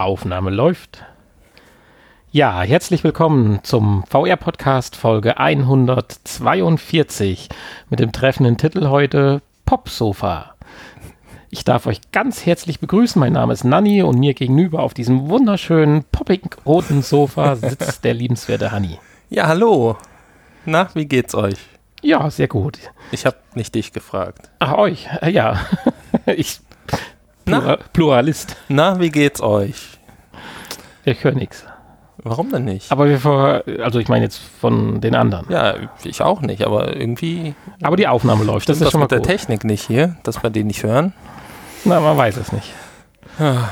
Aufnahme 0.00 0.50
läuft. 0.50 1.04
Ja, 2.32 2.62
herzlich 2.62 3.04
willkommen 3.04 3.60
zum 3.64 4.02
VR-Podcast 4.08 4.96
Folge 4.96 5.36
142 5.36 7.50
mit 7.90 8.00
dem 8.00 8.10
treffenden 8.10 8.56
Titel 8.56 8.88
heute 8.88 9.42
Popsofa. 9.66 10.54
Ich 11.50 11.64
darf 11.64 11.86
euch 11.86 12.00
ganz 12.12 12.46
herzlich 12.46 12.80
begrüßen. 12.80 13.20
Mein 13.20 13.34
Name 13.34 13.52
ist 13.52 13.64
Nanni 13.64 14.02
und 14.02 14.18
mir 14.18 14.32
gegenüber 14.32 14.80
auf 14.80 14.94
diesem 14.94 15.28
wunderschönen, 15.28 16.04
poppig-roten 16.04 17.02
Sofa 17.02 17.56
sitzt 17.56 18.02
der 18.04 18.14
liebenswerte 18.14 18.72
Hanni. 18.72 18.98
Ja, 19.28 19.48
hallo. 19.48 19.98
Na, 20.64 20.88
wie 20.94 21.04
geht's 21.06 21.34
euch? 21.34 21.58
Ja, 22.00 22.30
sehr 22.30 22.48
gut. 22.48 22.78
Ich 23.10 23.26
habe 23.26 23.36
nicht 23.54 23.74
dich 23.74 23.92
gefragt. 23.92 24.48
Ach, 24.60 24.72
euch? 24.78 25.08
Äh, 25.20 25.28
Ja. 25.30 25.60
ich. 26.26 26.60
Plura 27.50 27.78
Pluralist. 27.92 28.56
Na, 28.68 29.00
wie 29.00 29.10
geht's 29.10 29.40
euch? 29.40 29.98
Ich 31.04 31.24
höre 31.24 31.32
nichts. 31.32 31.64
Warum 32.22 32.50
denn 32.50 32.64
nicht? 32.64 32.92
Aber 32.92 33.08
wir 33.08 33.18
vor, 33.18 33.62
also 33.82 33.98
ich 33.98 34.08
meine 34.08 34.24
jetzt 34.24 34.38
von 34.60 35.00
den 35.00 35.14
anderen. 35.14 35.46
Ja, 35.48 35.74
ich 36.04 36.20
auch 36.22 36.42
nicht, 36.42 36.66
aber 36.66 36.94
irgendwie 36.94 37.54
Aber 37.82 37.96
die 37.96 38.06
Aufnahme 38.06 38.44
läuft. 38.44 38.68
Das 38.68 38.80
ist 38.80 38.90
schon 38.90 39.00
mal 39.00 39.04
mit 39.04 39.10
der 39.10 39.18
gut. 39.18 39.28
Technik 39.28 39.64
nicht 39.64 39.86
hier, 39.86 40.16
dass 40.22 40.42
wir 40.42 40.50
den 40.50 40.66
nicht 40.66 40.82
hören. 40.82 41.14
Na, 41.84 41.98
man 42.00 42.16
weiß 42.16 42.36
es 42.36 42.52
nicht. 42.52 42.74
Ja, 43.38 43.70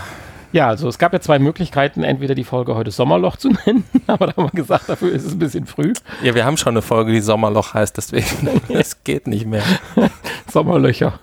also 0.68 0.88
es 0.88 0.98
gab 0.98 1.12
ja 1.12 1.20
zwei 1.20 1.38
Möglichkeiten, 1.38 2.02
entweder 2.02 2.34
die 2.34 2.44
Folge 2.44 2.74
heute 2.74 2.90
Sommerloch 2.90 3.36
zu 3.36 3.50
nennen, 3.66 3.84
aber 4.06 4.28
da 4.28 4.36
haben 4.36 4.44
wir 4.44 4.50
gesagt, 4.50 4.88
dafür 4.88 5.12
ist 5.12 5.24
es 5.24 5.32
ein 5.32 5.38
bisschen 5.38 5.66
früh. 5.66 5.92
Ja, 6.22 6.34
wir 6.34 6.44
haben 6.44 6.56
schon 6.56 6.72
eine 6.72 6.82
Folge, 6.82 7.12
die 7.12 7.20
Sommerloch 7.20 7.74
heißt, 7.74 7.96
deswegen 7.96 8.48
es 8.68 9.04
geht 9.04 9.26
nicht 9.26 9.46
mehr. 9.46 9.62
Sommerlöcher. 10.50 11.20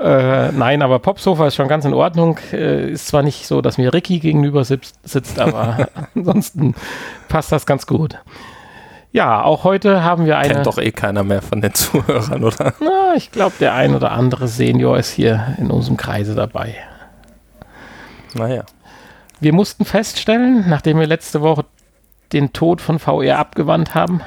Äh, 0.00 0.52
nein, 0.52 0.80
aber 0.82 0.98
Popsofa 0.98 1.48
ist 1.48 1.56
schon 1.56 1.68
ganz 1.68 1.84
in 1.84 1.92
Ordnung. 1.92 2.38
Äh, 2.52 2.90
ist 2.92 3.08
zwar 3.08 3.22
nicht 3.22 3.46
so, 3.46 3.60
dass 3.60 3.76
mir 3.76 3.92
Ricky 3.92 4.18
gegenüber 4.18 4.64
sitzt, 4.64 4.96
sitzt 5.06 5.38
aber 5.38 5.88
ansonsten 6.14 6.74
passt 7.28 7.52
das 7.52 7.66
ganz 7.66 7.86
gut. 7.86 8.18
Ja, 9.12 9.42
auch 9.42 9.64
heute 9.64 10.02
haben 10.02 10.24
wir 10.24 10.38
eine. 10.38 10.54
Kennt 10.54 10.66
doch 10.66 10.78
eh 10.78 10.90
keiner 10.90 11.22
mehr 11.22 11.42
von 11.42 11.60
den 11.60 11.74
Zuhörern, 11.74 12.42
oder? 12.42 12.72
Na, 12.80 13.14
ich 13.14 13.30
glaube, 13.30 13.52
der 13.60 13.74
ein 13.74 13.94
oder 13.94 14.12
andere 14.12 14.48
Senior 14.48 14.96
ist 14.96 15.10
hier 15.10 15.54
in 15.58 15.70
unserem 15.70 15.98
Kreise 15.98 16.34
dabei. 16.34 16.74
Naja. 18.34 18.64
Wir 19.40 19.52
mussten 19.52 19.84
feststellen, 19.84 20.64
nachdem 20.68 20.98
wir 21.00 21.06
letzte 21.06 21.40
Woche 21.40 21.64
den 22.32 22.52
Tod 22.52 22.80
von 22.80 22.98
VR 22.98 23.38
abgewandt 23.38 23.94
haben, 23.94 24.20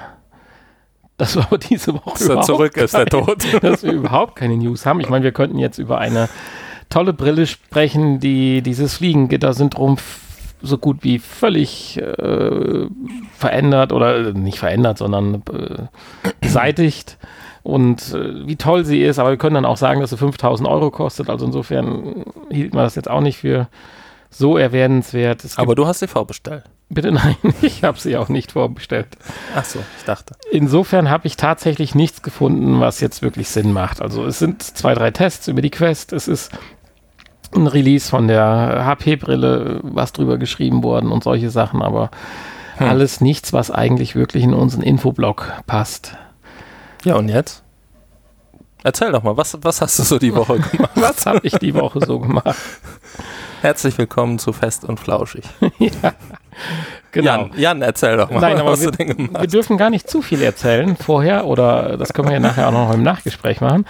dass 1.18 1.36
wir 1.36 1.44
aber 1.44 1.58
diese 1.58 1.94
Woche 1.94 2.12
Dass 2.12 2.22
er 2.22 2.26
überhaupt 2.28 2.46
zurück 2.46 2.78
ist, 2.78 2.94
der 2.94 3.06
keine- 3.06 3.26
Tod. 3.26 3.46
dass 3.64 3.84
wir 3.84 3.94
überhaupt 3.94 4.36
keine 4.36 4.58
News 4.58 4.86
haben. 4.86 5.00
Ich 5.00 5.10
meine, 5.10 5.24
wir 5.24 5.32
könnten 5.32 5.58
jetzt 5.58 5.78
über 5.78 5.98
eine 6.00 6.28
tolle 6.90 7.14
Brille 7.14 7.48
sprechen, 7.48 8.20
die 8.20 8.62
dieses 8.62 8.96
Fliegengitter-Syndrom 8.96 9.98
so 10.62 10.78
gut 10.78 11.04
wie 11.04 11.20
völlig 11.20 11.98
äh, 12.02 12.88
verändert 13.38 13.92
oder 13.94 14.34
nicht 14.34 14.60
verändert, 14.60 14.98
sondern 14.98 15.36
äh, 15.54 15.84
beseitigt 16.42 17.18
und 17.66 18.14
äh, 18.14 18.48
wie 18.48 18.58
toll 18.58 18.86
sie 18.86 19.02
ist. 19.02 19.18
Aber 19.18 19.32
wir 19.32 19.38
können 19.38 19.56
dann 19.56 19.66
auch 19.66 19.78
sagen, 19.78 20.00
dass 20.00 20.12
sie 20.12 20.18
5000 20.18 20.70
Euro 20.70 20.92
kostet. 20.92 21.32
Also 21.32 21.48
insofern 21.48 22.24
hielt 22.52 22.76
man 22.76 22.84
das 22.84 22.94
jetzt 22.94 23.10
auch 23.10 23.22
nicht 23.22 23.40
für 23.40 23.68
so 24.30 24.56
erwähnenswert. 24.56 25.44
Aber 25.56 25.74
du 25.74 25.88
hast 25.88 26.00
sie 26.00 26.08
vorbestellt. 26.08 26.64
bitte 26.90 27.12
nein, 27.12 27.36
ich 27.64 27.84
habe 27.84 28.00
sie 28.00 28.18
auch 28.18 28.30
nicht 28.30 28.52
vorbestellt. 28.52 29.08
Ach 29.56 29.66
so, 29.66 29.80
ich 29.98 30.06
dachte. 30.06 30.36
Insofern 30.52 31.10
habe 31.10 31.26
ich 31.26 31.38
tatsächlich 31.38 31.96
nichts 31.96 32.22
gefunden, 32.22 32.80
was 32.80 33.00
jetzt 33.00 33.24
wirklich 33.24 33.50
Sinn 33.50 33.74
macht. 33.74 34.00
Also 34.00 34.26
es 34.26 34.38
sind 34.38 34.62
zwei, 34.62 34.94
drei 34.94 35.10
Tests 35.10 35.48
über 35.48 35.64
die 35.64 35.72
Quest. 35.72 36.14
Es 36.14 36.28
ist 36.28 36.52
ein 37.56 37.66
Release 37.66 38.08
von 38.08 38.28
der 38.28 38.86
HP-Brille, 38.86 39.80
was 39.82 40.14
drüber 40.14 40.38
geschrieben 40.38 40.84
worden 40.84 41.12
und 41.12 41.24
solche 41.24 41.50
Sachen, 41.50 41.82
aber 41.82 42.12
Hm. 42.78 42.90
alles 42.90 43.22
nichts, 43.22 43.54
was 43.54 43.72
eigentlich 43.72 44.16
wirklich 44.16 44.44
in 44.44 44.54
unseren 44.54 44.82
Infoblog 44.82 45.54
passt. 45.66 46.18
Ja, 47.06 47.18
und 47.18 47.30
jetzt? 47.30 47.62
Erzähl 48.84 49.12
doch 49.12 49.22
mal, 49.22 49.38
was, 49.38 49.56
was 49.62 49.80
hast 49.80 50.00
du 50.00 50.04
so 50.04 50.18
die 50.18 50.34
Woche 50.34 50.58
gemacht? 50.72 50.90
Was 50.96 51.28
habe 51.28 51.40
ich 51.44 51.54
die 51.54 51.76
Woche 51.76 52.04
so 52.04 52.20
gemacht? 52.20 52.58
Herzlich 53.62 53.96
willkommen 54.00 54.40
zu 54.40 54.52
Fest 54.54 54.84
und 54.84 55.00
Flauschig. 55.00 55.44
ja, 55.78 56.14
genau. 57.12 57.42
Jan, 57.44 57.52
Jan, 57.58 57.82
erzähl 57.84 58.18
doch 58.18 58.32
mal, 58.32 58.40
Nein, 58.40 58.66
was 58.66 58.82
wir, 58.82 58.90
du 58.90 58.98
denn 58.98 59.18
gemacht 59.18 59.40
wir 59.40 59.48
dürfen 59.48 59.78
gar 59.78 59.92
nicht 59.92 60.10
zu 60.10 60.24
viel 60.24 60.42
erzählen 60.42 60.96
vorher 60.96 61.46
oder 61.46 61.96
das 61.98 62.12
können 62.12 62.30
wir 62.30 62.34
ja 62.34 62.40
nachher 62.40 62.70
auch 62.70 62.74
noch 62.74 62.92
im 62.92 63.04
Nachgespräch 63.04 63.62
machen, 63.62 63.86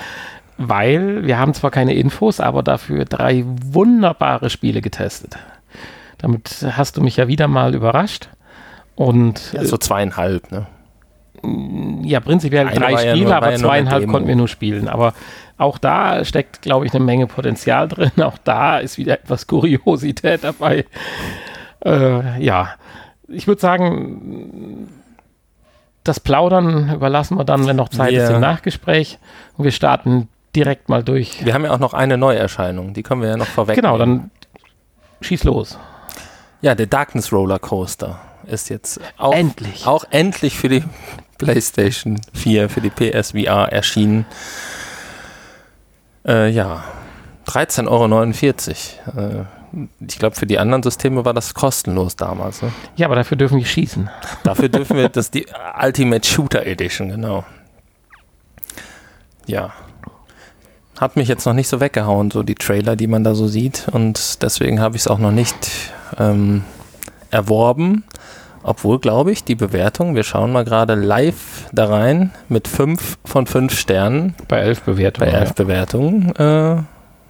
weil 0.57 1.25
wir 1.25 1.39
haben 1.39 1.53
zwar 1.53 1.71
keine 1.71 1.93
Infos, 1.93 2.41
aber 2.41 2.63
dafür 2.63 3.05
drei 3.05 3.45
wunderbare 3.45 4.49
Spiele 4.49 4.81
getestet. 4.81 5.37
Damit 6.17 6.65
hast 6.69 6.97
du 6.97 7.01
mich 7.01 7.15
ja 7.15 7.29
wieder 7.29 7.47
mal 7.47 7.75
überrascht. 7.75 8.27
Und 8.95 9.53
Ja, 9.53 9.63
so 9.63 9.77
zweieinhalb, 9.77 10.51
ne? 10.51 10.67
Ja, 12.03 12.19
prinzipiell 12.19 12.67
Eine 12.67 12.79
drei 12.79 12.91
ja 12.91 13.15
Spiele, 13.15 13.35
aber 13.35 13.47
ja 13.47 13.53
eine 13.53 13.63
zweieinhalb 13.63 14.07
konnten 14.07 14.27
wir 14.27 14.35
nur 14.35 14.47
spielen. 14.47 14.87
Aber 14.87 15.13
auch 15.57 15.77
da 15.77 16.23
steckt, 16.25 16.61
glaube 16.61 16.85
ich, 16.85 16.93
eine 16.93 17.03
Menge 17.03 17.27
Potenzial 17.27 17.87
drin. 17.89 18.11
Auch 18.21 18.37
da 18.43 18.77
ist 18.79 18.97
wieder 18.97 19.13
etwas 19.13 19.47
Kuriosität 19.47 20.43
dabei. 20.43 20.85
Äh, 21.85 22.41
ja, 22.43 22.69
ich 23.27 23.47
würde 23.47 23.61
sagen, 23.61 24.89
das 26.03 26.19
Plaudern 26.19 26.93
überlassen 26.93 27.37
wir 27.37 27.45
dann, 27.45 27.65
wenn 27.67 27.75
noch 27.75 27.89
Zeit 27.89 28.13
ist, 28.13 28.29
Wir- 28.29 28.35
im 28.35 28.41
Nachgespräch. 28.41 29.17
Und 29.57 29.63
wir 29.65 29.71
starten 29.71 30.27
direkt 30.55 30.89
mal 30.89 31.03
durch. 31.03 31.43
Wir 31.45 31.53
haben 31.53 31.65
ja 31.65 31.71
auch 31.71 31.79
noch 31.79 31.93
eine 31.93 32.17
Neuerscheinung, 32.17 32.93
die 32.93 33.03
können 33.03 33.21
wir 33.21 33.29
ja 33.29 33.37
noch 33.37 33.47
vorweg. 33.47 33.75
Genau, 33.75 33.97
dann 33.97 34.31
schieß 35.21 35.43
los. 35.43 35.77
Ja, 36.61 36.75
der 36.75 36.85
Darkness 36.87 37.31
Roller 37.33 37.59
Coaster 37.59 38.19
ist 38.47 38.69
jetzt 38.69 38.99
auch 39.17 39.33
Endlich. 39.33 39.85
auch 39.87 40.05
endlich 40.11 40.57
für 40.57 40.69
die 40.69 40.83
PlayStation 41.37 42.19
4, 42.33 42.69
für 42.69 42.81
die 42.81 42.89
PSVR 42.89 43.71
erschienen. 43.71 44.25
Äh, 46.25 46.49
ja, 46.49 46.83
13,49 47.47 47.87
Euro. 49.15 49.41
Äh, 49.41 49.45
ich 49.99 50.17
glaube, 50.17 50.35
für 50.35 50.45
die 50.45 50.57
anderen 50.57 50.83
Systeme 50.83 51.25
war 51.25 51.33
das 51.33 51.53
kostenlos 51.53 52.15
damals. 52.15 52.61
Ne? 52.61 52.71
Ja, 52.95 53.07
aber 53.07 53.15
dafür 53.15 53.37
dürfen 53.37 53.57
wir 53.57 53.65
schießen. 53.65 54.09
Dafür 54.43 54.69
dürfen 54.69 54.97
wir, 54.97 55.09
das 55.09 55.25
ist 55.25 55.33
die 55.33 55.45
Ultimate 55.81 56.27
Shooter 56.27 56.65
Edition, 56.65 57.09
genau. 57.09 57.43
Ja. 59.45 59.73
Hat 60.97 61.17
mich 61.17 61.27
jetzt 61.27 61.45
noch 61.45 61.53
nicht 61.53 61.67
so 61.67 61.81
weggehauen, 61.81 62.31
so 62.31 62.41
die 62.41 62.55
Trailer, 62.55 62.95
die 62.95 63.07
man 63.07 63.25
da 63.25 63.35
so 63.35 63.47
sieht. 63.47 63.87
Und 63.91 64.41
deswegen 64.41 64.79
habe 64.79 64.95
ich 64.95 65.01
es 65.01 65.07
auch 65.07 65.19
noch 65.19 65.31
nicht 65.31 65.55
ähm, 66.17 66.63
erworben. 67.31 68.05
Obwohl, 68.67 68.97
glaube 68.99 69.31
ich, 69.31 69.43
die 69.43 69.53
Bewertung, 69.53 70.15
wir 70.15 70.23
schauen 70.23 70.51
mal 70.51 70.65
gerade 70.65 70.95
live 70.95 71.69
da 71.71 71.85
rein 71.85 72.31
mit 72.49 72.67
5 72.67 73.19
von 73.23 73.45
5 73.45 73.77
Sternen 73.77 74.33
Bei 74.47 74.57
elf 74.59 74.81
Bewertungen. 74.81 75.31
bei 75.31 75.37
11 75.37 75.53
Bewertungen. 75.53 76.35
Äh, 76.35 76.75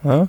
ja. 0.08 0.28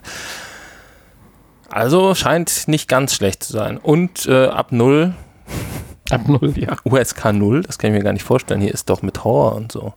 Also 1.71 2.17
scheint 2.17 2.67
nicht 2.67 2.89
ganz 2.89 3.15
schlecht 3.15 3.45
zu 3.45 3.53
sein. 3.53 3.79
Und 3.79 4.27
äh, 4.27 4.47
ab 4.47 4.73
0 4.73 5.15
Ab 6.11 6.23
null, 6.29 6.55
ja. 6.57 6.77
USK 6.85 7.33
0, 7.33 7.63
das 7.63 7.79
kann 7.79 7.91
ich 7.91 7.97
mir 7.97 8.03
gar 8.05 8.13
nicht 8.13 8.25
vorstellen. 8.25 8.61
Hier 8.61 8.75
ist 8.75 8.91
doch 8.91 9.03
mit 9.03 9.23
Horror 9.23 9.55
und 9.55 9.71
so. 9.73 9.95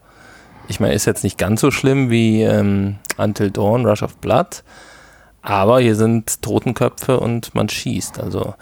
Ich 0.68 0.80
meine, 0.80 0.94
ist 0.94 1.06
jetzt 1.06 1.24
nicht 1.24 1.38
ganz 1.38 1.62
so 1.62 1.72
schlimm 1.72 2.10
wie 2.12 2.44
ähm, 2.44 2.98
Until 3.18 3.50
Dawn, 3.52 3.86
Rush 3.86 4.04
of 4.04 4.18
Blood, 4.18 4.64
aber 5.42 5.80
hier 5.80 5.96
sind 5.96 6.42
Totenköpfe 6.44 7.20
und 7.20 7.54
man 7.56 7.70
schießt. 7.70 8.20
Also, 8.20 8.54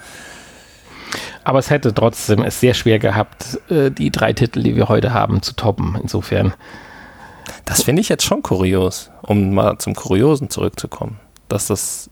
Aber 1.44 1.58
es 1.58 1.70
hätte 1.70 1.94
trotzdem 1.94 2.42
es 2.42 2.60
sehr 2.60 2.74
schwer 2.74 2.98
gehabt, 2.98 3.58
äh, 3.70 3.90
die 3.90 4.10
drei 4.10 4.32
Titel, 4.32 4.62
die 4.62 4.76
wir 4.76 4.88
heute 4.88 5.12
haben, 5.12 5.42
zu 5.42 5.54
toppen. 5.54 5.98
Insofern. 6.00 6.52
das 7.64 7.82
finde 7.82 8.00
ich 8.00 8.08
jetzt 8.08 8.24
schon 8.24 8.42
kurios, 8.42 9.10
um 9.22 9.54
mal 9.54 9.78
zum 9.78 9.94
Kuriosen 9.94 10.50
zurückzukommen. 10.50 11.18
Dass 11.48 11.66
das, 11.68 12.10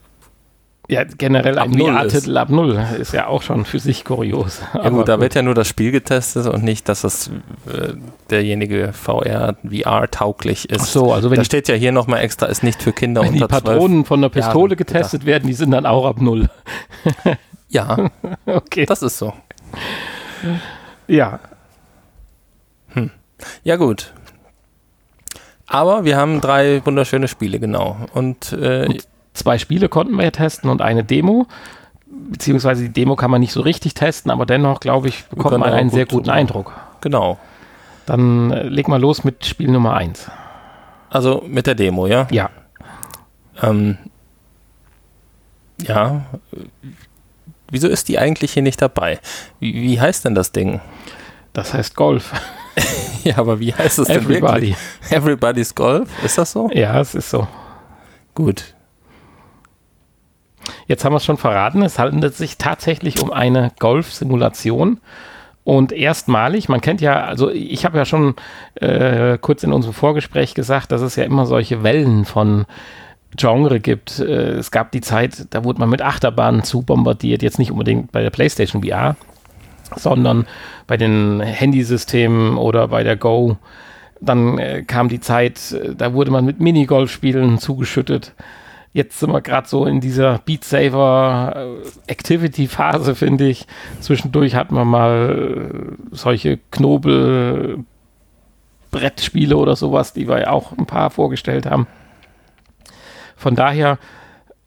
Ja, 0.89 1.05
generell 1.05 1.59
Ab 1.59 1.67
ein 1.67 1.79
VR-Titel 1.79 2.37
ab 2.39 2.49
null 2.49 2.83
ist 2.99 3.13
ja 3.13 3.27
auch 3.27 3.43
schon 3.43 3.65
für 3.65 3.81
sich 3.81 4.05
kurios. 4.05 4.61
ja 4.73 4.89
gut, 4.89 5.09
da 5.09 5.21
wird 5.21 5.35
ja 5.35 5.43
nur 5.43 5.55
das 5.55 5.69
Spiel 5.69 5.91
getestet 5.91 6.47
und 6.47 6.63
nicht, 6.63 6.89
dass 6.89 7.03
das 7.03 7.29
äh, 7.67 7.95
derjenige 8.31 8.93
VR, 8.93 9.57
VR 9.69 10.11
tauglich 10.11 10.71
ist. 10.71 10.83
Ach 10.83 10.87
so, 10.87 11.13
also 11.13 11.31
wenn 11.31 11.37
da 11.37 11.43
die, 11.43 11.47
steht 11.47 11.69
ja 11.69 11.75
hier 11.75 11.93
nochmal 11.93 12.21
extra, 12.21 12.47
ist 12.47 12.63
nicht 12.63 12.83
für 12.83 12.93
Kinder 12.93 13.23
wenn 13.23 13.35
die 13.35 13.43
unter 13.43 13.49
12. 13.49 13.65
Patronen 13.65 14.05
von 14.05 14.23
der 14.23 14.29
Pistole 14.29 14.71
Jahren 14.71 14.77
getestet 14.77 15.27
werden, 15.27 15.49
die 15.49 15.55
sind 15.55 15.73
dann 15.73 15.87
auch 15.87 16.07
ab 16.07 16.21
null. 16.21 16.49
Ja, 17.69 18.11
Okay. 18.47 18.87
das 18.87 19.03
ist 19.03 19.19
so. 19.19 19.33
Ja, 21.09 21.41
Ja, 23.65 23.77
gut. 23.77 24.13
Aber 25.67 26.05
wir 26.05 26.17
haben 26.17 26.41
drei 26.41 26.81
wunderschöne 26.87 27.29
Spiele, 27.29 27.59
genau. 27.59 27.97
Und, 28.15 28.53
äh, 28.53 28.87
Und 28.87 29.09
zwei 29.35 29.59
Spiele 29.59 29.89
konnten 29.89 30.15
wir 30.17 30.25
ja 30.25 30.31
testen 30.31 30.71
und 30.71 30.81
eine 30.81 31.05
Demo. 31.05 31.47
Beziehungsweise 32.07 32.85
die 32.85 32.93
Demo 32.93 33.17
kann 33.17 33.31
man 33.31 33.41
nicht 33.41 33.53
so 33.53 33.61
richtig 33.61 33.95
testen, 33.95 34.31
aber 34.31 34.47
dennoch, 34.47 34.81
glaube 34.81 35.09
ich, 35.09 35.25
bekommt 35.27 35.59
man 35.59 35.73
einen 35.73 35.91
gut 35.91 35.97
sehr 35.97 36.07
guten. 36.07 36.31
Eindruck. 36.31 36.73
genau. 37.01 37.39
Dann 38.07 38.53
äh, 38.53 38.63
leg 38.63 38.87
mal 38.87 39.01
los 39.01 39.25
mit 39.25 39.45
Spiel 39.45 39.69
Nummer 39.71 39.95
eins. 39.95 40.31
Also 41.11 41.43
mit 41.47 41.67
der 41.67 41.75
Demo, 41.75 42.07
ja? 42.07 42.29
Ja. 42.31 42.51
Ähm, 43.61 43.99
ja. 45.83 46.25
Wieso 47.71 47.89
ist 47.89 48.09
die 48.09 48.19
eigentlich 48.19 48.53
hier 48.53 48.63
nicht 48.63 48.81
dabei? 48.81 49.19
Wie, 49.61 49.75
wie 49.75 50.01
heißt 50.01 50.25
denn 50.25 50.35
das 50.35 50.53
Ding? 50.53 50.81
Das 51.53 51.73
heißt 51.75 51.97
Golf. 51.97 52.33
ja, 53.25 53.39
aber 53.39 53.61
wie 53.61 53.73
heißt 53.75 53.99
es 53.99 54.09
denn 54.09 54.29
wirklich? 54.29 54.77
Everybody's 55.11 55.75
Golf? 55.75 56.09
Ist 56.23 56.39
das 56.39 56.53
so? 56.53 56.69
Ja, 56.73 57.01
es 57.01 57.15
ist 57.15 57.31
so. 57.31 57.49
Gut. 58.35 58.75
Jetzt 60.87 61.05
haben 61.05 61.13
wir 61.13 61.19
es 61.19 61.25
schon 61.25 61.39
verraten, 61.39 61.83
es 61.83 61.99
handelt 61.99 62.35
sich 62.35 62.59
tatsächlich 62.59 63.23
um 63.23 63.33
eine 63.33 63.73
Golf-Simulation. 63.79 65.01
Und 65.65 65.91
erstmalig, 65.91 66.69
man 66.69 66.81
kennt 66.81 67.01
ja, 67.01 67.25
also 67.25 67.51
ich 67.51 67.85
habe 67.85 67.99
ja 67.99 68.05
schon 68.05 68.37
äh, 68.77 69.37
kurz 69.39 69.65
in 69.65 69.73
unserem 69.73 69.95
Vorgespräch 69.95 70.55
gesagt, 70.55 70.93
dass 70.93 71.01
es 71.01 71.17
ja 71.17 71.25
immer 71.25 71.45
solche 71.45 71.83
Wellen 71.83 72.25
von 72.25 72.67
Genre 73.37 73.81
gibt. 73.81 74.19
Äh, 74.19 74.53
es 74.55 74.71
gab 74.71 74.93
die 74.93 75.01
Zeit, 75.01 75.47
da 75.51 75.65
wurde 75.65 75.81
man 75.81 75.91
mit 75.91 76.03
Achterbahnen 76.03 76.63
zu 76.63 76.83
bombardiert, 76.83 77.43
jetzt 77.43 77.59
nicht 77.59 77.71
unbedingt 77.71 78.13
bei 78.13 78.23
der 78.23 78.31
PlayStation 78.31 78.83
VR, 78.83 79.17
sondern 79.97 80.47
bei 80.87 80.97
den 80.97 81.41
Handysystemen 81.41 82.57
oder 82.57 82.89
bei 82.89 83.03
der 83.03 83.17
Go. 83.17 83.57
Dann 84.21 84.59
äh, 84.59 84.83
kam 84.83 85.09
die 85.09 85.21
Zeit, 85.21 85.73
äh, 85.73 85.95
da 85.95 86.15
wurde 86.15 86.31
man 86.31 86.45
mit 86.45 86.61
Minigolfspielen 86.61 87.59
zugeschüttet. 87.59 88.35
Jetzt 88.93 89.21
sind 89.21 89.31
wir 89.31 89.43
gerade 89.43 89.69
so 89.69 89.85
in 89.85 90.01
dieser 90.01 90.39
Beat 90.39 90.65
Saver 90.65 91.55
äh, 92.07 92.11
Activity 92.11 92.67
Phase, 92.67 93.15
finde 93.15 93.47
ich. 93.47 93.67
Zwischendurch 94.01 94.55
hatten 94.55 94.75
wir 94.75 94.87
mal 94.87 95.97
solche 96.13 96.59
Knobel 96.71 97.85
Brettspiele 98.91 99.57
oder 99.57 99.77
sowas, 99.77 100.15
die 100.15 100.27
wir 100.27 100.41
ja 100.41 100.51
auch 100.51 100.73
ein 100.73 100.87
paar 100.87 101.11
vorgestellt 101.11 101.67
haben. 101.67 101.87
Von 103.37 103.55
daher 103.55 103.99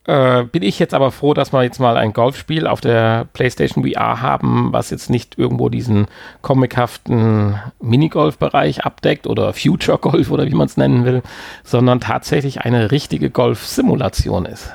äh, 0.05 0.43
bin 0.43 0.63
ich 0.63 0.79
jetzt 0.79 0.93
aber 0.93 1.11
froh, 1.11 1.33
dass 1.33 1.53
wir 1.53 1.63
jetzt 1.63 1.79
mal 1.79 1.97
ein 1.97 2.13
Golfspiel 2.13 2.65
auf 2.65 2.81
der 2.81 3.25
PlayStation 3.33 3.83
VR 3.83 4.21
haben, 4.21 4.73
was 4.73 4.89
jetzt 4.89 5.09
nicht 5.09 5.37
irgendwo 5.37 5.69
diesen 5.69 6.07
comichaften 6.41 7.59
Minigolf-Bereich 7.79 8.85
abdeckt 8.85 9.27
oder 9.27 9.53
Future 9.53 9.97
Golf 9.97 10.31
oder 10.31 10.47
wie 10.47 10.55
man 10.55 10.67
es 10.67 10.77
nennen 10.77 11.05
will, 11.05 11.21
sondern 11.63 11.99
tatsächlich 11.99 12.61
eine 12.61 12.91
richtige 12.91 13.29
Golf-Simulation 13.29 14.45
ist. 14.45 14.71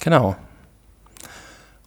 Genau. 0.00 0.36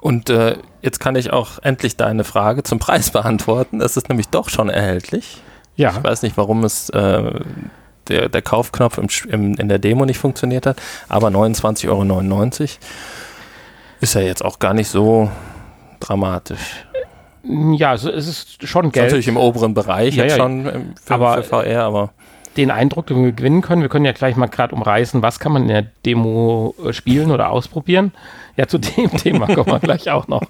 Und 0.01 0.29
äh, 0.29 0.57
jetzt 0.81 0.99
kann 0.99 1.15
ich 1.15 1.31
auch 1.31 1.59
endlich 1.59 1.95
deine 1.95 2.23
Frage 2.23 2.63
zum 2.63 2.79
Preis 2.79 3.11
beantworten. 3.11 3.81
Es 3.81 3.95
ist 3.95 4.09
nämlich 4.09 4.27
doch 4.27 4.49
schon 4.49 4.69
erhältlich. 4.69 5.41
Ja. 5.75 5.91
Ich 5.91 6.03
weiß 6.03 6.23
nicht, 6.23 6.35
warum 6.35 6.65
es 6.65 6.89
äh, 6.89 7.39
der, 8.09 8.29
der 8.29 8.41
Kaufknopf 8.41 8.97
im, 8.97 9.07
im, 9.29 9.53
in 9.55 9.69
der 9.69 9.79
Demo 9.79 10.05
nicht 10.05 10.17
funktioniert 10.17 10.65
hat. 10.65 10.81
Aber 11.07 11.29
29,99 11.29 11.89
Euro 11.89 12.77
ist 14.01 14.15
ja 14.15 14.21
jetzt 14.21 14.43
auch 14.43 14.59
gar 14.59 14.73
nicht 14.73 14.89
so 14.89 15.29
dramatisch. 15.99 16.85
Ja, 17.43 17.93
es 17.93 18.03
ist 18.03 18.67
schon 18.67 18.91
Geld. 18.91 19.07
Ist 19.07 19.11
natürlich 19.11 19.27
im 19.27 19.37
oberen 19.37 19.73
Bereich 19.73 20.15
ja, 20.15 20.23
jetzt 20.23 20.37
ja, 20.37 20.43
schon 20.43 20.93
für, 21.03 21.13
aber 21.13 21.41
für 21.41 21.63
VR, 21.63 21.83
aber 21.83 22.11
den 22.57 22.71
Eindruck, 22.71 23.07
den 23.07 23.23
wir 23.23 23.31
gewinnen 23.31 23.61
können. 23.61 23.81
Wir 23.81 23.89
können 23.89 24.05
ja 24.05 24.11
gleich 24.11 24.35
mal 24.35 24.47
gerade 24.47 24.75
umreißen, 24.75 25.21
was 25.21 25.39
kann 25.39 25.51
man 25.51 25.63
in 25.63 25.67
der 25.69 25.85
Demo 26.05 26.75
äh, 26.83 26.93
spielen 26.93 27.31
oder 27.31 27.49
ausprobieren. 27.49 28.11
Ja, 28.57 28.67
zu 28.67 28.77
dem 28.77 29.09
Thema 29.17 29.47
kommen 29.47 29.71
wir 29.71 29.79
gleich 29.79 30.09
auch 30.09 30.27
noch. 30.27 30.41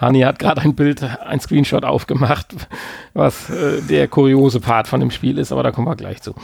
Hani 0.00 0.20
hat 0.20 0.38
gerade 0.38 0.62
ein 0.62 0.74
Bild, 0.74 1.02
ein 1.02 1.40
Screenshot 1.40 1.84
aufgemacht, 1.84 2.48
was 3.14 3.50
äh, 3.50 3.80
der 3.82 4.08
kuriose 4.08 4.60
Part 4.60 4.88
von 4.88 5.00
dem 5.00 5.10
Spiel 5.10 5.38
ist, 5.38 5.52
aber 5.52 5.62
da 5.62 5.70
kommen 5.70 5.86
wir 5.86 5.96
gleich 5.96 6.22
zu. 6.22 6.34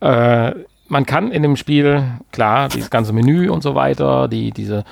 Äh, 0.00 0.52
man 0.88 1.06
kann 1.06 1.30
in 1.30 1.42
dem 1.42 1.56
Spiel, 1.56 2.02
klar, 2.32 2.68
dieses 2.68 2.90
ganze 2.90 3.12
Menü 3.12 3.48
und 3.48 3.62
so 3.62 3.74
weiter, 3.74 4.28
die, 4.28 4.50
diese 4.50 4.84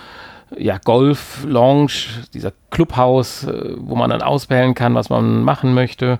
ja, 0.56 0.78
Golf, 0.78 1.44
Lounge, 1.44 1.92
dieser 2.32 2.52
Clubhaus, 2.70 3.44
äh, 3.44 3.74
wo 3.76 3.96
man 3.96 4.10
dann 4.10 4.22
auswählen 4.22 4.74
kann, 4.74 4.94
was 4.94 5.10
man 5.10 5.42
machen 5.42 5.74
möchte. 5.74 6.18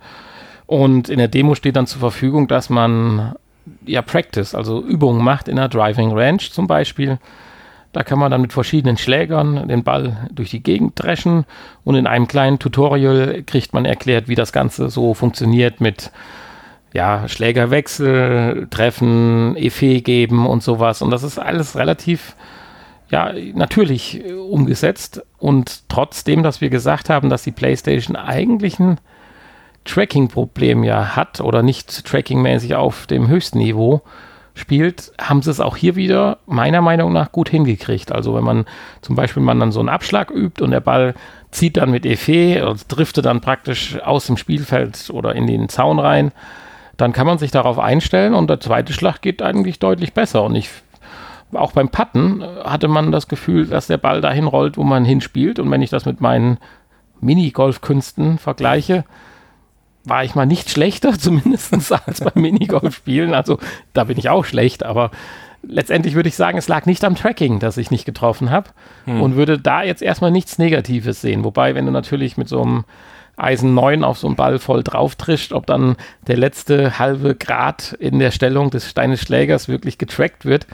Und 0.67 1.09
in 1.09 1.19
der 1.19 1.29
Demo 1.29 1.55
steht 1.55 1.77
dann 1.77 1.87
zur 1.87 2.01
Verfügung, 2.01 2.49
dass 2.49 2.69
man 2.69 3.35
ja 3.87 4.03
Practice, 4.03 4.55
also 4.55 4.83
Übungen 4.83 5.23
macht 5.23 5.49
in 5.49 5.57
der 5.57 5.69
Driving 5.69 6.13
Range 6.13 6.39
zum 6.39 6.67
Beispiel. 6.67 7.19
Da 7.93 8.03
kann 8.03 8.19
man 8.19 8.31
dann 8.31 8.43
mit 8.43 8.53
verschiedenen 8.53 8.99
Schlägern 8.99 9.67
den 9.67 9.83
Ball 9.83 10.29
durch 10.31 10.51
die 10.51 10.63
Gegend 10.63 10.93
dreschen 11.03 11.47
und 11.85 11.95
in 11.95 12.07
einem 12.07 12.29
kleinen 12.29 12.59
Tutorial 12.59 13.43
kriegt 13.47 13.73
man 13.73 13.87
erklärt, 13.87 14.29
wie 14.29 14.35
das 14.35 14.53
Ganze 14.53 14.91
so 14.91 15.15
funktioniert 15.15 15.81
mit 15.81 16.11
ja, 16.93 17.29
Schlägerwechsel, 17.29 18.67
Treffen, 18.71 19.57
Effet 19.57 20.01
geben 20.03 20.47
und 20.47 20.63
sowas. 20.63 21.03
Und 21.03 21.11
das 21.11 21.23
ist 21.23 21.39
alles 21.39 21.77
relativ 21.77 22.35
ja, 23.11 23.33
natürlich 23.55 24.23
umgesetzt. 24.35 25.23
Und 25.39 25.89
trotzdem, 25.89 26.43
dass 26.43 26.61
wir 26.61 26.71
gesagt 26.71 27.11
haben, 27.11 27.31
dass 27.31 27.43
die 27.43 27.53
PlayStation 27.53 28.17
eigentlich 28.17 28.79
ein 28.79 28.99
Tracking-Problem 29.85 30.85
ja 30.85 31.17
hat 31.17 31.41
oder 31.41 31.63
nicht 31.63 32.05
trackingmäßig 32.05 32.75
auf 32.75 33.07
dem 33.07 33.29
höchsten 33.29 33.59
Niveau 33.59 34.03
spielt, 34.55 35.13
haben 35.21 35.41
sie 35.41 35.51
es 35.51 35.61
auch 35.61 35.77
hier 35.77 35.97
wieder 35.97 36.39
meiner 36.47 36.83
Meinung 36.83 37.13
nach 37.13 37.33
gut 37.33 37.49
hingekriegt. 37.49 38.13
Also 38.13 38.35
wenn 38.35 38.45
man 38.45 38.67
zum 39.01 39.15
Beispiel 39.15 39.43
man 39.43 39.61
dann 39.61 39.73
so 39.73 39.81
einen 39.81 39.89
Abschlag 39.89 40.31
übt 40.31 40.63
und 40.63 40.73
der 40.73 40.81
Ball 40.81 41.15
zieht 41.51 41.77
dann 41.77 41.91
mit 41.91 42.05
Effet 42.05 42.63
und 42.63 42.85
driftet 42.89 43.25
dann 43.25 43.41
praktisch 43.41 43.99
aus 44.01 44.27
dem 44.27 44.37
Spielfeld 44.37 45.11
oder 45.11 45.35
in 45.35 45.47
den 45.47 45.69
Zaun 45.69 45.99
rein, 45.99 46.33
dann 46.99 47.13
kann 47.13 47.27
man 47.27 47.39
sich 47.39 47.51
darauf 47.51 47.79
einstellen 47.79 48.35
und 48.35 48.51
der 48.51 48.61
zweite 48.61 48.93
Schlag 48.93 49.23
geht 49.23 49.41
eigentlich 49.41 49.79
deutlich 49.79 50.13
besser. 50.13 50.43
Und 50.43 50.57
ich 50.57 50.69
auch 51.55 51.73
beim 51.73 51.89
Putten 51.89 52.45
hatte 52.65 52.89
man 52.89 53.13
das 53.13 53.29
Gefühl, 53.29 53.67
dass 53.67 53.87
der 53.87 53.97
Ball 53.97 54.21
dahin 54.21 54.47
rollt, 54.47 54.77
wo 54.77 54.83
man 54.83 55.05
hinspielt. 55.05 55.59
Und 55.59 55.71
wenn 55.71 55.81
ich 55.81 55.91
das 55.91 56.05
mit 56.05 56.21
meinen 56.21 56.59
Minigolfkünsten 57.21 58.39
vergleiche, 58.39 59.05
war 60.05 60.25
ich 60.25 60.35
mal 60.35 60.45
nicht 60.45 60.71
schlechter, 60.71 61.13
zumindest 61.19 61.73
als 62.07 62.21
beim 62.21 62.43
Minigolf-Spielen. 62.43 63.33
Also 63.33 63.59
da 63.93 64.05
bin 64.05 64.19
ich 64.19 64.29
auch 64.29 64.45
schlecht, 64.45 64.83
aber 64.83 65.13
letztendlich 65.63 66.17
würde 66.17 66.29
ich 66.29 66.37
sagen, 66.37 66.59
es 66.59 66.69
lag 66.69 66.85
nicht 66.85 67.05
am 67.05 67.15
Tracking, 67.15 67.61
dass 67.61 67.77
ich 67.77 67.93
nicht 67.93 68.07
getroffen 68.07 68.51
habe 68.51 68.71
hm. 69.05 69.23
und 69.23 69.37
würde 69.37 69.59
da 69.59 69.85
jetzt 69.85 70.03
erstmal 70.03 70.33
nichts 70.33 70.59
Negatives 70.59 71.21
sehen. 71.21 71.45
Wobei, 71.45 71.77
wenn 71.77 71.87
du 71.87 71.93
natürlich 71.93 72.37
mit 72.37 72.49
so 72.49 72.61
einem 72.61 72.85
Eisen 73.39 73.75
9 73.75 74.05
auf 74.05 74.19
so 74.19 74.27
einen 74.27 74.37
Ball 74.37 74.59
voll 74.59 74.83
drauf 74.83 75.15
trischt, 75.15 75.53
ob 75.53 75.67
dann 75.67 75.97
der 76.27 76.37
letzte 76.37 76.99
halbe 76.99 77.35
Grad 77.35 77.93
in 77.99 78.19
der 78.19 78.31
Stellung 78.31 78.71
des 78.71 78.89
Steines 78.89 79.21
Schlägers 79.21 79.69
wirklich 79.69 79.97
getrackt 79.99 80.45
wird, 80.45 80.67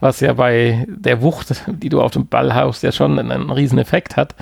was 0.00 0.20
ja 0.20 0.32
bei 0.32 0.86
der 0.88 1.22
Wucht, 1.22 1.62
die 1.68 1.88
du 1.88 2.02
auf 2.02 2.12
dem 2.12 2.26
Ball 2.26 2.54
haust, 2.54 2.82
ja 2.82 2.92
schon 2.92 3.18
einen, 3.18 3.30
einen 3.30 3.50
riesen 3.50 3.78
Effekt 3.78 4.16
hat. 4.16 4.34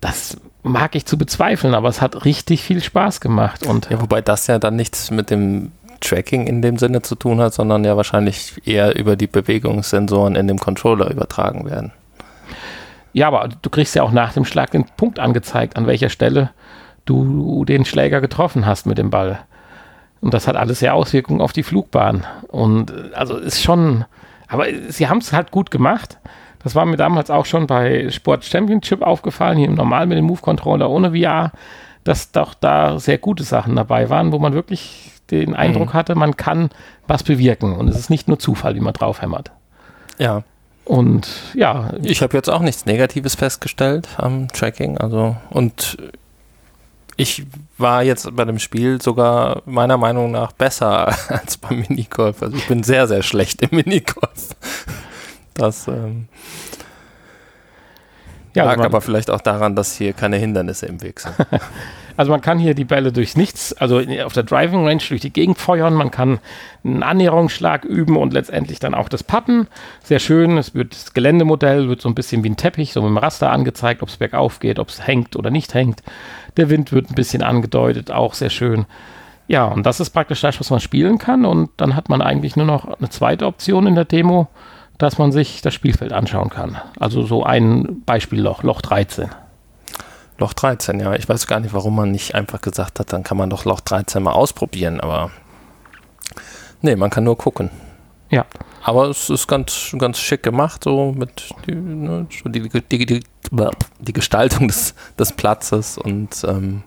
Das 0.00 0.38
mag 0.62 0.94
ich 0.94 1.06
zu 1.06 1.18
bezweifeln, 1.18 1.74
aber 1.74 1.88
es 1.88 2.00
hat 2.00 2.24
richtig 2.24 2.62
viel 2.62 2.82
Spaß 2.82 3.20
gemacht. 3.20 3.66
Und 3.66 3.90
ja, 3.90 4.00
wobei 4.00 4.20
das 4.20 4.46
ja 4.46 4.58
dann 4.58 4.76
nichts 4.76 5.10
mit 5.10 5.30
dem 5.30 5.72
Tracking 6.00 6.46
in 6.46 6.62
dem 6.62 6.78
Sinne 6.78 7.02
zu 7.02 7.14
tun 7.14 7.40
hat, 7.40 7.54
sondern 7.54 7.84
ja 7.84 7.96
wahrscheinlich 7.96 8.54
eher 8.64 8.96
über 8.96 9.16
die 9.16 9.26
Bewegungssensoren 9.26 10.36
in 10.36 10.46
dem 10.46 10.58
Controller 10.58 11.10
übertragen 11.10 11.68
werden. 11.68 11.92
Ja, 13.12 13.28
aber 13.28 13.48
du 13.48 13.70
kriegst 13.70 13.94
ja 13.94 14.02
auch 14.02 14.12
nach 14.12 14.32
dem 14.32 14.44
Schlag 14.44 14.70
den 14.70 14.84
Punkt 14.84 15.18
angezeigt, 15.18 15.76
an 15.76 15.86
welcher 15.86 16.10
Stelle 16.10 16.50
du 17.08 17.64
den 17.64 17.84
Schläger 17.84 18.20
getroffen 18.20 18.66
hast 18.66 18.86
mit 18.86 18.98
dem 18.98 19.10
Ball. 19.10 19.40
Und 20.20 20.34
das 20.34 20.48
hat 20.48 20.56
alles 20.56 20.80
ja 20.80 20.92
Auswirkungen 20.92 21.40
auf 21.40 21.52
die 21.52 21.62
Flugbahn. 21.62 22.26
Und 22.48 22.92
also 23.14 23.36
ist 23.36 23.62
schon, 23.62 24.04
aber 24.48 24.66
sie 24.88 25.08
haben 25.08 25.18
es 25.18 25.32
halt 25.32 25.50
gut 25.50 25.70
gemacht. 25.70 26.18
Das 26.62 26.74
war 26.74 26.84
mir 26.84 26.96
damals 26.96 27.30
auch 27.30 27.46
schon 27.46 27.66
bei 27.66 28.10
Sport 28.10 28.44
Championship 28.44 29.02
aufgefallen, 29.02 29.58
hier 29.58 29.70
normal 29.70 30.06
mit 30.06 30.18
dem 30.18 30.24
Move 30.24 30.40
Controller 30.40 30.90
ohne 30.90 31.12
VR, 31.12 31.52
dass 32.02 32.32
doch 32.32 32.54
da 32.54 32.98
sehr 32.98 33.18
gute 33.18 33.44
Sachen 33.44 33.76
dabei 33.76 34.10
waren, 34.10 34.32
wo 34.32 34.38
man 34.38 34.54
wirklich 34.54 35.12
den 35.30 35.54
Eindruck 35.54 35.88
mhm. 35.88 35.92
hatte, 35.94 36.14
man 36.14 36.36
kann 36.36 36.70
was 37.06 37.22
bewirken 37.22 37.74
und 37.74 37.88
es 37.88 37.96
ist 37.96 38.10
nicht 38.10 38.28
nur 38.28 38.38
Zufall, 38.38 38.74
wie 38.74 38.80
man 38.80 38.94
draufhämmert. 38.94 39.50
Ja. 40.18 40.42
Und 40.84 41.28
ja. 41.54 41.92
Ich 42.02 42.22
habe 42.22 42.36
jetzt 42.36 42.48
auch 42.48 42.60
nichts 42.60 42.86
Negatives 42.86 43.34
festgestellt 43.34 44.08
am 44.16 44.48
Tracking, 44.48 44.98
also 44.98 45.36
und 45.50 45.98
ich 47.18 47.44
war 47.78 48.04
jetzt 48.04 48.34
bei 48.36 48.44
dem 48.44 48.60
Spiel 48.60 49.02
sogar 49.02 49.62
meiner 49.66 49.98
Meinung 49.98 50.30
nach 50.30 50.52
besser 50.52 51.08
als 51.28 51.58
beim 51.58 51.80
Minigolf. 51.80 52.40
Also 52.42 52.56
ich 52.56 52.66
bin 52.68 52.84
sehr, 52.84 53.08
sehr 53.08 53.22
schlecht 53.22 53.60
im 53.60 53.76
Minigolf. 53.76 54.54
Das 55.54 55.88
ähm, 55.88 56.28
ja, 58.58 58.64
lag 58.64 58.84
aber 58.84 59.00
vielleicht 59.00 59.30
auch 59.30 59.40
daran, 59.40 59.74
dass 59.74 59.96
hier 59.96 60.12
keine 60.12 60.36
Hindernisse 60.36 60.86
im 60.86 61.02
Weg 61.02 61.20
sind. 61.20 61.34
also 62.16 62.30
man 62.30 62.40
kann 62.40 62.58
hier 62.58 62.74
die 62.74 62.84
Bälle 62.84 63.12
durchs 63.12 63.36
Nichts, 63.36 63.72
also 63.72 64.00
auf 64.24 64.32
der 64.32 64.42
Driving 64.42 64.86
Range 64.86 65.02
durch 65.08 65.20
die 65.20 65.32
Gegend 65.32 65.58
feuern, 65.58 65.94
man 65.94 66.10
kann 66.10 66.38
einen 66.84 67.02
Annäherungsschlag 67.02 67.84
üben 67.84 68.16
und 68.16 68.32
letztendlich 68.32 68.78
dann 68.78 68.94
auch 68.94 69.08
das 69.08 69.22
Patten. 69.22 69.68
Sehr 70.02 70.18
schön, 70.18 70.58
es 70.58 70.74
wird 70.74 70.92
das 70.92 71.14
Geländemodell 71.14 71.88
wird 71.88 72.00
so 72.00 72.08
ein 72.08 72.14
bisschen 72.14 72.44
wie 72.44 72.50
ein 72.50 72.56
Teppich, 72.56 72.92
so 72.92 73.02
mit 73.02 73.10
dem 73.10 73.18
Raster 73.18 73.50
angezeigt, 73.50 74.02
ob 74.02 74.08
es 74.08 74.16
bergauf 74.16 74.60
geht, 74.60 74.78
ob 74.78 74.88
es 74.88 75.06
hängt 75.06 75.36
oder 75.36 75.50
nicht 75.50 75.74
hängt. 75.74 76.02
Der 76.56 76.70
Wind 76.70 76.92
wird 76.92 77.10
ein 77.10 77.14
bisschen 77.14 77.42
angedeutet, 77.42 78.10
auch 78.10 78.34
sehr 78.34 78.50
schön. 78.50 78.86
Ja, 79.48 79.64
und 79.64 79.86
das 79.86 79.98
ist 79.98 80.10
praktisch 80.10 80.42
das, 80.42 80.60
was 80.60 80.70
man 80.70 80.80
spielen 80.80 81.16
kann 81.16 81.46
und 81.46 81.70
dann 81.78 81.96
hat 81.96 82.10
man 82.10 82.20
eigentlich 82.20 82.54
nur 82.54 82.66
noch 82.66 82.98
eine 82.98 83.08
zweite 83.08 83.46
Option 83.46 83.86
in 83.86 83.94
der 83.94 84.04
Demo 84.04 84.48
dass 84.98 85.16
man 85.16 85.32
sich 85.32 85.62
das 85.62 85.74
Spielfeld 85.74 86.12
anschauen 86.12 86.50
kann. 86.50 86.76
Also 86.98 87.24
so 87.24 87.44
ein 87.44 88.02
Beispielloch, 88.04 88.62
Loch 88.64 88.82
13. 88.82 89.30
Loch 90.38 90.52
13, 90.52 91.00
ja. 91.00 91.14
Ich 91.14 91.28
weiß 91.28 91.46
gar 91.46 91.60
nicht, 91.60 91.72
warum 91.72 91.96
man 91.96 92.10
nicht 92.10 92.34
einfach 92.34 92.60
gesagt 92.60 93.00
hat, 93.00 93.12
dann 93.12 93.22
kann 93.22 93.36
man 93.36 93.50
doch 93.50 93.64
Loch 93.64 93.80
13 93.80 94.22
mal 94.22 94.32
ausprobieren, 94.32 95.00
aber 95.00 95.30
nee, 96.82 96.96
man 96.96 97.10
kann 97.10 97.24
nur 97.24 97.38
gucken. 97.38 97.70
Ja. 98.30 98.44
Aber 98.82 99.08
es 99.08 99.30
ist 99.30 99.46
ganz, 99.48 99.94
ganz 99.98 100.18
schick 100.18 100.42
gemacht, 100.42 100.84
so 100.84 101.12
mit 101.12 101.50
die, 101.66 101.74
ne, 101.74 102.26
die, 102.44 102.68
die, 102.88 103.24
die 103.98 104.12
Gestaltung 104.12 104.68
des, 104.68 104.94
des 105.18 105.32
Platzes 105.32 105.98
und 105.98 106.44
ähm, 106.46 106.82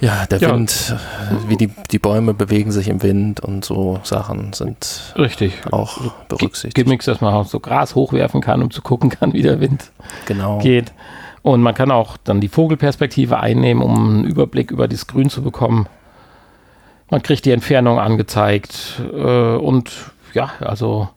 ja, 0.00 0.26
der 0.26 0.38
Ja. 0.40 0.52
Wind, 0.54 0.94
äh, 0.94 1.48
wie 1.48 1.56
die, 1.56 1.70
die 1.90 1.98
Bäume 1.98 2.34
bewegen 2.34 2.70
sich 2.72 2.88
im 2.88 3.02
Wind 3.02 3.40
und 3.40 3.64
so 3.64 3.98
Sachen 4.02 4.52
sind 4.52 5.14
Richtig. 5.16 5.54
auch 5.72 5.98
berücksichtigt. 6.28 6.74
Gimmicks, 6.74 7.06
dass 7.06 7.20
man 7.20 7.32
auch 7.34 7.46
so 7.46 7.60
Gras 7.60 7.94
hochwerfen 7.94 8.40
kann, 8.40 8.62
um 8.62 8.70
zu 8.70 8.82
gucken 8.82 9.10
kann, 9.10 9.32
wie 9.32 9.42
der 9.42 9.60
Wind 9.60 9.90
Genau. 10.26 10.58
geht. 10.58 10.92
Und 11.42 11.62
man 11.62 11.74
kann 11.74 11.90
auch 11.90 12.16
dann 12.24 12.40
die 12.40 12.48
Vogelperspektive 12.48 13.38
einnehmen, 13.38 13.82
um 13.82 14.08
einen 14.08 14.24
Überblick 14.24 14.70
über 14.70 14.88
das 14.88 15.06
Grün 15.06 15.30
zu 15.30 15.42
bekommen. 15.42 15.86
Man 17.08 17.22
kriegt 17.22 17.44
die 17.44 17.52
Entfernung 17.52 18.00
angezeigt 18.00 19.00
äh, 19.14 19.54
und 19.56 19.92
ja, 20.34 20.50
also 20.60 21.08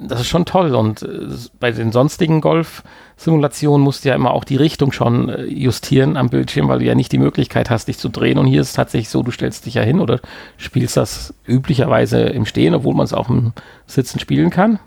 das 0.00 0.20
ist 0.20 0.28
schon 0.28 0.44
toll. 0.44 0.74
Und 0.74 1.02
äh, 1.02 1.28
bei 1.58 1.70
den 1.70 1.92
sonstigen 1.92 2.40
Golf-Simulationen 2.40 3.82
musst 3.82 4.04
du 4.04 4.08
ja 4.08 4.14
immer 4.14 4.32
auch 4.32 4.44
die 4.44 4.56
Richtung 4.56 4.92
schon 4.92 5.28
äh, 5.28 5.44
justieren 5.44 6.16
am 6.16 6.30
Bildschirm, 6.30 6.68
weil 6.68 6.78
du 6.80 6.84
ja 6.84 6.94
nicht 6.94 7.12
die 7.12 7.18
Möglichkeit 7.18 7.70
hast, 7.70 7.88
dich 7.88 7.98
zu 7.98 8.08
drehen. 8.08 8.38
Und 8.38 8.46
hier 8.46 8.60
ist 8.60 8.68
es 8.68 8.74
tatsächlich 8.74 9.08
so, 9.08 9.22
du 9.22 9.30
stellst 9.30 9.66
dich 9.66 9.74
ja 9.74 9.82
hin 9.82 10.00
oder 10.00 10.20
spielst 10.56 10.96
das 10.96 11.34
üblicherweise 11.46 12.20
im 12.20 12.46
Stehen, 12.46 12.74
obwohl 12.74 12.94
man 12.94 13.04
es 13.04 13.12
auch 13.12 13.28
im 13.28 13.52
Sitzen 13.86 14.18
spielen 14.18 14.50
kann. 14.50 14.78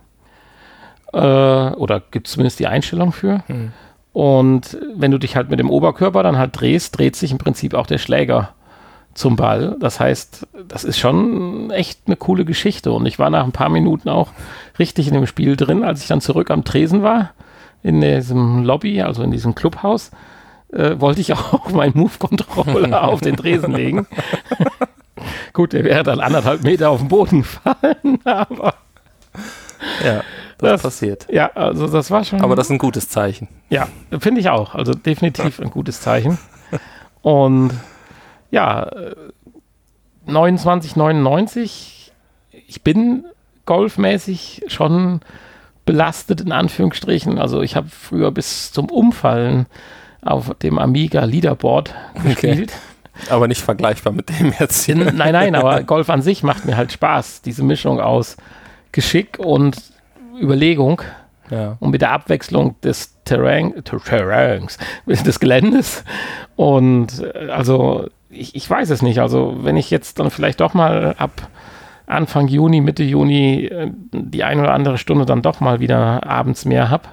Äh, 1.14 1.18
oder 1.18 2.02
gibt 2.12 2.28
es 2.28 2.34
zumindest 2.34 2.60
die 2.60 2.68
Einstellung 2.68 3.12
für. 3.12 3.44
Hm. 3.48 3.72
Und 4.14 4.78
wenn 4.96 5.12
du 5.12 5.18
dich 5.18 5.36
halt 5.36 5.50
mit 5.50 5.60
dem 5.60 5.70
Oberkörper 5.70 6.22
dann 6.22 6.38
halt 6.38 6.60
drehst, 6.60 6.98
dreht 6.98 7.16
sich 7.16 7.32
im 7.32 7.40
Prinzip 7.40 7.74
auch 7.74 7.88
der 7.88 7.98
Schläger 7.98 8.54
zum 9.14 9.36
Ball. 9.36 9.76
Das 9.80 10.00
heißt, 10.00 10.48
das 10.68 10.84
ist 10.84 10.98
schon 10.98 11.70
echt 11.72 12.02
eine 12.08 12.16
coole 12.16 12.46
Geschichte. 12.46 12.92
Und 12.92 13.06
ich 13.06 13.20
war 13.20 13.30
nach 13.30 13.44
ein 13.44 13.52
paar 13.52 13.70
Minuten 13.70 14.10
auch 14.10 14.30
richtig 14.80 15.08
in 15.08 15.14
dem 15.14 15.28
Spiel 15.28 15.56
drin, 15.56 15.84
als 15.84 16.02
ich 16.02 16.08
dann 16.08 16.22
zurück 16.22 16.50
am 16.52 16.64
Tresen 16.64 17.04
war, 17.04 17.32
in 17.84 18.02
diesem 18.02 18.64
Lobby, 18.64 19.02
also 19.02 19.24
in 19.24 19.32
diesem 19.32 19.56
Clubhaus, 19.56 20.12
äh, 20.72 21.00
wollte 21.00 21.22
ich 21.22 21.34
auch 21.34 21.70
meinen 21.72 21.98
Move-Controller 21.98 23.04
auf 23.04 23.22
den 23.22 23.36
Tresen 23.38 23.74
legen. 23.74 24.08
Gut, 25.54 25.74
der 25.74 25.84
wäre 25.84 26.04
dann 26.04 26.20
anderthalb 26.20 26.64
Meter 26.64 26.90
auf 26.90 27.00
den 27.00 27.08
Boden 27.08 27.42
gefallen, 27.44 28.20
aber 28.26 28.74
Ja, 30.04 30.24
das, 30.58 30.72
Das- 30.72 30.82
passiert. 30.82 31.28
ja, 31.32 31.52
also 31.54 31.88
das 31.88 32.10
war 32.10 32.24
schon. 32.24 32.42
Aber 32.42 32.56
das 32.56 32.68
ist 32.68 32.72
ein 32.72 32.78
gutes 32.80 33.10
Zeichen. 33.10 33.48
Ja, 33.70 33.88
finde 34.20 34.42
ich 34.42 34.50
auch. 34.50 34.74
Also 34.76 34.94
definitiv 34.94 35.60
ein 35.60 35.70
gutes 35.70 36.02
Zeichen. 36.02 36.38
Und 37.22 37.72
ja, 38.54 38.84
äh, 38.88 39.16
29,99. 40.28 42.12
Ich 42.68 42.82
bin 42.84 43.26
golfmäßig 43.66 44.64
schon 44.68 45.22
belastet, 45.86 46.42
in 46.42 46.52
Anführungsstrichen. 46.52 47.38
Also 47.40 47.62
ich 47.62 47.76
habe 47.76 47.88
früher 47.90 48.32
bis 48.32 48.72
zum 48.72 48.90
Umfallen 48.90 49.66
auf 50.22 50.54
dem 50.62 50.80
Amiga 50.80 51.26
Leaderboard 51.26 51.94
gespielt. 52.24 52.74
Aber 53.30 53.48
nicht 53.48 53.62
vergleichbar 53.62 54.14
mit 54.14 54.30
dem 54.30 54.54
jetzt 54.60 54.84
hier. 54.86 54.96
Nein, 54.96 55.34
nein, 55.34 55.56
aber 55.56 55.84
Golf 55.84 56.10
an 56.10 56.22
sich 56.22 56.42
macht 56.44 56.66
mir 56.66 56.78
halt 56.78 56.92
Spaß. 56.92 57.42
Diese 57.42 57.64
Mischung 57.64 58.00
aus 58.00 58.38
Geschick 58.92 59.38
und 59.40 59.78
Überlegung. 60.40 61.02
Ja. 61.50 61.76
und 61.82 61.92
mit 61.92 62.02
der 62.02 62.12
Abwechslung 62.14 62.80
des 62.82 63.22
Terrain, 63.26 63.84
Ter- 63.84 64.00
Terrains, 64.02 64.78
des 65.06 65.40
Geländes. 65.42 66.04
Und 66.56 67.20
äh, 67.22 67.50
also, 67.50 68.08
ich, 68.34 68.56
ich 68.56 68.70
weiß 68.70 68.90
es 68.90 69.02
nicht. 69.02 69.20
Also, 69.20 69.58
wenn 69.62 69.78
ich 69.78 69.90
jetzt 69.90 70.20
dann 70.20 70.30
vielleicht 70.32 70.60
doch 70.60 70.74
mal 70.74 71.16
ab 71.18 71.50
Anfang 72.06 72.48
Juni, 72.48 72.82
Mitte 72.82 73.04
Juni 73.04 73.66
äh, 73.66 73.92
die 74.12 74.44
eine 74.44 74.62
oder 74.62 74.74
andere 74.74 74.98
Stunde 74.98 75.26
dann 75.26 75.42
doch 75.42 75.60
mal 75.60 75.80
wieder 75.80 76.26
abends 76.28 76.66
mehr 76.66 76.90
habe, 76.90 77.10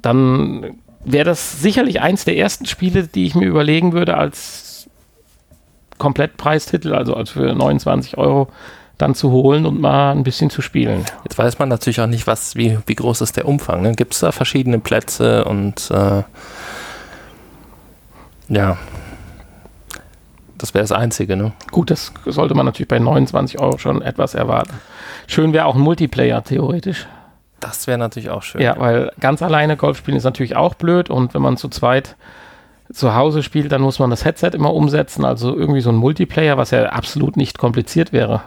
dann 0.00 0.76
wäre 1.04 1.24
das 1.24 1.60
sicherlich 1.60 2.00
eins 2.00 2.24
der 2.24 2.36
ersten 2.36 2.66
Spiele, 2.66 3.06
die 3.06 3.26
ich 3.26 3.34
mir 3.34 3.46
überlegen 3.46 3.92
würde 3.92 4.16
als 4.16 4.88
Komplettpreistitel, 5.98 6.94
also 6.94 7.14
als 7.14 7.30
für 7.30 7.54
29 7.54 8.18
Euro 8.18 8.48
dann 8.98 9.14
zu 9.14 9.30
holen 9.30 9.66
und 9.66 9.80
mal 9.80 10.12
ein 10.12 10.22
bisschen 10.22 10.50
zu 10.50 10.62
spielen. 10.62 11.04
Jetzt 11.24 11.38
weiß 11.38 11.58
man 11.58 11.68
natürlich 11.68 12.00
auch 12.00 12.06
nicht, 12.06 12.26
was, 12.26 12.54
wie, 12.54 12.78
wie 12.86 12.94
groß 12.94 13.20
ist 13.20 13.36
der 13.36 13.46
Umfang. 13.46 13.82
Ne? 13.82 13.92
Gibt 13.92 14.14
es 14.14 14.20
da 14.20 14.32
verschiedene 14.32 14.78
Plätze 14.78 15.44
und 15.44 15.90
äh, 15.90 16.22
ja, 18.48 18.76
das 20.62 20.74
wäre 20.74 20.82
das 20.82 20.92
Einzige. 20.92 21.36
Ne? 21.36 21.52
Gut, 21.70 21.90
das 21.90 22.12
sollte 22.24 22.54
man 22.54 22.66
natürlich 22.66 22.88
bei 22.88 22.98
29 22.98 23.60
Euro 23.60 23.78
schon 23.78 24.00
etwas 24.00 24.34
erwarten. 24.34 24.74
Schön 25.26 25.52
wäre 25.52 25.66
auch 25.66 25.74
ein 25.74 25.80
Multiplayer 25.80 26.44
theoretisch. 26.44 27.08
Das 27.58 27.86
wäre 27.86 27.98
natürlich 27.98 28.30
auch 28.30 28.42
schön. 28.42 28.60
Ja, 28.60 28.78
weil 28.78 29.12
ganz 29.20 29.42
alleine 29.42 29.76
Golf 29.76 29.98
spielen 29.98 30.16
ist 30.16 30.24
natürlich 30.24 30.56
auch 30.56 30.74
blöd 30.74 31.10
und 31.10 31.34
wenn 31.34 31.42
man 31.42 31.56
zu 31.56 31.68
zweit 31.68 32.16
zu 32.92 33.14
Hause 33.14 33.42
spielt, 33.42 33.72
dann 33.72 33.82
muss 33.82 33.98
man 33.98 34.10
das 34.10 34.24
Headset 34.24 34.50
immer 34.52 34.72
umsetzen. 34.74 35.24
Also 35.24 35.56
irgendwie 35.56 35.80
so 35.80 35.90
ein 35.90 35.96
Multiplayer, 35.96 36.56
was 36.56 36.70
ja 36.70 36.86
absolut 36.86 37.36
nicht 37.36 37.58
kompliziert 37.58 38.12
wäre 38.12 38.42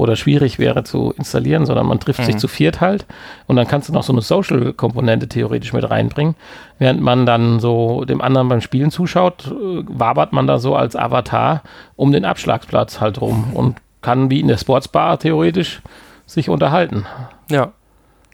oder 0.00 0.16
schwierig 0.16 0.58
wäre 0.58 0.82
zu 0.84 1.12
installieren, 1.16 1.66
sondern 1.66 1.86
man 1.86 2.00
trifft 2.00 2.24
sich 2.24 2.34
Mhm. 2.36 2.38
zu 2.40 2.48
viert 2.48 2.80
halt 2.80 3.06
und 3.46 3.56
dann 3.56 3.68
kannst 3.68 3.88
du 3.88 3.92
noch 3.92 4.02
so 4.02 4.12
eine 4.12 4.22
Social-Komponente 4.22 5.28
theoretisch 5.28 5.72
mit 5.72 5.88
reinbringen. 5.88 6.34
Während 6.78 7.00
man 7.00 7.26
dann 7.26 7.60
so 7.60 8.04
dem 8.04 8.20
anderen 8.20 8.48
beim 8.48 8.60
Spielen 8.60 8.90
zuschaut, 8.90 9.46
äh, 9.46 9.84
wabert 9.86 10.32
man 10.32 10.46
da 10.46 10.58
so 10.58 10.74
als 10.74 10.96
Avatar 10.96 11.62
um 11.96 12.12
den 12.12 12.24
Abschlagsplatz 12.24 13.00
halt 13.00 13.20
rum 13.20 13.52
und 13.54 13.76
kann 14.02 14.30
wie 14.30 14.40
in 14.40 14.48
der 14.48 14.56
Sportsbar 14.56 15.18
theoretisch 15.18 15.82
sich 16.26 16.48
unterhalten. 16.48 17.06
Ja. 17.50 17.72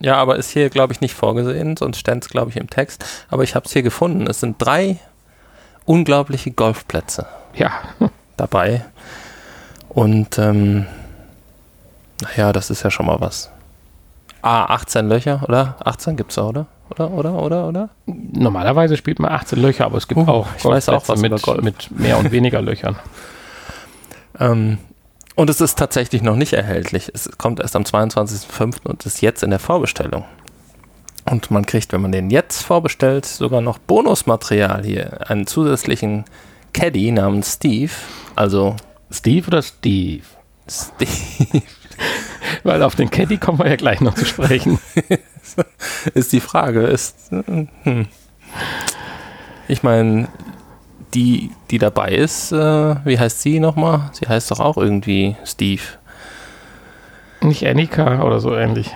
Ja, 0.00 0.16
aber 0.16 0.36
ist 0.36 0.50
hier, 0.50 0.68
glaube 0.68 0.92
ich, 0.92 1.00
nicht 1.00 1.14
vorgesehen, 1.14 1.76
sonst 1.78 1.98
ständ 1.98 2.22
es, 2.22 2.28
glaube 2.28 2.50
ich, 2.50 2.58
im 2.58 2.68
Text. 2.68 3.04
Aber 3.30 3.42
ich 3.44 3.54
habe 3.54 3.64
es 3.64 3.72
hier 3.72 3.82
gefunden. 3.82 4.26
Es 4.26 4.40
sind 4.40 4.56
drei 4.58 4.98
unglaubliche 5.86 6.50
Golfplätze 6.50 7.26
Ja, 7.54 7.70
dabei. 8.36 8.84
Und 9.88 10.38
ähm, 10.38 10.84
naja, 12.22 12.52
das 12.52 12.70
ist 12.70 12.82
ja 12.82 12.90
schon 12.90 13.06
mal 13.06 13.20
was. 13.20 13.50
Ah, 14.42 14.66
18 14.66 15.08
Löcher, 15.08 15.42
oder? 15.48 15.76
18 15.84 16.16
gibt's 16.16 16.38
auch, 16.38 16.50
oder? 16.50 16.66
Oder, 16.88 17.10
oder, 17.10 17.32
oder, 17.34 17.68
oder? 17.68 17.88
normalerweise 18.06 18.96
spielt 18.96 19.18
man 19.18 19.32
18 19.32 19.60
Löcher, 19.60 19.86
aber 19.86 19.98
es 19.98 20.06
gibt 20.06 20.20
Uh, 20.20 20.30
auch 20.30 20.46
ich 20.56 20.64
weiß 20.64 20.88
auch 20.90 21.08
was 21.08 21.20
mit, 21.20 21.62
mit 21.62 21.90
mehr 21.90 22.18
und 22.18 22.30
weniger 22.32 22.62
Löchern. 22.62 22.96
Ähm, 24.38 24.76
und 25.34 25.48
es 25.48 25.62
ist 25.62 25.78
tatsächlich 25.78 26.20
noch 26.20 26.36
nicht 26.36 26.52
erhältlich. 26.52 27.10
Es 27.14 27.30
kommt 27.38 27.58
erst 27.60 27.74
am 27.74 27.84
22.05. 27.84 28.82
und 28.84 29.06
ist 29.06 29.22
jetzt 29.22 29.42
in 29.42 29.48
der 29.48 29.58
Vorbestellung. 29.58 30.26
Und 31.24 31.50
man 31.50 31.64
kriegt, 31.64 31.92
wenn 31.94 32.02
man 32.02 32.12
den 32.12 32.28
jetzt 32.28 32.62
vorbestellt, 32.62 33.24
sogar 33.24 33.62
noch 33.62 33.78
Bonusmaterial 33.78 34.84
hier. 34.84 35.30
Einen 35.30 35.46
zusätzlichen 35.46 36.26
Caddy 36.74 37.12
namens 37.12 37.54
Steve. 37.54 37.92
Also 38.34 38.76
Steve 39.10 39.46
oder 39.46 39.62
Steve? 39.62 40.24
Steve 40.68 41.62
Weil 42.62 42.82
auf 42.82 42.94
den 42.94 43.10
Caddy 43.10 43.38
kommen 43.38 43.58
wir 43.58 43.68
ja 43.68 43.76
gleich 43.76 44.00
noch 44.00 44.14
zu 44.14 44.24
sprechen. 44.24 44.78
ist 46.14 46.32
die 46.32 46.40
Frage. 46.40 46.80
Ist, 46.82 47.30
hm. 47.30 48.08
Ich 49.68 49.82
meine, 49.82 50.28
die, 51.14 51.50
die 51.70 51.78
dabei 51.78 52.10
ist, 52.10 52.52
äh, 52.52 52.96
wie 53.04 53.18
heißt 53.18 53.42
sie 53.42 53.60
nochmal? 53.60 54.10
Sie 54.12 54.28
heißt 54.28 54.50
doch 54.50 54.60
auch 54.60 54.76
irgendwie 54.76 55.36
Steve. 55.44 55.82
Nicht 57.40 57.66
Annika 57.66 58.22
oder 58.22 58.40
so 58.40 58.54
ähnlich. 58.54 58.94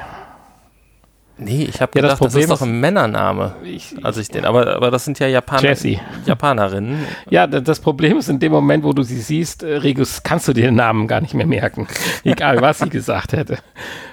Nee, 1.42 1.64
ich 1.64 1.80
habe 1.80 1.92
Ja, 1.94 2.02
das 2.02 2.11
gedacht, 2.11 2.11
das, 2.12 2.18
Problem 2.18 2.42
ist 2.42 2.50
doch 2.50 2.62
ein 2.62 2.80
Männername. 2.80 3.56
Ich, 3.64 3.94
Also 4.02 4.20
ich 4.20 4.28
den, 4.28 4.44
aber, 4.44 4.76
aber 4.76 4.90
das 4.90 5.06
sind 5.06 5.18
ja 5.18 5.26
Japaner, 5.26 5.62
Jessie. 5.62 5.99
Japanerinnen. 6.26 7.06
Ja, 7.30 7.47
das 7.47 7.80
Problem 7.80 8.18
ist, 8.18 8.28
in 8.28 8.38
dem 8.38 8.52
Moment, 8.52 8.85
wo 8.85 8.92
du 8.92 9.02
sie 9.02 9.18
siehst, 9.20 9.62
äh, 9.62 9.76
Regus, 9.76 10.23
kannst 10.23 10.49
du 10.49 10.52
dir 10.52 10.64
den 10.64 10.75
Namen 10.75 11.09
gar 11.09 11.23
nicht 11.23 11.32
mehr 11.32 11.47
merken. 11.47 11.88
Egal, 12.25 12.61
was 12.61 12.80
sie 12.80 12.90
gesagt 12.90 13.32
hätte. 13.32 13.59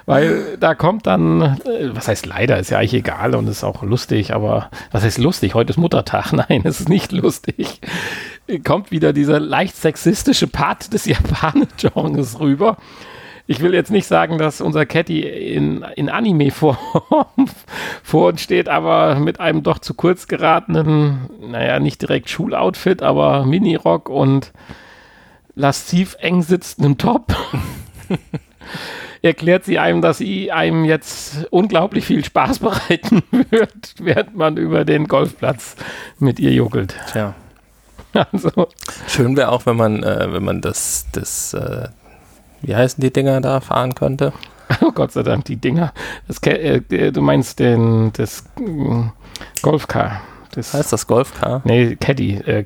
Weil 0.06 0.56
da 0.58 0.74
kommt 0.74 1.06
dann, 1.06 1.42
äh, 1.42 1.90
was 1.92 2.08
heißt 2.08 2.24
leider, 2.24 2.58
ist 2.58 2.70
ja 2.70 2.78
eigentlich 2.78 2.94
egal 2.94 3.34
und 3.34 3.46
ist 3.46 3.62
auch 3.62 3.82
lustig, 3.82 4.32
aber 4.32 4.70
was 4.90 5.02
heißt 5.02 5.18
lustig? 5.18 5.54
Heute 5.54 5.70
ist 5.70 5.76
Muttertag. 5.76 6.32
Nein, 6.48 6.62
es 6.64 6.80
ist 6.80 6.88
nicht 6.88 7.12
lustig. 7.12 7.80
Kommt 8.64 8.90
wieder 8.90 9.12
dieser 9.12 9.38
leicht 9.38 9.76
sexistische 9.76 10.46
Part 10.46 10.94
des 10.94 11.04
Japaner-Genres 11.04 12.40
rüber. 12.40 12.78
Ich 13.50 13.60
will 13.60 13.72
jetzt 13.72 13.90
nicht 13.90 14.06
sagen, 14.06 14.36
dass 14.36 14.60
unser 14.60 14.84
Catty 14.84 15.22
in, 15.22 15.82
in 15.96 16.10
Anime-Form 16.10 16.76
vor 18.02 18.28
uns 18.28 18.42
steht, 18.42 18.68
aber 18.68 19.14
mit 19.14 19.40
einem 19.40 19.62
doch 19.62 19.78
zu 19.78 19.94
kurz 19.94 20.28
geratenen, 20.28 21.30
naja, 21.40 21.80
nicht 21.80 22.02
direkt 22.02 22.28
Schuloutfit, 22.28 23.02
aber 23.02 23.46
Minirock 23.46 24.10
und 24.10 24.52
lasziv 25.54 26.16
eng 26.20 26.42
sitzendem 26.42 26.98
Top. 26.98 27.34
erklärt 29.22 29.64
sie 29.64 29.78
einem, 29.78 30.02
dass 30.02 30.18
sie 30.18 30.52
einem 30.52 30.84
jetzt 30.84 31.46
unglaublich 31.50 32.04
viel 32.04 32.24
Spaß 32.24 32.58
bereiten 32.58 33.22
wird, 33.50 33.94
während 33.98 34.36
man 34.36 34.58
über 34.58 34.84
den 34.84 35.08
Golfplatz 35.08 35.76
mit 36.18 36.38
ihr 36.38 36.52
juckelt. 36.52 36.94
Tja. 37.10 37.34
Also. 38.12 38.68
Schön 39.06 39.36
wäre 39.36 39.50
auch, 39.50 39.66
wenn 39.66 39.76
man, 39.76 40.02
äh, 40.02 40.32
wenn 40.32 40.42
man 40.42 40.60
das, 40.60 41.06
das 41.12 41.54
äh, 41.54 41.88
wie 42.62 42.74
heißen 42.74 43.00
die 43.00 43.12
Dinger 43.12 43.40
da 43.40 43.60
fahren 43.60 43.94
könnte? 43.94 44.32
Oh 44.82 44.92
Gott 44.92 45.12
sei 45.12 45.22
Dank, 45.22 45.46
die 45.46 45.56
Dinger. 45.56 45.94
Das, 46.26 46.42
äh, 46.42 46.82
äh, 46.90 47.10
du 47.10 47.22
meinst 47.22 47.58
den, 47.58 48.12
das 48.12 48.44
äh, 48.60 49.04
Golfcar. 49.62 50.20
Das 50.50 50.74
heißt 50.74 50.92
das 50.92 51.06
Golfcar? 51.06 51.62
Nee, 51.64 51.96
Caddy. 51.96 52.34
Äh, 52.34 52.62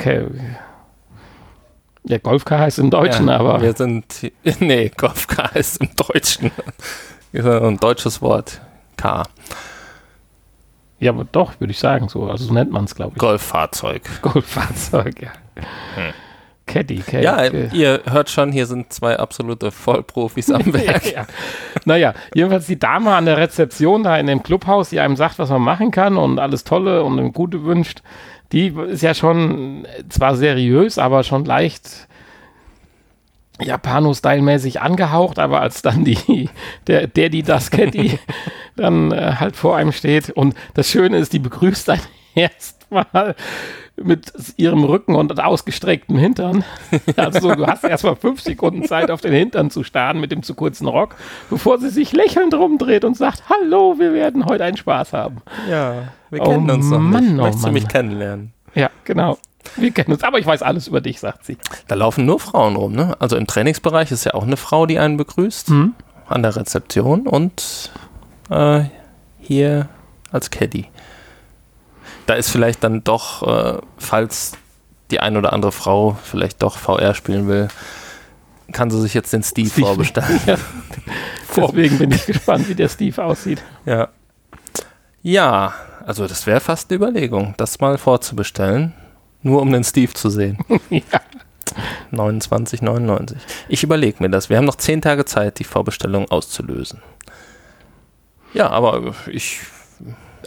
ja, 2.05 2.19
Golfcar 2.19 2.59
heißt 2.59 2.81
im 2.81 2.91
Deutschen, 2.91 3.29
ja, 3.29 3.39
aber. 3.39 3.61
Wir 3.61 3.75
sind. 3.75 4.33
Nee, 4.59 4.91
Golfcar 4.97 5.55
heißt 5.55 5.81
im 5.81 5.91
Deutschen. 5.95 6.51
ein 7.33 7.77
deutsches 7.79 8.21
Wort. 8.21 8.61
Car. 8.97 9.29
Ja, 10.99 11.13
aber 11.13 11.25
doch, 11.25 11.59
würde 11.61 11.73
ich 11.73 11.79
sagen, 11.79 12.09
so. 12.09 12.29
Also 12.29 12.47
so 12.47 12.55
nennt 12.55 12.71
man 12.71 12.85
es, 12.85 12.95
glaube 12.95 13.13
ich. 13.15 13.19
Golffahrzeug. 13.19 14.03
Golffahrzeug, 14.23 15.23
ja. 15.23 15.31
Hm. 15.95 16.13
Caddy, 16.67 16.99
Caddy. 16.99 17.25
Ja, 17.25 17.45
ihr 17.73 18.03
hört 18.09 18.31
schon, 18.31 18.53
hier 18.53 18.67
sind 18.67 18.93
zwei 18.93 19.19
absolute 19.19 19.71
Vollprofis 19.71 20.51
am 20.51 20.73
Werk. 20.73 21.13
ja. 21.13 21.27
Naja, 21.85 22.15
jedenfalls 22.35 22.67
die 22.67 22.79
Dame 22.79 23.15
an 23.15 23.27
der 23.27 23.37
Rezeption 23.37 24.03
da 24.03 24.17
in 24.17 24.27
dem 24.27 24.43
Clubhaus, 24.43 24.91
die 24.91 25.01
einem 25.01 25.17
sagt, 25.17 25.39
was 25.39 25.51
man 25.51 25.63
machen 25.63 25.91
kann 25.91 26.17
und 26.17 26.39
alles 26.39 26.65
Tolle 26.65 27.03
und 27.05 27.33
Gute 27.33 27.65
wünscht, 27.65 28.03
die 28.53 28.69
ist 28.89 29.03
ja 29.03 29.15
schon 29.15 29.87
zwar 30.09 30.37
seriös, 30.37 30.99
aber 30.99 31.25
schon 31.25 31.45
leicht 31.45 32.07
Japano-Style-mäßig 33.61 34.81
angehaucht, 34.81 35.39
aber 35.39 35.61
als 35.61 35.83
dann 35.83 36.05
die, 36.05 36.49
der, 36.87 37.07
der, 37.07 37.29
die 37.29 37.43
das 37.43 37.71
Caddy 37.71 38.19
dann 38.77 39.13
äh, 39.13 39.35
halt 39.39 39.57
vor 39.57 39.77
einem 39.77 39.93
steht 39.93 40.31
und 40.31 40.55
das 40.75 40.91
Schöne 40.91 41.19
ist, 41.19 41.33
die 41.33 41.39
begrüßt 41.39 41.89
dann 41.89 42.01
erstmal 42.35 43.35
mit 43.97 44.33
ihrem 44.57 44.85
Rücken 44.85 45.15
und 45.15 45.39
ausgestrecktem 45.39 46.17
Hintern. 46.17 46.65
Also 47.17 47.55
du 47.55 47.67
hast 47.67 47.85
erstmal 47.85 48.17
fünf 48.17 48.41
Sekunden 48.41 48.85
Zeit, 48.85 49.11
auf 49.11 49.21
den 49.21 49.33
Hintern 49.33 49.71
zu 49.71 49.85
starren 49.85 50.21
mit 50.21 50.33
dem 50.33 50.43
zu 50.43 50.55
kurzen 50.55 50.87
Rock, 50.87 51.17
bevor 51.51 51.79
sie 51.79 51.91
sich 51.91 52.13
lächelnd 52.13 52.55
rumdreht 52.55 53.05
und 53.05 53.17
sagt, 53.17 53.45
hallo, 53.49 53.97
wir 53.99 54.13
werden 54.13 54.47
heute 54.47 54.65
einen 54.65 54.77
Spaß 54.77 55.13
haben. 55.13 55.43
Ja, 55.69 56.09
wir 56.31 56.41
kennen 56.41 56.71
oh 56.71 56.75
uns 56.75 56.91
noch 56.91 56.99
Mann, 56.99 57.25
nicht. 57.25 57.33
Oh 57.35 57.43
Möchtest 57.43 57.63
Mann. 57.63 57.75
du 57.75 57.81
mich 57.81 57.89
kennenlernen? 57.89 58.53
Ja, 58.75 58.91
genau. 59.05 59.39
Wir 59.77 59.91
kennen 59.91 60.13
uns, 60.13 60.23
aber 60.23 60.39
ich 60.39 60.47
weiß 60.47 60.63
alles 60.63 60.89
über 60.89 61.01
dich, 61.01 61.21
sagt 61.21 61.45
sie. 61.45 61.57
Da 61.89 61.95
laufen 61.95 62.25
nur 62.25 62.41
Frauen 62.41 62.77
rum, 62.77 62.93
ne? 62.93 63.15
Also 63.19 63.37
im 63.37 63.47
Trainingsbereich 63.47 64.11
ist 64.11 64.25
ja 64.25 64.35
auch 64.35 64.45
eine 64.45 64.57
Frau, 64.57 64.87
die 64.87 64.99
einen 64.99 65.17
begrüßt, 65.17 65.71
mhm. 65.71 65.95
an 66.29 66.43
der 66.43 66.57
Rezeption 66.57 67.27
und 67.27 67.93
äh, 68.51 68.85
hier 69.41 69.89
als 70.31 70.51
Caddy 70.51 70.89
da 72.33 72.39
ist 72.39 72.49
vielleicht 72.49 72.83
dann 72.83 73.05
doch, 73.05 73.47
äh, 73.47 73.79
falls 73.99 74.53
die 75.11 75.21
ein 75.21 75.37
oder 75.37 75.53
andere 75.53 75.71
Frau 75.71 76.17
vielleicht 76.25 76.63
doch 76.63 76.79
VR 76.79 77.13
spielen 77.13 77.47
will, 77.47 77.69
kann 78.73 78.91
sie 78.91 78.99
sich 79.03 79.13
jetzt 79.13 79.35
den 79.35 79.43
Steve, 79.43 79.69
Steve 79.69 79.87
vorbestellen. 79.87 80.41
Ja. 80.47 80.57
Deswegen 81.55 81.99
bin 81.99 82.11
ich 82.11 82.25
gespannt, 82.25 82.71
wie 82.71 82.75
der 82.75 82.89
Steve 82.89 83.23
aussieht. 83.23 83.63
Ja. 83.85 84.09
Ja, 85.21 85.75
also 86.07 86.27
das 86.27 86.47
wäre 86.47 86.61
fast 86.61 86.91
eine 86.91 86.97
Überlegung, 86.97 87.53
das 87.59 87.79
mal 87.81 87.99
vorzubestellen, 87.99 88.95
nur 89.43 89.61
um 89.61 89.71
den 89.71 89.85
Steve 89.85 90.15
zu 90.15 90.31
sehen. 90.31 90.57
ja. 90.89 91.21
29,99. 92.13 93.37
Ich 93.69 93.83
überlege 93.83 94.23
mir 94.23 94.31
das. 94.31 94.49
Wir 94.49 94.57
haben 94.57 94.65
noch 94.65 94.77
zehn 94.77 95.03
Tage 95.03 95.27
Zeit, 95.27 95.59
die 95.59 95.65
Vorbestellung 95.65 96.31
auszulösen. 96.31 97.03
Ja, 98.55 98.71
aber 98.71 99.15
ich 99.31 99.61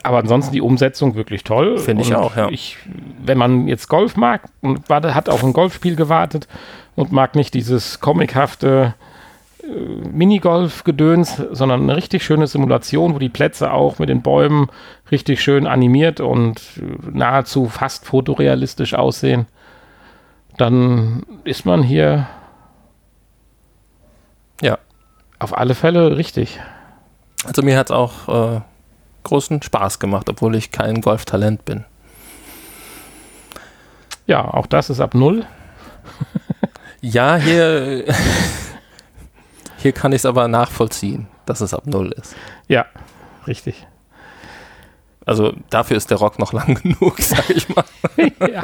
aber 0.06 0.20
ansonsten 0.20 0.54
die 0.54 0.62
Umsetzung 0.62 1.16
wirklich 1.16 1.44
toll. 1.44 1.78
Finde 1.78 2.04
ich 2.04 2.16
auch, 2.16 2.36
ja. 2.36 2.50
Ich, 2.50 2.78
wenn 3.24 3.38
man 3.38 3.68
jetzt 3.68 3.90
Golf 3.90 4.16
mag 4.16 4.42
und 4.62 4.88
hat 4.90 5.30
auf 5.30 5.44
ein 5.44 5.54
Golfspiel 5.54 5.96
gewartet 5.96 6.48
und 6.96 7.12
mag 7.12 7.36
nicht 7.36 7.54
dieses 7.54 8.00
comichafte 8.00 8.94
äh, 9.64 9.68
Minigolf-Gedöns, 9.68 11.42
sondern 11.52 11.82
eine 11.82 11.96
richtig 11.96 12.24
schöne 12.24 12.46
Simulation, 12.46 13.16
wo 13.16 13.20
die 13.20 13.30
Plätze 13.30 13.72
auch 13.72 13.98
mit 13.98 14.10
den 14.10 14.22
Bäumen 14.22 14.68
richtig 15.12 15.42
schön 15.42 15.66
animiert 15.66 16.20
und 16.20 16.62
nahezu 17.12 17.66
fast 17.66 18.06
fotorealistisch 18.06 18.94
aussehen, 18.94 19.48
dann 20.58 21.24
ist 21.44 21.66
man 21.66 21.82
hier 21.82 22.28
ja 24.62 24.78
auf 25.40 25.58
alle 25.58 25.76
Fälle 25.76 26.16
richtig. 26.16 26.60
Also 27.44 27.62
mir 27.62 27.78
hat 27.78 27.88
es 27.88 27.92
auch 27.92 28.56
äh, 28.58 28.62
großen 29.26 29.62
Spaß 29.62 30.00
gemacht, 30.00 30.30
obwohl 30.30 30.56
ich 30.56 30.72
kein 30.72 31.02
Golftalent 31.02 31.66
bin. 31.66 31.84
Ja, 34.26 34.46
auch 34.46 34.66
das 34.66 34.90
ist 34.90 35.02
ab 35.02 35.14
null. 35.14 35.46
ja, 37.02 37.36
hier, 37.36 38.06
hier 39.78 39.92
kann 39.92 40.14
ich 40.14 40.22
es 40.22 40.26
aber 40.26 40.48
nachvollziehen, 40.48 41.28
dass 41.46 41.62
es 41.62 41.74
ab 41.74 41.86
null 41.86 42.12
ist. 42.14 42.36
Ja, 42.68 42.86
richtig. 43.46 43.86
Also 45.26 45.54
dafür 45.70 45.98
ist 45.98 46.10
der 46.12 46.18
Rock 46.18 46.40
noch 46.40 46.54
lang 46.54 46.76
genug, 46.76 47.20
sag 47.20 47.50
ich 47.50 47.68
mal. 47.70 47.86
ja. 48.52 48.64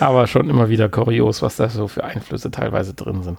Aber 0.00 0.26
schon 0.26 0.50
immer 0.50 0.68
wieder 0.68 0.88
kurios, 0.88 1.42
was 1.42 1.56
da 1.56 1.68
so 1.68 1.86
für 1.86 2.04
Einflüsse 2.04 2.50
teilweise 2.50 2.94
drin 2.94 3.22
sind. 3.22 3.38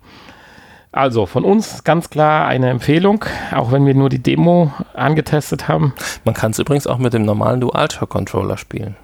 Also 0.96 1.26
von 1.26 1.44
uns 1.44 1.84
ganz 1.84 2.10
klar 2.10 2.48
eine 2.48 2.70
Empfehlung, 2.70 3.26
auch 3.54 3.74
wenn 3.74 3.86
wir 3.86 3.94
nur 3.94 4.08
die 4.08 4.24
Demo 4.24 4.72
angetestet 4.94 5.68
haben. 5.68 5.94
Man 6.24 6.34
kann 6.34 6.52
es 6.52 6.60
übrigens 6.60 6.88
auch 6.88 7.00
mit 7.00 7.12
dem 7.12 7.26
normalen 7.26 7.60
DualShock-Controller 7.60 8.56
spielen. 8.56 8.96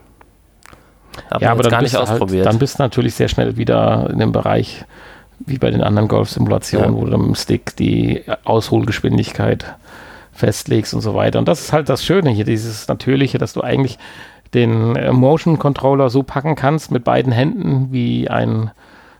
Hab 1.30 1.42
ja, 1.42 1.52
aber 1.52 1.70
gar 1.70 1.82
nicht 1.82 1.94
halt- 1.94 2.08
ausprobiert. 2.08 2.46
Halt, 2.46 2.54
dann 2.54 2.60
bist 2.60 2.80
du 2.80 2.84
natürlich 2.84 3.16
sehr 3.16 3.28
schnell 3.28 3.58
wieder 3.58 4.10
in 4.10 4.20
dem 4.20 4.32
Bereich, 4.32 4.86
wie 5.40 5.58
bei 5.58 5.70
den 5.70 5.84
anderen 5.84 6.08
Golf-Simulationen, 6.08 6.96
ja. 6.96 6.98
wo 6.98 7.06
du 7.06 7.18
mit 7.18 7.28
dem 7.28 7.36
Stick 7.36 7.76
die 7.76 8.24
Ausholgeschwindigkeit 8.46 9.76
festlegst 10.32 10.94
und 10.94 11.02
so 11.02 11.14
weiter. 11.14 11.40
Und 11.40 11.50
das 11.50 11.60
ist 11.60 11.74
halt 11.74 11.90
das 11.90 12.06
Schöne 12.06 12.30
hier, 12.30 12.46
dieses 12.46 12.88
Natürliche, 12.88 13.38
dass 13.38 13.52
du 13.52 13.60
eigentlich 13.60 14.00
den 14.54 14.96
äh, 14.96 15.12
Motion 15.12 15.60
Controller 15.60 16.10
so 16.10 16.24
packen 16.24 16.56
kannst 16.56 16.90
mit 16.90 17.04
beiden 17.04 17.34
Händen 17.34 17.90
wie 17.92 18.30
ein 18.30 18.72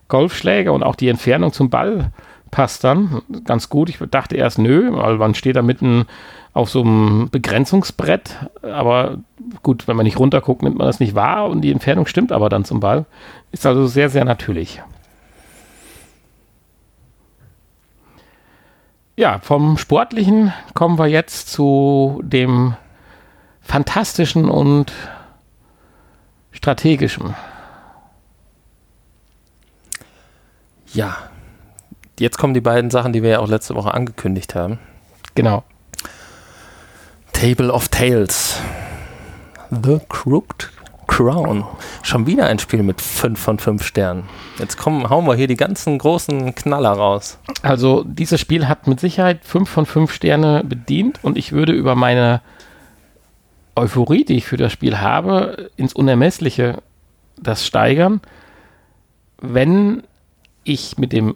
Golfschläger 0.08 0.72
und 0.72 0.84
auch 0.84 0.96
die 0.96 1.10
Entfernung 1.10 1.52
zum 1.52 1.70
Ball 1.70 2.12
passt 2.52 2.84
dann 2.84 3.22
ganz 3.46 3.70
gut. 3.70 3.90
Ich 3.90 3.98
dachte 4.12 4.36
erst, 4.36 4.60
nö, 4.60 4.90
weil 4.92 5.18
man 5.18 5.34
steht 5.34 5.56
da 5.56 5.62
mitten 5.62 6.06
auf 6.54 6.70
so 6.70 6.82
einem 6.82 7.30
Begrenzungsbrett. 7.32 8.52
Aber 8.62 9.20
gut, 9.64 9.88
wenn 9.88 9.96
man 9.96 10.04
nicht 10.04 10.20
runterguckt, 10.20 10.62
nimmt 10.62 10.78
man 10.78 10.88
das 10.88 11.00
nicht 11.00 11.16
wahr 11.16 11.50
und 11.50 11.62
die 11.62 11.72
Entfernung 11.72 12.06
stimmt 12.06 12.32
aber 12.32 12.50
dann 12.50 12.66
zum 12.66 12.82
Ball. 12.82 13.06
Ist 13.52 13.66
also 13.66 13.88
sehr, 13.88 14.10
sehr 14.10 14.26
natürlich. 14.26 14.82
Ja, 19.16 19.40
vom 19.40 19.78
Sportlichen 19.78 20.54
kommen 20.74 20.98
wir 20.98 21.08
jetzt 21.08 21.50
zu 21.50 22.22
dem 22.24 22.76
Fantastischen 23.62 24.50
und 24.50 24.92
Strategischen. 26.52 27.36
Ja, 30.94 31.31
jetzt 32.20 32.38
kommen 32.38 32.54
die 32.54 32.62
beiden 32.62 32.92
Sachen, 32.92 33.14
die 33.14 33.24
wir 33.24 33.30
ja 33.30 33.40
auch 33.40 33.48
letzte 33.48 33.76
Woche 33.76 33.94
angekündigt 33.94 34.56
haben. 34.56 34.80
Genau. 35.36 35.64
Table 37.34 37.72
of 37.72 37.90
Tales. 37.90 38.60
The 39.70 40.00
Crooked 40.10 40.70
Crown. 41.08 41.66
Schon 42.04 42.26
wieder 42.26 42.48
ein 42.48 42.60
Spiel 42.60 42.84
mit 42.84 43.02
5 43.02 43.40
von 43.40 43.60
5 43.60 43.84
Sternen. 43.84 44.24
Jetzt 44.60 44.78
kommen, 44.78 45.10
hauen 45.10 45.26
wir 45.28 45.36
hier 45.36 45.48
die 45.48 45.58
ganzen 45.58 45.98
großen 45.98 46.56
Knaller 46.56 46.92
raus. 46.92 47.38
Also, 47.62 48.04
dieses 48.06 48.40
Spiel 48.40 48.68
hat 48.68 48.88
mit 48.88 49.00
Sicherheit 49.00 49.44
5 49.44 49.70
von 49.70 49.86
5 49.86 50.14
Sterne 50.14 50.64
bedient 50.64 51.20
und 51.22 51.38
ich 51.38 51.52
würde 51.52 51.74
über 51.74 51.96
meine 51.96 52.42
Euphorie, 53.76 54.24
die 54.24 54.38
ich 54.38 54.46
für 54.46 54.58
das 54.58 54.72
Spiel 54.72 55.00
habe, 55.00 55.70
ins 55.76 55.94
Unermessliche 55.94 56.82
das 57.38 57.66
steigern, 57.66 58.22
wenn 59.42 60.04
ich 60.64 60.98
mit 60.98 61.12
dem 61.12 61.36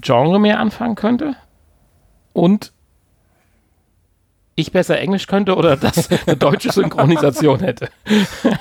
Genre 0.00 0.38
mehr 0.38 0.58
anfangen 0.58 0.94
könnte 0.94 1.36
und 2.32 2.72
ich 4.54 4.72
besser 4.72 4.98
Englisch 4.98 5.26
könnte 5.26 5.56
oder 5.56 5.76
das 5.76 6.08
eine 6.26 6.36
deutsche 6.36 6.72
Synchronisation 6.72 7.60
hätte. 7.60 7.88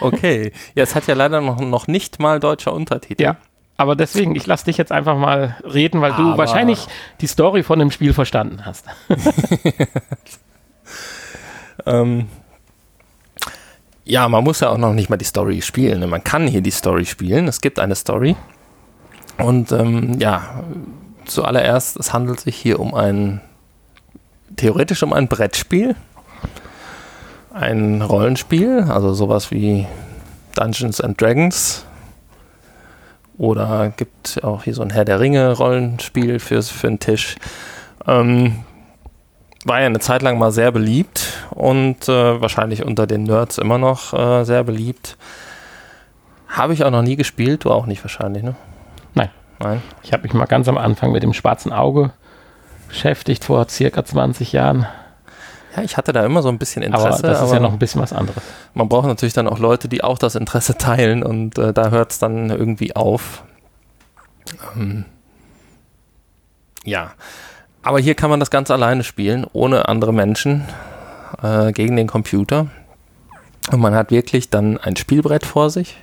Okay. 0.01 0.51
Ja, 0.75 0.83
es 0.83 0.95
hat 0.95 1.07
ja 1.07 1.13
leider 1.13 1.41
noch, 1.41 1.59
noch 1.59 1.87
nicht 1.87 2.19
mal 2.19 2.39
deutscher 2.39 2.73
Untertitel. 2.73 3.21
Ja. 3.21 3.37
Aber 3.77 3.95
deswegen, 3.95 4.35
ich 4.35 4.45
lasse 4.45 4.65
dich 4.65 4.77
jetzt 4.77 4.91
einfach 4.91 5.17
mal 5.17 5.55
reden, 5.63 6.01
weil 6.01 6.11
Aber 6.11 6.33
du 6.33 6.37
wahrscheinlich 6.37 6.85
die 7.21 7.27
Story 7.27 7.63
von 7.63 7.79
dem 7.79 7.91
Spiel 7.91 8.11
verstanden 8.11 8.65
hast. 8.65 8.85
ähm, 11.85 12.27
ja, 14.03 14.27
man 14.27 14.43
muss 14.43 14.59
ja 14.59 14.69
auch 14.69 14.77
noch 14.77 14.93
nicht 14.93 15.09
mal 15.09 15.15
die 15.15 15.25
Story 15.25 15.61
spielen. 15.61 16.09
Man 16.09 16.25
kann 16.25 16.45
hier 16.45 16.59
die 16.59 16.71
Story 16.71 17.05
spielen. 17.05 17.47
Es 17.47 17.61
gibt 17.61 17.79
eine 17.79 17.95
Story. 17.95 18.35
Und 19.37 19.71
ähm, 19.71 20.19
ja, 20.19 20.65
zuallererst, 21.29 21.97
es 21.97 22.13
handelt 22.13 22.39
sich 22.39 22.55
hier 22.55 22.79
um 22.79 22.93
ein, 22.93 23.41
theoretisch 24.55 25.03
um 25.03 25.13
ein 25.13 25.27
Brettspiel, 25.27 25.95
ein 27.53 28.01
Rollenspiel, 28.01 28.85
also 28.89 29.13
sowas 29.13 29.51
wie 29.51 29.87
Dungeons 30.55 31.01
and 31.01 31.19
Dragons. 31.19 31.85
Oder 33.37 33.93
gibt 33.95 34.43
auch 34.43 34.63
hier 34.63 34.73
so 34.73 34.81
ein 34.81 34.89
Herr 34.89 35.05
der 35.05 35.19
Ringe 35.19 35.53
Rollenspiel 35.53 36.39
für, 36.39 36.61
für 36.61 36.87
einen 36.87 36.99
Tisch. 36.99 37.37
Ähm, 38.05 38.63
war 39.65 39.79
ja 39.79 39.85
eine 39.85 39.99
Zeit 39.99 40.21
lang 40.21 40.37
mal 40.37 40.51
sehr 40.51 40.71
beliebt 40.71 41.47
und 41.51 42.07
äh, 42.07 42.41
wahrscheinlich 42.41 42.83
unter 42.83 43.07
den 43.07 43.23
Nerds 43.23 43.57
immer 43.57 43.77
noch 43.77 44.13
äh, 44.13 44.43
sehr 44.43 44.63
beliebt. 44.63 45.17
Habe 46.47 46.73
ich 46.73 46.83
auch 46.83 46.91
noch 46.91 47.01
nie 47.01 47.15
gespielt, 47.15 47.65
du 47.65 47.71
auch 47.71 47.85
nicht 47.85 48.03
wahrscheinlich, 48.03 48.43
ne? 48.43 48.55
Nein. 49.13 49.29
Nein. 49.59 49.81
Ich 50.03 50.13
habe 50.13 50.23
mich 50.23 50.33
mal 50.33 50.45
ganz 50.45 50.67
am 50.67 50.77
Anfang 50.77 51.11
mit 51.11 51.23
dem 51.23 51.33
schwarzen 51.33 51.73
Auge 51.73 52.11
beschäftigt, 52.87 53.43
vor 53.43 53.67
circa 53.69 54.03
20 54.03 54.53
Jahren. 54.53 54.87
Ja, 55.75 55.83
ich 55.83 55.97
hatte 55.97 56.13
da 56.13 56.25
immer 56.25 56.41
so 56.41 56.49
ein 56.49 56.57
bisschen 56.57 56.81
Interesse. 56.81 57.19
aber 57.19 57.27
das 57.27 57.41
ist 57.43 57.53
ja 57.53 57.59
noch 57.59 57.73
ein 57.73 57.79
bisschen 57.79 58.01
was 58.01 58.13
anderes. 58.13 58.41
man 58.73 58.89
braucht 58.89 59.07
natürlich 59.07 59.33
dann 59.33 59.47
auch 59.47 59.59
Leute, 59.59 59.87
die 59.87 60.03
auch 60.03 60.17
das 60.17 60.35
Interesse 60.35 60.77
teilen 60.77 61.23
und 61.23 61.57
äh, 61.57 61.73
da 61.73 61.89
hört 61.89 62.11
es 62.11 62.19
dann 62.19 62.49
irgendwie 62.49 62.95
auf. 62.95 63.43
Ähm, 64.75 65.05
ja, 66.83 67.11
aber 67.83 67.99
hier 67.99 68.15
kann 68.15 68.29
man 68.29 68.39
das 68.39 68.49
ganz 68.49 68.71
alleine 68.71 69.03
spielen, 69.03 69.45
ohne 69.53 69.87
andere 69.87 70.13
Menschen, 70.13 70.65
äh, 71.43 71.71
gegen 71.71 71.95
den 71.95 72.07
Computer. 72.07 72.67
Und 73.71 73.79
man 73.79 73.93
hat 73.93 74.09
wirklich 74.09 74.49
dann 74.49 74.77
ein 74.77 74.95
Spielbrett 74.95 75.45
vor 75.45 75.69
sich, 75.69 75.97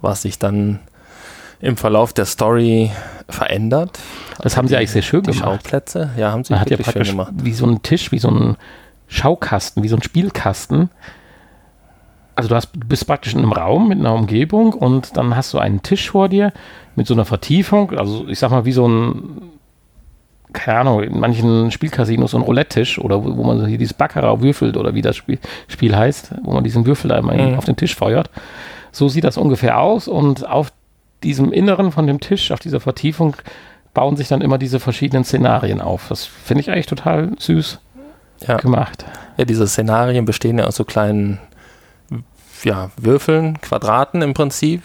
was 0.00 0.22
sich 0.22 0.38
dann 0.38 0.80
im 1.60 1.76
Verlauf 1.76 2.12
der 2.12 2.24
Story 2.24 2.90
verändert. 3.28 3.98
Das 4.40 4.56
haben 4.56 4.68
sie 4.68 4.76
eigentlich 4.76 4.92
sehr 4.92 5.02
schön 5.02 5.22
Die 5.22 5.32
gemacht. 5.32 5.62
Schauplätze, 5.62 6.10
ja, 6.16 6.30
haben 6.32 6.44
sie 6.44 6.52
Man 6.52 6.60
hat 6.60 6.70
ja 6.70 6.78
wirklich 6.78 6.86
schön 6.86 6.94
praktisch 6.94 7.10
gemacht. 7.10 7.32
wie 7.42 7.52
so 7.52 7.66
ein 7.66 7.82
Tisch, 7.82 8.12
wie 8.12 8.18
so 8.18 8.28
ein 8.30 8.56
Schaukasten, 9.08 9.82
wie 9.82 9.88
so 9.88 9.96
ein 9.96 10.02
Spielkasten. 10.02 10.90
Also 12.36 12.48
du, 12.48 12.54
hast, 12.54 12.70
du 12.74 12.86
bist 12.86 13.06
praktisch 13.06 13.32
in 13.34 13.40
einem 13.40 13.52
Raum 13.52 13.88
mit 13.88 13.98
einer 13.98 14.14
Umgebung 14.14 14.72
und 14.72 15.16
dann 15.16 15.34
hast 15.34 15.52
du 15.52 15.58
einen 15.58 15.82
Tisch 15.82 16.10
vor 16.10 16.28
dir 16.28 16.52
mit 16.94 17.06
so 17.08 17.14
einer 17.14 17.24
Vertiefung. 17.24 17.90
Also 17.98 18.28
ich 18.28 18.38
sag 18.38 18.52
mal 18.52 18.64
wie 18.64 18.72
so 18.72 18.86
ein, 18.86 19.42
keine 20.52 20.78
Ahnung, 20.80 21.02
in 21.02 21.18
manchen 21.18 21.70
Spielcasinos 21.72 22.30
so 22.30 22.36
ein 22.38 22.42
Roulette-Tisch 22.44 22.98
oder 23.00 23.24
wo, 23.24 23.36
wo 23.36 23.42
man 23.42 23.58
so 23.58 23.66
hier 23.66 23.78
dieses 23.78 23.94
Baccarat 23.94 24.40
würfelt 24.40 24.76
oder 24.76 24.94
wie 24.94 25.02
das 25.02 25.16
Spiel, 25.16 25.38
Spiel 25.66 25.96
heißt, 25.96 26.34
wo 26.44 26.52
man 26.52 26.62
diesen 26.62 26.86
Würfel 26.86 27.10
immer 27.10 27.34
Mhm. 27.34 27.58
auf 27.58 27.64
den 27.64 27.76
Tisch 27.76 27.96
feuert. 27.96 28.30
So 28.92 29.08
sieht 29.08 29.24
das 29.24 29.36
ungefähr 29.36 29.80
aus 29.80 30.06
und 30.06 30.48
auf 30.48 30.72
diesem 31.22 31.52
Inneren 31.52 31.92
von 31.92 32.06
dem 32.06 32.20
Tisch, 32.20 32.50
auf 32.52 32.60
dieser 32.60 32.80
Vertiefung, 32.80 33.36
bauen 33.94 34.16
sich 34.16 34.28
dann 34.28 34.40
immer 34.40 34.58
diese 34.58 34.80
verschiedenen 34.80 35.24
Szenarien 35.24 35.80
auf. 35.80 36.06
Das 36.08 36.24
finde 36.24 36.60
ich 36.60 36.70
eigentlich 36.70 36.86
total 36.86 37.32
süß 37.38 37.80
Ja. 38.46 38.56
gemacht. 38.58 39.04
Ja, 39.36 39.44
diese 39.44 39.66
Szenarien 39.66 40.24
bestehen 40.24 40.58
ja 40.58 40.66
aus 40.66 40.76
so 40.76 40.84
kleinen 40.84 41.38
ja, 42.64 42.90
Würfeln, 42.96 43.60
Quadraten 43.60 44.22
im 44.22 44.34
Prinzip, 44.34 44.82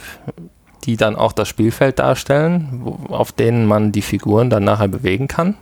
die 0.86 0.98
dann 0.98 1.16
auch 1.16 1.32
das 1.32 1.48
Spielfeld 1.48 2.00
darstellen, 2.00 2.82
wo, 2.84 3.14
auf 3.14 3.32
denen 3.32 3.66
man 3.66 3.92
die 3.92 4.02
Figuren 4.02 4.50
dann 4.50 4.64
nachher 4.64 4.88
bewegen 4.88 5.28
kann. 5.28 5.56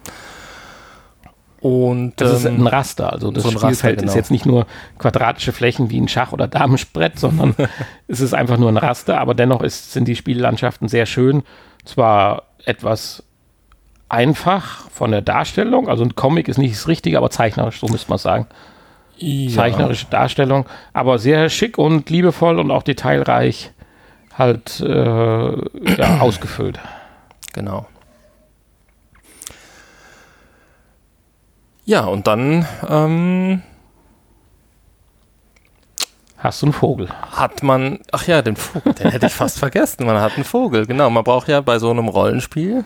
Und 1.61 2.13
Das 2.15 2.33
ist 2.33 2.45
ähm, 2.45 2.61
ein 2.61 2.67
Raster. 2.67 3.13
Also 3.13 3.29
das 3.29 3.43
so 3.43 3.51
Spielfeld 3.51 3.73
Raster, 3.73 3.89
ist 3.89 3.99
genau. 3.99 4.13
jetzt 4.15 4.31
nicht 4.31 4.45
nur 4.47 4.65
quadratische 4.97 5.53
Flächen 5.53 5.91
wie 5.91 6.01
ein 6.01 6.07
Schach- 6.07 6.33
oder 6.33 6.47
Damensbrett, 6.47 7.19
sondern 7.19 7.55
es 8.07 8.19
ist 8.19 8.33
einfach 8.33 8.57
nur 8.57 8.69
ein 8.69 8.77
Raster, 8.77 9.19
aber 9.19 9.35
dennoch 9.35 9.61
ist, 9.61 9.93
sind 9.93 10.07
die 10.07 10.15
Spiellandschaften 10.15 10.87
sehr 10.87 11.05
schön. 11.05 11.43
Zwar 11.85 12.43
etwas 12.65 13.23
einfach 14.09 14.89
von 14.89 15.11
der 15.11 15.21
Darstellung, 15.21 15.87
also 15.87 16.03
ein 16.03 16.15
Comic 16.15 16.47
ist 16.47 16.57
nicht 16.57 16.73
das 16.73 16.87
Richtige, 16.87 17.17
aber 17.17 17.29
zeichnerisch, 17.29 17.79
so 17.79 17.87
müsste 17.87 18.09
man 18.09 18.17
sagen. 18.17 18.47
ja, 19.17 19.55
zeichnerische 19.55 20.07
Darstellung, 20.09 20.65
aber 20.93 21.19
sehr 21.19 21.47
schick 21.49 21.77
und 21.77 22.09
liebevoll 22.09 22.59
und 22.59 22.71
auch 22.71 22.83
detailreich 22.83 23.71
halt 24.35 24.79
äh, 24.81 24.85
ja, 24.91 26.19
ausgefüllt. 26.21 26.79
genau. 27.53 27.85
Ja, 31.85 32.05
und 32.05 32.27
dann 32.27 32.67
ähm, 32.87 33.61
Hast 36.37 36.61
du 36.61 36.67
einen 36.67 36.73
Vogel? 36.73 37.09
hat 37.09 37.61
man, 37.63 37.99
ach 38.11 38.27
ja, 38.27 38.41
den 38.41 38.55
Vogel, 38.55 38.93
den 38.93 39.11
hätte 39.11 39.27
ich 39.27 39.33
fast 39.33 39.59
vergessen. 39.59 40.05
Man 40.05 40.19
hat 40.19 40.35
einen 40.35 40.43
Vogel, 40.43 40.85
genau. 40.85 41.09
Man 41.09 41.23
braucht 41.23 41.47
ja 41.47 41.61
bei 41.61 41.79
so 41.79 41.91
einem 41.91 42.07
Rollenspiel 42.07 42.83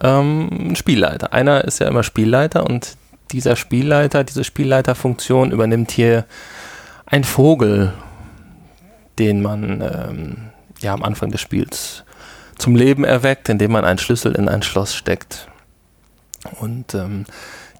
ähm, 0.00 0.48
einen 0.52 0.76
Spielleiter. 0.76 1.32
Einer 1.32 1.64
ist 1.64 1.80
ja 1.80 1.88
immer 1.88 2.02
Spielleiter 2.02 2.64
und 2.64 2.96
dieser 3.32 3.56
Spielleiter, 3.56 4.24
diese 4.24 4.44
Spielleiterfunktion 4.44 5.50
übernimmt 5.50 5.90
hier 5.90 6.24
ein 7.06 7.24
Vogel, 7.24 7.92
den 9.18 9.42
man 9.42 9.80
ähm, 9.80 10.36
ja 10.80 10.94
am 10.94 11.02
Anfang 11.02 11.30
des 11.30 11.40
Spiels 11.40 12.04
zum 12.58 12.76
Leben 12.76 13.04
erweckt, 13.04 13.48
indem 13.48 13.72
man 13.72 13.84
einen 13.84 13.98
Schlüssel 13.98 14.34
in 14.34 14.48
ein 14.48 14.62
Schloss 14.62 14.94
steckt. 14.94 15.48
Und 16.60 16.94
ähm, 16.94 17.24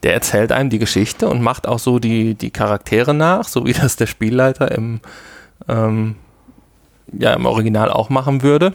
der 0.04 0.12
erzählt 0.12 0.52
einem 0.52 0.68
die 0.68 0.78
Geschichte 0.78 1.28
und 1.28 1.40
macht 1.40 1.66
auch 1.66 1.78
so 1.78 1.98
die, 1.98 2.34
die 2.34 2.50
Charaktere 2.50 3.14
nach, 3.14 3.48
so 3.48 3.64
wie 3.64 3.72
das 3.82 3.96
der 3.96 4.06
Spielleiter 4.06 4.70
im, 4.70 5.00
ähm, 5.66 6.16
ja, 7.10 7.32
im 7.32 7.46
Original 7.46 7.90
auch 7.90 8.10
machen 8.10 8.42
würde. 8.42 8.74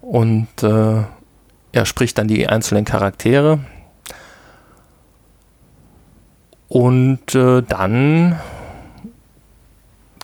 Und 0.00 0.62
äh, 0.62 1.02
er 1.72 1.84
spricht 1.84 2.16
dann 2.16 2.28
die 2.28 2.48
einzelnen 2.48 2.84
Charaktere. 2.84 3.58
Und 6.68 7.34
äh, 7.34 7.62
dann 7.62 8.38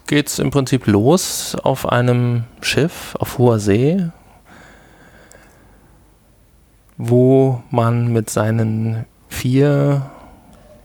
geht 0.07 0.29
es 0.29 0.39
im 0.39 0.51
Prinzip 0.51 0.87
los 0.87 1.57
auf 1.63 1.89
einem 1.89 2.45
Schiff 2.61 3.17
auf 3.19 3.39
hoher 3.39 3.59
See, 3.59 4.11
wo 6.97 7.63
man 7.71 8.13
mit 8.13 8.31
seinen 8.31 9.05
vier, 9.29 10.03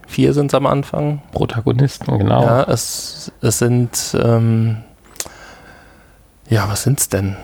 vier 0.07 0.33
sind 0.33 0.47
es 0.47 0.53
am 0.55 0.65
Anfang, 0.65 1.21
Protagonisten, 1.31 2.17
genau. 2.17 2.41
ja, 2.43 2.63
es, 2.63 3.31
es 3.41 3.59
sind, 3.59 4.17
ähm, 4.21 4.77
ja, 6.49 6.67
was 6.67 6.83
sind's 6.83 7.09
denn? 7.09 7.35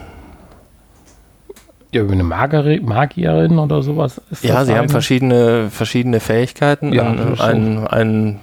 Ja, 1.92 2.02
eine 2.04 2.24
Mageri 2.24 2.82
Magierin 2.82 3.58
oder 3.58 3.82
sowas. 3.82 4.20
Ist 4.30 4.44
Ja, 4.44 4.56
das 4.56 4.66
sie 4.68 4.74
haben 4.74 4.80
eine? 4.82 4.90
verschiedene, 4.90 5.70
verschiedene 5.70 6.20
Fähigkeiten. 6.20 6.92
Ja, 6.92 7.04
ein, 7.04 7.18
das 7.18 7.40
ein, 7.40 7.88
ein 7.88 8.40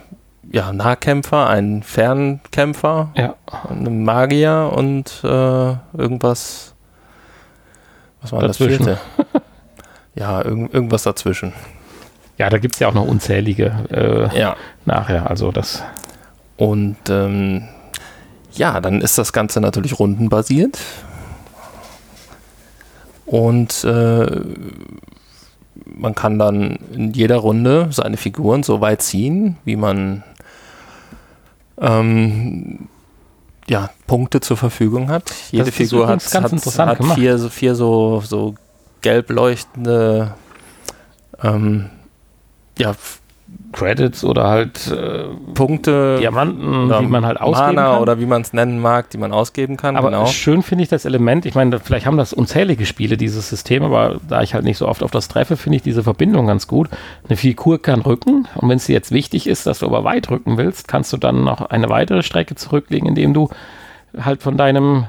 ja, 0.50 0.72
Nahkämpfer, 0.72 1.48
ein 1.48 1.82
Fernkämpfer, 1.82 3.11
Ja, 3.14 3.35
ein 3.68 4.04
Magier 4.04 4.72
und 4.74 5.20
äh, 5.24 5.26
irgendwas. 5.98 6.74
Was 8.22 8.32
war 8.32 8.40
das 8.40 8.56
Dazwischen. 8.58 8.85
vierte? 8.85 9.00
ja, 10.14 10.44
irgend, 10.44 10.72
irgendwas 10.75 11.03
dazwischen. 11.05 11.53
ja 12.38 12.51
da 12.51 12.59
gibt 12.59 12.75
es 12.75 12.81
ja 12.81 12.88
auch 12.88 12.94
noch 12.94 13.07
unzählige 13.07 13.72
äh, 13.90 14.38
Ja. 14.38 14.57
nachher. 14.85 15.29
Also 15.31 15.53
das, 15.53 15.83
Und 16.57 16.96
ähm, 17.09 17.68
ja, 18.53 18.81
dann 18.81 19.01
ist 19.01 19.16
das 19.18 19.33
Ganze 19.33 19.61
natürlich 19.61 19.98
rundenbasiert. 19.98 20.79
Und 23.27 23.85
äh, 23.85 24.40
man 25.87 26.14
kann 26.14 26.38
dann 26.38 26.79
in 26.92 27.12
jeder 27.12 27.37
Runde 27.37 27.88
seine 27.90 28.16
Figuren 28.16 28.62
so 28.62 28.81
weit 28.81 29.03
ziehen, 29.03 29.57
wie 29.64 29.77
man 29.77 30.22
ähm, 31.81 32.88
ja, 33.68 33.90
Punkte 34.07 34.40
zur 34.40 34.57
Verfügung 34.57 35.09
hat. 35.09 35.33
Jede 35.51 35.72
Figur 35.72 36.09
hat, 36.09 36.22
hat, 36.35 36.53
interessant 36.53 36.90
hat 36.90 36.98
gemacht. 36.98 37.18
vier, 37.18 37.38
so- 37.38 37.48
vier 37.48 37.75
so 37.75 38.22
gelb 39.02 39.30
leuchtende 39.30 40.34
ähm, 41.42 41.90
ja, 42.78 42.94
Credits 43.72 44.24
oder 44.24 44.48
halt 44.48 44.90
äh, 44.90 45.24
Punkte. 45.54 46.18
Diamanten, 46.18 46.86
oder 46.86 47.00
die 47.00 47.06
man 47.06 47.26
halt 47.26 47.40
ausgeben 47.40 47.74
Mana 47.74 47.92
kann. 47.92 48.02
oder 48.02 48.20
wie 48.20 48.26
man 48.26 48.42
es 48.42 48.52
nennen 48.52 48.80
mag, 48.80 49.10
die 49.10 49.18
man 49.18 49.32
ausgeben 49.32 49.76
kann. 49.76 49.96
Aber 49.96 50.10
genau. 50.10 50.26
schön 50.26 50.62
finde 50.62 50.84
ich 50.84 50.90
das 50.90 51.04
Element, 51.04 51.46
ich 51.46 51.54
meine, 51.54 51.78
vielleicht 51.80 52.06
haben 52.06 52.16
das 52.16 52.32
unzählige 52.32 52.86
Spiele, 52.86 53.16
dieses 53.16 53.48
System, 53.48 53.82
aber 53.82 54.20
da 54.28 54.42
ich 54.42 54.54
halt 54.54 54.64
nicht 54.64 54.78
so 54.78 54.88
oft 54.88 55.02
auf 55.02 55.10
das 55.10 55.28
treffe, 55.28 55.56
finde 55.56 55.76
ich 55.76 55.82
diese 55.82 56.02
Verbindung 56.02 56.46
ganz 56.46 56.66
gut. 56.66 56.88
Eine 57.28 57.36
Figur 57.36 57.80
kann 57.80 58.02
rücken 58.02 58.46
und 58.54 58.68
wenn 58.68 58.76
es 58.76 58.86
dir 58.86 58.94
jetzt 58.94 59.10
wichtig 59.10 59.46
ist, 59.46 59.66
dass 59.66 59.80
du 59.80 59.86
aber 59.86 60.04
weit 60.04 60.30
rücken 60.30 60.56
willst, 60.58 60.88
kannst 60.88 61.12
du 61.12 61.16
dann 61.16 61.44
noch 61.44 61.62
eine 61.62 61.88
weitere 61.88 62.22
Strecke 62.22 62.54
zurücklegen, 62.54 63.08
indem 63.08 63.34
du 63.34 63.48
halt 64.18 64.42
von 64.42 64.56
deinem 64.56 65.06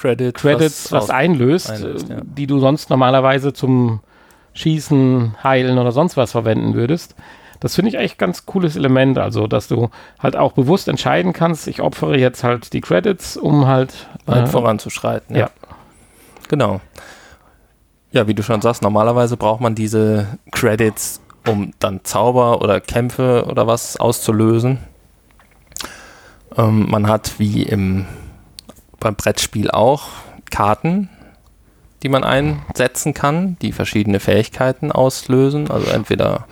Credit, 0.00 0.34
Credits 0.34 0.92
was, 0.92 1.04
aus- 1.04 1.10
einlöst, 1.10 1.70
einlöst, 1.70 2.08
ja. 2.08 2.16
die 2.22 2.46
du 2.46 2.58
sonst 2.58 2.88
normalerweise 2.90 3.52
zum 3.52 4.00
Schießen, 4.54 5.36
Heilen 5.44 5.78
oder 5.78 5.92
sonst 5.92 6.16
was 6.16 6.32
verwenden 6.32 6.74
würdest. 6.74 7.14
Das 7.60 7.74
finde 7.74 7.90
ich 7.90 7.96
echt 7.98 8.16
ganz 8.18 8.46
cooles 8.46 8.76
Element, 8.76 9.18
also 9.18 9.46
dass 9.46 9.68
du 9.68 9.90
halt 10.18 10.34
auch 10.36 10.52
bewusst 10.52 10.88
entscheiden 10.88 11.34
kannst, 11.34 11.68
ich 11.68 11.82
opfere 11.82 12.16
jetzt 12.16 12.42
halt 12.42 12.72
die 12.72 12.80
Credits, 12.80 13.36
um 13.36 13.66
halt 13.66 14.08
äh, 14.26 14.46
voranzuschreiten. 14.46 15.36
ja. 15.36 15.50
Genau. 16.48 16.80
Ja, 18.12 18.26
wie 18.26 18.34
du 18.34 18.42
schon 18.42 18.60
sagst, 18.60 18.82
normalerweise 18.82 19.36
braucht 19.36 19.60
man 19.60 19.76
diese 19.76 20.26
Credits, 20.50 21.20
um 21.46 21.72
dann 21.78 22.00
Zauber 22.02 22.60
oder 22.60 22.80
Kämpfe 22.80 23.44
oder 23.46 23.68
was 23.68 23.96
auszulösen. 23.98 24.78
Ähm, 26.56 26.88
man 26.90 27.06
hat 27.06 27.38
wie 27.38 27.62
im, 27.62 28.06
beim 29.00 29.16
Brettspiel 29.16 29.70
auch 29.70 30.08
Karten, 30.50 31.08
die 32.02 32.08
man 32.08 32.24
einsetzen 32.24 33.14
kann, 33.14 33.56
die 33.60 33.72
verschiedene 33.72 34.20
Fähigkeiten 34.20 34.92
auslösen. 34.92 35.70
Also 35.70 35.90
entweder 35.90 36.46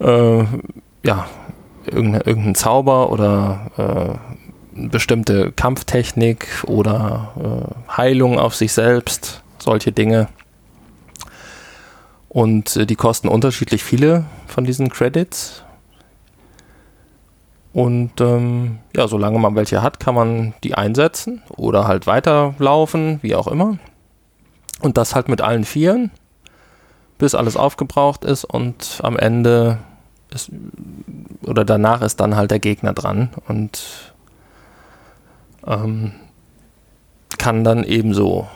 äh, 0.00 0.44
ja, 1.04 1.26
irgendein, 1.86 2.22
irgendein 2.22 2.54
Zauber 2.54 3.10
oder 3.10 4.18
äh, 4.74 4.88
bestimmte 4.88 5.52
Kampftechnik 5.52 6.48
oder 6.66 7.32
äh, 7.88 7.96
Heilung 7.96 8.38
auf 8.38 8.54
sich 8.54 8.72
selbst, 8.72 9.42
solche 9.58 9.92
Dinge. 9.92 10.28
Und 12.28 12.76
äh, 12.76 12.86
die 12.86 12.96
kosten 12.96 13.28
unterschiedlich 13.28 13.84
viele 13.84 14.24
von 14.46 14.64
diesen 14.64 14.88
Credits. 14.88 15.62
Und 17.72 18.20
ähm, 18.20 18.78
ja, 18.94 19.08
solange 19.08 19.38
man 19.38 19.54
welche 19.54 19.82
hat, 19.82 19.98
kann 19.98 20.14
man 20.14 20.54
die 20.62 20.74
einsetzen 20.74 21.42
oder 21.56 21.86
halt 21.86 22.06
weiterlaufen, 22.06 23.18
wie 23.22 23.34
auch 23.34 23.48
immer. 23.48 23.78
Und 24.80 24.98
das 24.98 25.14
halt 25.14 25.28
mit 25.28 25.40
allen 25.40 25.64
Vieren, 25.64 26.10
bis 27.18 27.34
alles 27.34 27.56
aufgebraucht 27.56 28.24
ist 28.24 28.44
und 28.44 29.00
am 29.02 29.16
Ende 29.16 29.78
ist, 30.30 30.50
oder 31.46 31.64
danach 31.64 32.02
ist 32.02 32.20
dann 32.20 32.36
halt 32.36 32.50
der 32.50 32.58
Gegner 32.58 32.92
dran 32.92 33.30
und 33.48 34.12
ähm, 35.66 36.12
kann 37.38 37.64
dann 37.64 37.84
ebenso 37.84 38.48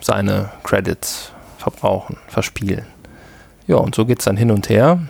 seine 0.00 0.50
Credits 0.64 1.32
verbrauchen, 1.58 2.16
verspielen. 2.28 2.86
Ja, 3.66 3.76
und 3.76 3.94
so 3.94 4.06
geht 4.06 4.20
es 4.20 4.24
dann 4.24 4.36
hin 4.36 4.50
und 4.50 4.68
her. 4.68 5.00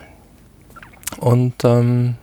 Und 1.19 1.63
ähm, 1.63 2.15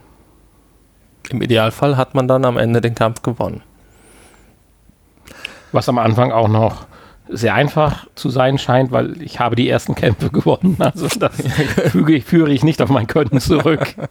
im 1.30 1.42
Idealfall 1.42 1.96
hat 1.96 2.14
man 2.14 2.28
dann 2.28 2.44
am 2.44 2.56
Ende 2.56 2.80
den 2.80 2.94
Kampf 2.94 3.22
gewonnen. 3.22 3.62
Was 5.72 5.88
am 5.88 5.98
Anfang 5.98 6.32
auch 6.32 6.48
noch 6.48 6.86
sehr 7.28 7.54
einfach 7.54 8.06
zu 8.14 8.28
sein 8.28 8.58
scheint, 8.58 8.92
weil 8.92 9.20
ich 9.22 9.40
habe 9.40 9.56
die 9.56 9.68
ersten 9.68 9.94
Kämpfe 9.94 10.30
gewonnen. 10.30 10.76
Also 10.80 11.08
das 11.08 11.32
füge 11.90 12.14
ich, 12.14 12.24
führe 12.24 12.52
ich 12.52 12.62
nicht 12.62 12.82
auf 12.82 12.90
mein 12.90 13.06
Können 13.06 13.40
zurück. 13.40 13.94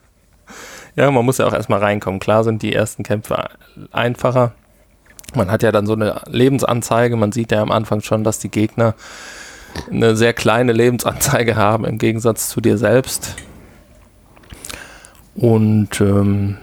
Ja, 0.95 1.09
man 1.09 1.25
muss 1.25 1.39
ja 1.39 1.47
auch 1.47 1.53
erstmal 1.53 1.79
reinkommen. 1.79 2.19
Klar 2.19 2.43
sind 2.43 2.61
die 2.61 2.71
ersten 2.71 3.01
Kämpfe 3.01 3.49
einfacher. 3.91 4.51
Man 5.33 5.49
hat 5.49 5.63
ja 5.63 5.71
dann 5.71 5.87
so 5.87 5.93
eine 5.93 6.21
Lebensanzeige. 6.27 7.15
Man 7.15 7.31
sieht 7.31 7.51
ja 7.51 7.63
am 7.63 7.71
Anfang 7.71 8.01
schon, 8.01 8.23
dass 8.23 8.37
die 8.37 8.49
Gegner 8.49 8.93
eine 9.89 10.15
sehr 10.15 10.33
kleine 10.33 10.71
Lebensanzeige 10.71 11.55
haben 11.55 11.85
im 11.85 11.97
Gegensatz 11.97 12.49
zu 12.49 12.61
dir 12.61 12.77
selbst. 12.77 13.35
Und 15.33 15.99
ähm, 15.99 16.57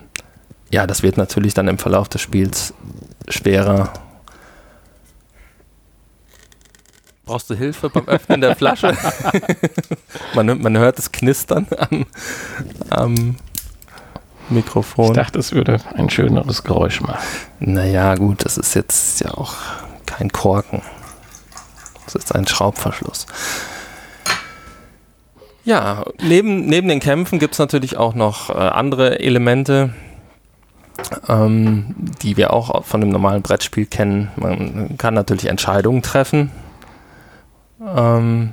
ja, 0.71 0.87
das 0.87 1.03
wird 1.03 1.17
natürlich 1.17 1.55
dann 1.55 1.69
im 1.69 1.79
Verlauf 1.79 2.09
des 2.09 2.21
Spiels 2.21 2.75
schwerer. 3.29 3.93
Brauchst 7.25 7.51
du 7.51 7.55
Hilfe 7.55 7.91
beim 7.91 8.09
Öffnen 8.09 8.41
der 8.41 8.57
Flasche? 8.57 8.97
man, 10.35 10.61
man, 10.61 10.79
hört 10.79 10.99
das 10.99 11.13
Knistern 11.13 11.67
am, 11.77 12.07
am 12.91 13.37
Mikrofon. 14.49 15.07
Ich 15.07 15.13
dachte, 15.13 15.39
es 15.39 15.53
würde 15.53 15.81
ein 15.95 16.11
schöneres 16.11 16.65
Geräusch 16.65 17.01
machen. 17.01 17.25
Naja, 17.61 18.15
gut, 18.17 18.45
das 18.45 18.57
ist 18.59 18.75
jetzt 18.75 19.21
ja 19.21 19.31
auch 19.33 19.55
kein 20.07 20.31
Korken. 20.31 20.83
Das 22.05 22.17
ist 22.17 22.35
ein 22.35 22.47
Schraubverschluss. 22.47 23.27
Ja, 25.65 26.05
neben, 26.21 26.67
neben 26.67 26.89
den 26.89 26.99
Kämpfen 26.99 27.39
gibt 27.39 27.55
es 27.55 27.59
natürlich 27.61 27.97
auch 27.97 28.15
noch 28.15 28.51
äh, 28.51 28.55
andere 28.55 29.21
Elemente, 29.21 29.95
ähm, 31.29 31.95
die 32.23 32.37
wir 32.37 32.53
auch 32.53 32.85
von 32.85 33.01
dem 33.01 33.11
normalen 33.11 33.43
Brettspiel 33.43 33.87
kennen. 33.87 34.31
Man 34.37 34.97
kann 34.99 35.15
natürlich 35.15 35.47
Entscheidungen 35.47 36.03
treffen. 36.03 36.51
Ähm, 37.81 38.53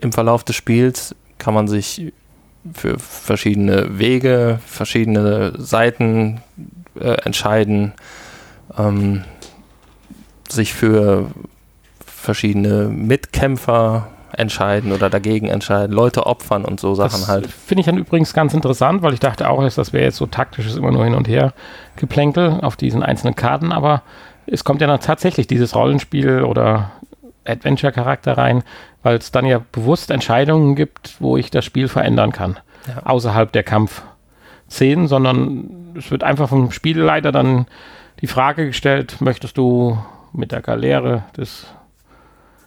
Im 0.00 0.12
Verlauf 0.12 0.44
des 0.44 0.56
Spiels 0.56 1.14
kann 1.38 1.54
man 1.54 1.68
sich 1.68 2.12
für 2.72 2.98
verschiedene 2.98 3.98
Wege, 3.98 4.58
verschiedene 4.66 5.52
Seiten 5.58 6.40
äh, 6.98 7.20
entscheiden, 7.24 7.92
ähm, 8.78 9.24
sich 10.48 10.72
für 10.72 11.30
verschiedene 12.06 12.88
Mitkämpfer 12.88 14.08
entscheiden 14.34 14.92
oder 14.92 15.10
dagegen 15.10 15.48
entscheiden, 15.48 15.94
Leute 15.94 16.26
opfern 16.26 16.64
und 16.64 16.80
so 16.80 16.94
Sachen 16.94 17.20
das 17.20 17.28
halt. 17.28 17.46
Finde 17.46 17.80
ich 17.80 17.86
dann 17.86 17.98
übrigens 17.98 18.32
ganz 18.34 18.54
interessant, 18.54 19.02
weil 19.02 19.14
ich 19.14 19.20
dachte 19.20 19.48
auch, 19.48 19.62
das 19.62 19.92
wäre 19.92 20.04
jetzt 20.04 20.16
so 20.16 20.26
taktisches 20.26 20.76
immer 20.76 20.92
nur 20.92 21.04
hin 21.04 21.14
und 21.14 21.28
her 21.28 21.52
geplänkel 21.96 22.60
auf 22.62 22.76
diesen 22.76 23.02
einzelnen 23.02 23.34
Karten, 23.34 23.72
aber 23.72 24.02
es 24.46 24.64
kommt 24.64 24.80
ja 24.80 24.86
dann 24.86 25.00
tatsächlich 25.00 25.46
dieses 25.46 25.74
Rollenspiel 25.74 26.42
oder 26.42 26.92
Adventure-Charakter 27.46 28.36
rein, 28.36 28.62
weil 29.02 29.16
es 29.16 29.30
dann 29.30 29.46
ja 29.46 29.60
bewusst 29.72 30.10
Entscheidungen 30.10 30.76
gibt, 30.76 31.16
wo 31.20 31.36
ich 31.36 31.50
das 31.50 31.64
Spiel 31.64 31.88
verändern 31.88 32.32
kann, 32.32 32.58
ja. 32.86 33.02
außerhalb 33.04 33.52
der 33.52 33.62
Kampfszenen, 33.62 35.08
sondern 35.08 35.94
es 35.96 36.10
wird 36.10 36.24
einfach 36.24 36.48
vom 36.48 36.70
Spielleiter 36.70 37.32
dann 37.32 37.66
die 38.20 38.26
Frage 38.26 38.66
gestellt, 38.66 39.20
möchtest 39.20 39.56
du 39.58 39.98
mit 40.32 40.52
der 40.52 40.62
Galeere 40.62 41.24
des 41.36 41.66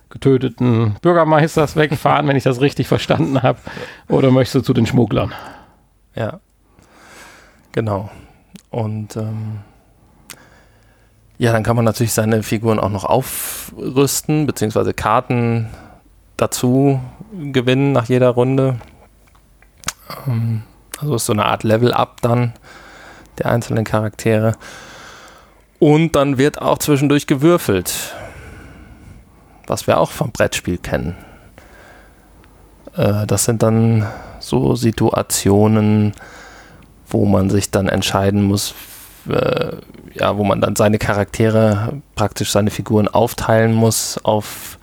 getöteten 0.10 0.96
Bürgermeisters 1.02 1.76
wegfahren, 1.76 2.28
wenn 2.28 2.36
ich 2.36 2.43
das 2.43 2.62
richtig 2.62 2.88
verstanden 2.88 3.43
habe, 3.43 3.60
oder 4.08 4.32
möchtest 4.32 4.56
du 4.56 4.62
zu 4.62 4.74
den 4.74 4.86
Schmugglern? 4.86 5.34
Ja, 6.15 6.39
genau. 7.72 8.10
Und 8.70 9.15
ähm, 9.15 9.60
ja, 11.38 11.52
dann 11.52 11.63
kann 11.63 11.76
man 11.76 11.86
natürlich 11.86 12.13
seine 12.13 12.41
Figuren 12.41 12.80
auch 12.80 12.89
noch 12.89 13.04
aufrüsten, 13.04 14.48
beziehungsweise 14.48 14.93
Karten 14.93 15.70
dazu 16.36 17.00
gewinnen 17.52 17.91
nach 17.91 18.06
jeder 18.06 18.30
Runde. 18.30 18.78
Ähm, 20.26 20.63
also 21.00 21.15
ist 21.15 21.26
so 21.26 21.34
eine 21.34 21.46
Art 21.46 21.63
Level-Up 21.63 22.22
dann 22.22 22.54
der 23.38 23.48
einzelnen 23.48 23.84
Charaktere. 23.84 24.54
Und 25.80 26.15
dann 26.15 26.39
wird 26.39 26.60
auch 26.60 26.80
zwischendurch 26.80 27.28
gewürfelt 27.28 28.15
was 29.67 29.86
wir 29.86 29.99
auch 29.99 30.12
vom 30.12 30.32
Brettspiel 30.32 30.77
kennen. 30.77 31.15
Äh, 32.95 33.25
das 33.27 33.45
sind 33.45 33.62
dann 33.63 34.08
so 34.39 34.75
Situationen, 34.75 36.13
wo 37.08 37.25
man 37.25 37.49
sich 37.49 37.71
dann 37.71 37.88
entscheiden 37.88 38.43
muss, 38.43 38.73
äh, 39.30 39.73
ja, 40.13 40.38
wo 40.38 40.43
man 40.43 40.62
dann 40.62 40.75
seine 40.75 40.97
Charaktere, 40.97 42.01
praktisch 42.15 42.51
seine 42.51 42.71
Figuren 42.71 43.08
aufteilen 43.08 43.73
muss 43.73 44.19
auf 44.23 44.77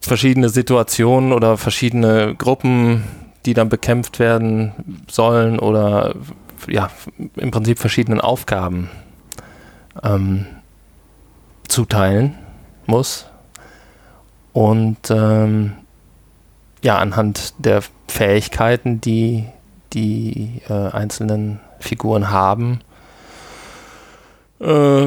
verschiedene 0.00 0.48
Situationen 0.48 1.32
oder 1.32 1.58
verschiedene 1.58 2.34
Gruppen, 2.34 3.04
die 3.44 3.54
dann 3.54 3.68
bekämpft 3.68 4.18
werden 4.18 5.04
sollen 5.10 5.58
oder 5.58 6.14
ja, 6.66 6.90
im 7.36 7.50
Prinzip 7.50 7.78
verschiedenen 7.78 8.20
Aufgaben 8.20 8.90
ähm, 10.02 10.46
zuteilen 11.68 12.36
muss. 12.88 13.26
Und 14.52 15.10
ähm, 15.10 15.74
ja, 16.82 16.98
anhand 16.98 17.54
der 17.58 17.82
Fähigkeiten, 18.08 19.00
die 19.00 19.46
die 19.92 20.60
äh, 20.68 20.72
einzelnen 20.72 21.60
Figuren 21.80 22.30
haben, 22.30 22.80
äh, 24.60 25.06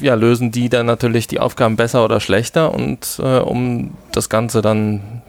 ja, 0.00 0.14
lösen 0.14 0.50
die 0.50 0.68
dann 0.68 0.86
natürlich 0.86 1.28
die 1.28 1.40
Aufgaben 1.40 1.76
besser 1.76 2.04
oder 2.04 2.20
schlechter. 2.20 2.74
Und 2.74 3.20
äh, 3.22 3.38
um 3.38 3.92
das 4.12 4.28
Ganze 4.28 4.62
dann 4.62 5.22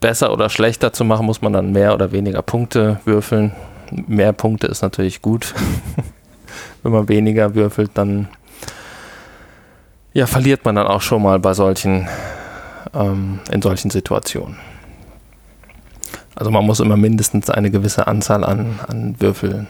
besser 0.00 0.32
oder 0.32 0.48
schlechter 0.48 0.92
zu 0.92 1.04
machen, 1.04 1.26
muss 1.26 1.42
man 1.42 1.52
dann 1.52 1.72
mehr 1.72 1.94
oder 1.94 2.12
weniger 2.12 2.42
Punkte 2.42 3.00
würfeln. 3.04 3.52
Mehr 3.90 4.32
Punkte 4.32 4.66
ist 4.66 4.82
natürlich 4.82 5.22
gut. 5.22 5.54
Wenn 6.82 6.92
man 6.92 7.08
weniger 7.08 7.54
würfelt, 7.54 7.92
dann 7.94 8.28
ja, 10.12 10.26
verliert 10.26 10.64
man 10.64 10.74
dann 10.74 10.86
auch 10.86 11.00
schon 11.00 11.22
mal 11.22 11.38
bei 11.38 11.54
solchen, 11.54 12.08
ähm, 12.94 13.40
in 13.50 13.62
solchen 13.62 13.90
Situationen. 13.90 14.56
Also 16.34 16.50
man 16.50 16.64
muss 16.64 16.80
immer 16.80 16.96
mindestens 16.96 17.50
eine 17.50 17.70
gewisse 17.70 18.06
Anzahl 18.06 18.44
an, 18.44 18.80
an 18.88 19.20
Würfeln 19.20 19.68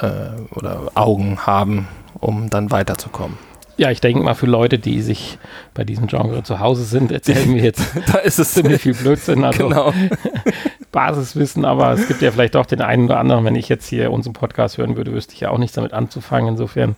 äh, 0.00 0.40
oder 0.54 0.90
Augen 0.94 1.46
haben, 1.46 1.88
um 2.20 2.50
dann 2.50 2.70
weiterzukommen. 2.70 3.38
Ja, 3.76 3.90
ich 3.90 4.02
denke 4.02 4.22
mal 4.22 4.34
für 4.34 4.46
Leute, 4.46 4.78
die 4.78 5.00
sich 5.00 5.38
bei 5.72 5.84
diesem 5.84 6.06
Genre 6.06 6.42
zu 6.42 6.60
Hause 6.60 6.84
sind, 6.84 7.10
erzählen 7.10 7.54
wir 7.54 7.62
jetzt 7.62 7.82
da 8.12 8.18
ist 8.18 8.38
es 8.38 8.52
ziemlich 8.52 8.82
viel 8.82 8.92
Blödsinn. 8.94 9.42
Also 9.42 9.68
genau. 9.68 9.94
Basiswissen, 10.92 11.64
aber 11.64 11.92
es 11.92 12.06
gibt 12.06 12.20
ja 12.20 12.30
vielleicht 12.30 12.56
doch 12.56 12.66
den 12.66 12.82
einen 12.82 13.04
oder 13.06 13.18
anderen, 13.18 13.44
wenn 13.44 13.54
ich 13.54 13.68
jetzt 13.70 13.88
hier 13.88 14.10
unseren 14.10 14.34
Podcast 14.34 14.76
hören 14.76 14.96
würde, 14.96 15.12
wüsste 15.12 15.34
ich 15.34 15.40
ja 15.40 15.50
auch 15.50 15.56
nichts 15.56 15.76
damit 15.76 15.94
anzufangen. 15.94 16.50
Insofern 16.50 16.96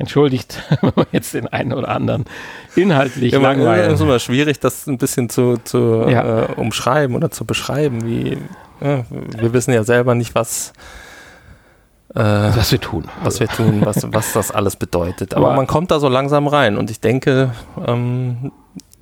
entschuldigt, 0.00 0.60
wenn 0.80 0.92
man 0.96 1.06
jetzt 1.12 1.34
den 1.34 1.46
einen 1.46 1.72
oder 1.72 1.88
anderen 1.88 2.24
inhaltlich 2.74 3.32
ja, 3.32 3.38
langweilen. 3.40 3.88
Es 3.88 3.94
ist 3.94 4.00
immer 4.00 4.18
schwierig, 4.18 4.58
das 4.58 4.86
ein 4.88 4.98
bisschen 4.98 5.28
zu, 5.30 5.58
zu 5.62 6.06
Ja. 6.08 6.42
äh, 6.44 6.52
umschreiben 6.56 7.14
oder 7.14 7.30
zu 7.30 7.44
beschreiben. 7.44 8.04
Wie, 8.04 8.38
ja, 8.80 9.04
wir 9.10 9.52
wissen 9.52 9.72
ja 9.72 9.84
selber 9.84 10.14
nicht, 10.16 10.34
was, 10.34 10.72
äh, 12.14 12.18
Was 12.20 12.72
wir 12.72 12.80
tun. 12.80 13.04
was 13.22 13.38
wir 13.40 13.46
tun, 13.48 13.82
was, 13.84 14.06
was 14.12 14.32
das 14.32 14.50
alles 14.50 14.76
bedeutet. 14.76 15.34
Aber, 15.34 15.48
Aber- 15.48 15.56
man 15.56 15.66
kommt 15.66 15.90
da 15.90 16.00
so 16.00 16.08
langsam 16.08 16.46
rein 16.48 16.76
und 16.76 16.90
ich 16.90 17.00
denke, 17.00 17.52
ähm, 17.86 18.50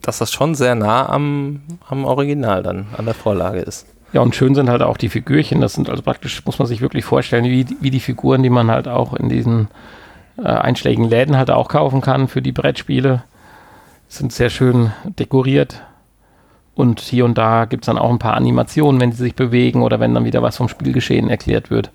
dass 0.03 0.19
das 0.19 0.33
schon 0.33 0.55
sehr 0.55 0.75
nah 0.75 1.09
am, 1.09 1.61
am 1.89 2.05
Original 2.05 2.63
dann, 2.63 2.87
an 2.97 3.05
der 3.05 3.15
Vorlage 3.15 3.61
ist. 3.61 3.87
Ja, 4.13 4.23
und 4.23 4.35
schön 4.35 4.55
sind 4.55 4.71
halt 4.71 4.81
auch 4.81 4.97
die 4.97 5.11
Figürchen. 5.11 5.61
Das 5.61 5.75
sind 5.75 5.91
also 5.91 6.03
praktisch, 6.03 6.43
muss 6.47 6.59
man 6.59 6.67
sich 6.67 6.81
wirklich 6.81 7.05
vorstellen, 7.05 7.45
wie, 7.45 7.67
wie 7.81 7.91
die 7.91 8.01
Figuren, 8.01 8.43
die 8.43 8.49
man 8.49 8.71
halt 8.71 8.89
auch 8.89 9.13
in 9.13 9.29
diesen 9.29 9.69
äh, 10.39 10.43
einschlägigen 10.43 11.09
Läden 11.09 11.37
halt 11.37 11.51
auch 11.51 11.69
kaufen 11.69 12.01
kann 12.01 12.29
für 12.29 12.43
die 12.43 12.53
Brettspiele. 12.53 13.23
Sind 14.09 14.33
sehr 14.33 14.51
schön 14.51 14.93
dekoriert. 15.05 15.83
Und 16.75 17.01
hier 17.01 17.25
und 17.25 17.37
da 17.37 17.65
gibt 17.65 17.83
es 17.83 17.87
dann 17.87 17.99
auch 17.99 18.11
ein 18.11 18.21
paar 18.21 18.35
Animationen, 18.35 19.01
wenn 19.01 19.11
sie 19.11 19.25
sich 19.25 19.35
bewegen 19.35 19.83
oder 19.83 19.99
wenn 19.99 20.15
dann 20.15 20.25
wieder 20.25 20.43
was 20.43 20.57
vom 20.57 20.69
Spielgeschehen 20.69 21.29
erklärt 21.29 21.71
wird. 21.71 21.91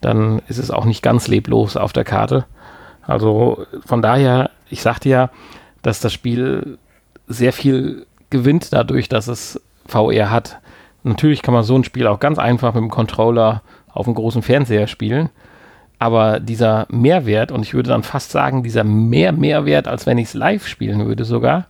Dann 0.00 0.40
ist 0.48 0.58
es 0.58 0.70
auch 0.70 0.86
nicht 0.86 1.02
ganz 1.02 1.28
leblos 1.28 1.76
auf 1.76 1.92
der 1.92 2.04
Karte. 2.04 2.46
Also 3.02 3.66
von 3.84 4.02
daher, 4.02 4.50
ich 4.70 4.80
sagte 4.80 5.08
ja, 5.08 5.30
dass 5.82 6.00
das 6.00 6.12
Spiel 6.12 6.78
sehr 7.28 7.52
viel 7.52 8.06
gewinnt 8.30 8.72
dadurch, 8.72 9.08
dass 9.08 9.28
es 9.28 9.60
VR 9.86 10.30
hat. 10.30 10.58
Natürlich 11.02 11.42
kann 11.42 11.54
man 11.54 11.62
so 11.62 11.76
ein 11.76 11.84
Spiel 11.84 12.06
auch 12.06 12.18
ganz 12.18 12.38
einfach 12.38 12.74
mit 12.74 12.82
dem 12.82 12.90
Controller 12.90 13.62
auf 13.92 14.06
einem 14.06 14.16
großen 14.16 14.42
Fernseher 14.42 14.86
spielen. 14.86 15.30
Aber 15.98 16.40
dieser 16.40 16.86
Mehrwert, 16.90 17.50
und 17.50 17.62
ich 17.62 17.74
würde 17.74 17.88
dann 17.88 18.02
fast 18.02 18.30
sagen, 18.30 18.62
dieser 18.62 18.84
mehr 18.84 19.32
Mehrwert, 19.32 19.88
als 19.88 20.06
wenn 20.06 20.18
ich 20.18 20.28
es 20.28 20.34
live 20.34 20.66
spielen 20.66 21.06
würde 21.06 21.24
sogar, 21.24 21.66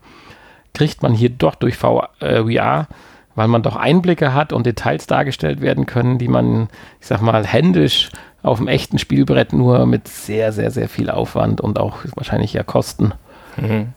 kriegt 0.74 1.02
man 1.02 1.12
hier 1.12 1.30
doch 1.30 1.54
durch 1.54 1.76
VR, 1.76 2.10
äh, 2.20 2.42
VR, 2.42 2.88
weil 3.34 3.48
man 3.48 3.62
doch 3.62 3.76
Einblicke 3.76 4.34
hat 4.34 4.52
und 4.52 4.66
Details 4.66 5.06
dargestellt 5.06 5.60
werden 5.60 5.86
können, 5.86 6.18
die 6.18 6.28
man, 6.28 6.68
ich 7.00 7.06
sag 7.06 7.20
mal, 7.22 7.46
händisch 7.46 8.10
auf 8.42 8.58
dem 8.58 8.68
echten 8.68 8.98
Spielbrett 8.98 9.52
nur 9.52 9.86
mit 9.86 10.08
sehr, 10.08 10.52
sehr, 10.52 10.70
sehr 10.70 10.88
viel 10.88 11.10
Aufwand 11.10 11.60
und 11.60 11.78
auch 11.78 11.98
wahrscheinlich 12.14 12.52
ja 12.52 12.62
Kosten 12.62 13.12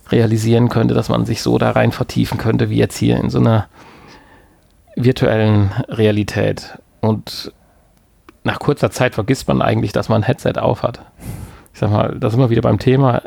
realisieren 0.09 0.69
könnte, 0.69 0.93
dass 0.93 1.09
man 1.09 1.25
sich 1.25 1.41
so 1.41 1.57
da 1.57 1.71
rein 1.71 1.91
vertiefen 1.91 2.37
könnte, 2.37 2.69
wie 2.69 2.77
jetzt 2.77 2.97
hier 2.97 3.17
in 3.17 3.29
so 3.29 3.39
einer 3.39 3.67
virtuellen 4.95 5.71
Realität. 5.89 6.79
Und 7.01 7.51
nach 8.43 8.59
kurzer 8.59 8.91
Zeit 8.91 9.15
vergisst 9.15 9.47
man 9.47 9.61
eigentlich, 9.61 9.91
dass 9.91 10.09
man 10.09 10.21
ein 10.21 10.25
Headset 10.25 10.53
aufhat. 10.57 11.01
Ich 11.73 11.79
sag 11.79 11.91
mal, 11.91 12.17
da 12.19 12.29
sind 12.29 12.39
wir 12.39 12.49
wieder 12.49 12.61
beim 12.61 12.79
Thema. 12.79 13.21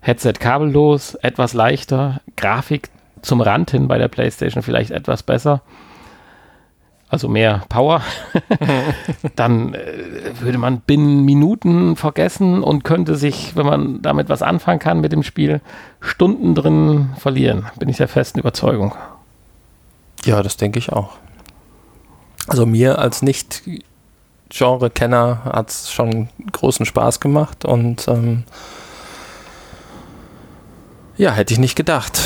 Headset 0.00 0.34
kabellos, 0.34 1.14
etwas 1.16 1.52
leichter, 1.52 2.20
Grafik 2.36 2.88
zum 3.22 3.40
Rand 3.40 3.70
hin 3.70 3.88
bei 3.88 3.98
der 3.98 4.08
PlayStation 4.08 4.62
vielleicht 4.62 4.90
etwas 4.90 5.22
besser. 5.22 5.62
Also 7.08 7.28
mehr 7.28 7.62
Power. 7.68 8.02
Dann 9.36 9.74
äh, 9.74 9.80
würde 10.40 10.58
man 10.58 10.80
binnen 10.80 11.24
Minuten 11.24 11.96
vergessen 11.96 12.62
und 12.62 12.84
könnte 12.84 13.16
sich, 13.16 13.56
wenn 13.56 13.66
man 13.66 14.00
damit 14.00 14.28
was 14.28 14.42
anfangen 14.42 14.78
kann 14.78 15.00
mit 15.00 15.10
dem 15.10 15.24
Spiel, 15.24 15.60
Stunden 16.00 16.54
drin 16.54 17.10
verlieren. 17.18 17.66
Bin 17.78 17.88
ich 17.88 17.96
der 17.96 18.06
festen 18.06 18.38
Überzeugung. 18.38 18.94
Ja, 20.24 20.40
das 20.42 20.56
denke 20.56 20.78
ich 20.78 20.92
auch. 20.92 21.16
Also 22.46 22.64
mir 22.64 23.00
als 23.00 23.22
Nicht-Genre-Kenner 24.50 25.44
hat 25.44 25.70
es 25.70 25.92
schon 25.92 26.28
großen 26.52 26.84
Spaß 26.84 27.20
gemacht 27.20 27.64
und 27.64 28.08
ähm, 28.08 28.42
ja, 31.16 31.30
hätte 31.32 31.52
ich 31.52 31.60
nicht 31.60 31.76
gedacht. 31.76 32.20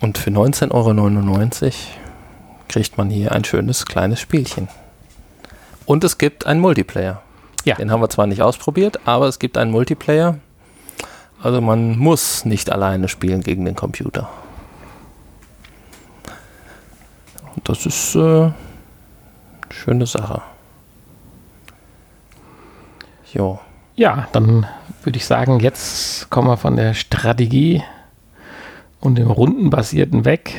Und 0.00 0.18
für 0.18 0.30
19,99 0.30 0.72
Euro 1.64 1.72
kriegt 2.68 2.98
man 2.98 3.08
hier 3.08 3.32
ein 3.32 3.44
schönes 3.44 3.86
kleines 3.86 4.20
Spielchen. 4.20 4.68
Und 5.86 6.04
es 6.04 6.18
gibt 6.18 6.44
einen 6.46 6.60
Multiplayer. 6.60 7.22
Ja. 7.64 7.76
Den 7.76 7.90
haben 7.90 8.02
wir 8.02 8.10
zwar 8.10 8.26
nicht 8.26 8.42
ausprobiert, 8.42 9.00
aber 9.06 9.28
es 9.28 9.38
gibt 9.38 9.56
einen 9.56 9.70
Multiplayer. 9.70 10.38
Also 11.42 11.60
man 11.60 11.96
muss 11.96 12.44
nicht 12.44 12.70
alleine 12.70 13.08
spielen 13.08 13.40
gegen 13.40 13.64
den 13.64 13.76
Computer. 13.76 14.28
Und 17.54 17.66
das 17.68 17.86
ist 17.86 18.14
äh, 18.14 18.18
eine 18.18 18.54
schöne 19.70 20.06
Sache. 20.06 20.42
Jo. 23.36 23.58
Ja, 23.96 24.28
dann 24.32 24.66
würde 25.02 25.18
ich 25.18 25.26
sagen, 25.26 25.60
jetzt 25.60 26.30
kommen 26.30 26.48
wir 26.48 26.56
von 26.56 26.76
der 26.76 26.94
Strategie 26.94 27.82
und 29.00 29.16
dem 29.16 29.30
Rundenbasierten 29.30 30.24
weg. 30.24 30.54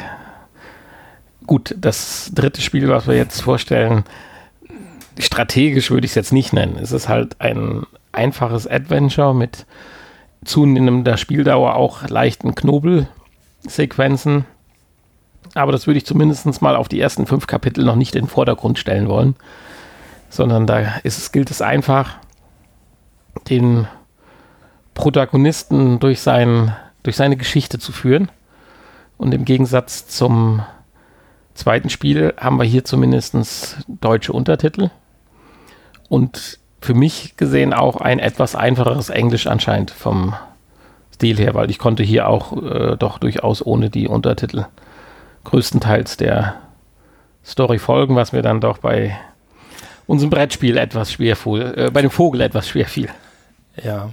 Gut, 1.48 1.76
das 1.78 2.32
dritte 2.34 2.62
Spiel, 2.62 2.88
was 2.90 3.08
wir 3.08 3.16
jetzt 3.16 3.42
vorstellen, 3.42 4.04
strategisch 5.18 5.90
würde 5.90 6.06
ich 6.06 6.12
es 6.12 6.16
jetzt 6.16 6.34
nicht 6.34 6.54
nennen. 6.54 6.78
Es 6.80 6.92
ist 6.92 7.10
halt 7.10 7.42
ein 7.42 7.84
einfaches 8.12 8.68
Adventure 8.68 9.34
mit 9.34 9.66
zunehmender 10.46 11.18
Spieldauer, 11.18 11.76
auch 11.76 12.08
leichten 12.08 12.54
Knobelsequenzen. 12.54 14.46
Aber 15.56 15.72
das 15.72 15.88
würde 15.88 15.98
ich 15.98 16.06
zumindest 16.06 16.62
mal 16.62 16.76
auf 16.76 16.90
die 16.90 17.02
ersten 17.02 17.26
fünf 17.26 17.48
Kapitel 17.48 17.84
noch 17.84 17.96
nicht 17.96 18.16
in 18.16 18.26
den 18.26 18.30
Vordergrund 18.30 18.78
stellen 18.78 19.08
wollen, 19.08 19.36
sondern 20.30 20.68
da 20.68 21.00
ist 21.04 21.34
gilt 21.34 21.50
es 21.50 21.62
einfach, 21.63 22.18
den 23.49 23.88
Protagonisten 24.93 25.99
durch, 25.99 26.21
sein, 26.21 26.75
durch 27.03 27.15
seine 27.15 27.38
Geschichte 27.38 27.79
zu 27.79 27.91
führen. 27.91 28.29
Und 29.17 29.33
im 29.33 29.45
Gegensatz 29.45 30.07
zum 30.07 30.62
zweiten 31.53 31.89
Spiel 31.89 32.33
haben 32.38 32.57
wir 32.57 32.65
hier 32.65 32.83
zumindest 32.83 33.77
deutsche 33.88 34.33
Untertitel. 34.33 34.89
Und 36.10 36.60
für 36.81 36.93
mich 36.93 37.36
gesehen 37.38 37.73
auch 37.73 37.97
ein 37.97 38.19
etwas 38.19 38.55
einfacheres 38.55 39.10
Englisch 39.10 39.47
anscheinend 39.47 39.91
vom 39.91 40.36
Stil 41.13 41.38
her, 41.38 41.55
weil 41.55 41.69
ich 41.71 41.79
konnte 41.79 42.03
hier 42.03 42.29
auch 42.29 42.62
äh, 42.62 42.95
doch 42.97 43.17
durchaus 43.17 43.65
ohne 43.65 43.89
die 43.89 44.07
Untertitel 44.07 44.65
größtenteils 45.45 46.17
der 46.17 46.55
Story 47.43 47.79
folgen, 47.79 48.15
was 48.15 48.33
mir 48.33 48.41
dann 48.41 48.62
doch 48.62 48.77
bei 48.77 49.17
unserem 50.05 50.29
Brettspiel 50.29 50.77
etwas 50.77 51.12
schwer 51.12 51.36
fiel, 51.36 51.73
äh, 51.75 51.91
bei 51.91 52.01
dem 52.01 52.12
Vogel 52.12 52.41
etwas 52.41 52.67
schwer 52.67 52.86
fiel. 52.86 53.10
Ja. 53.84 54.12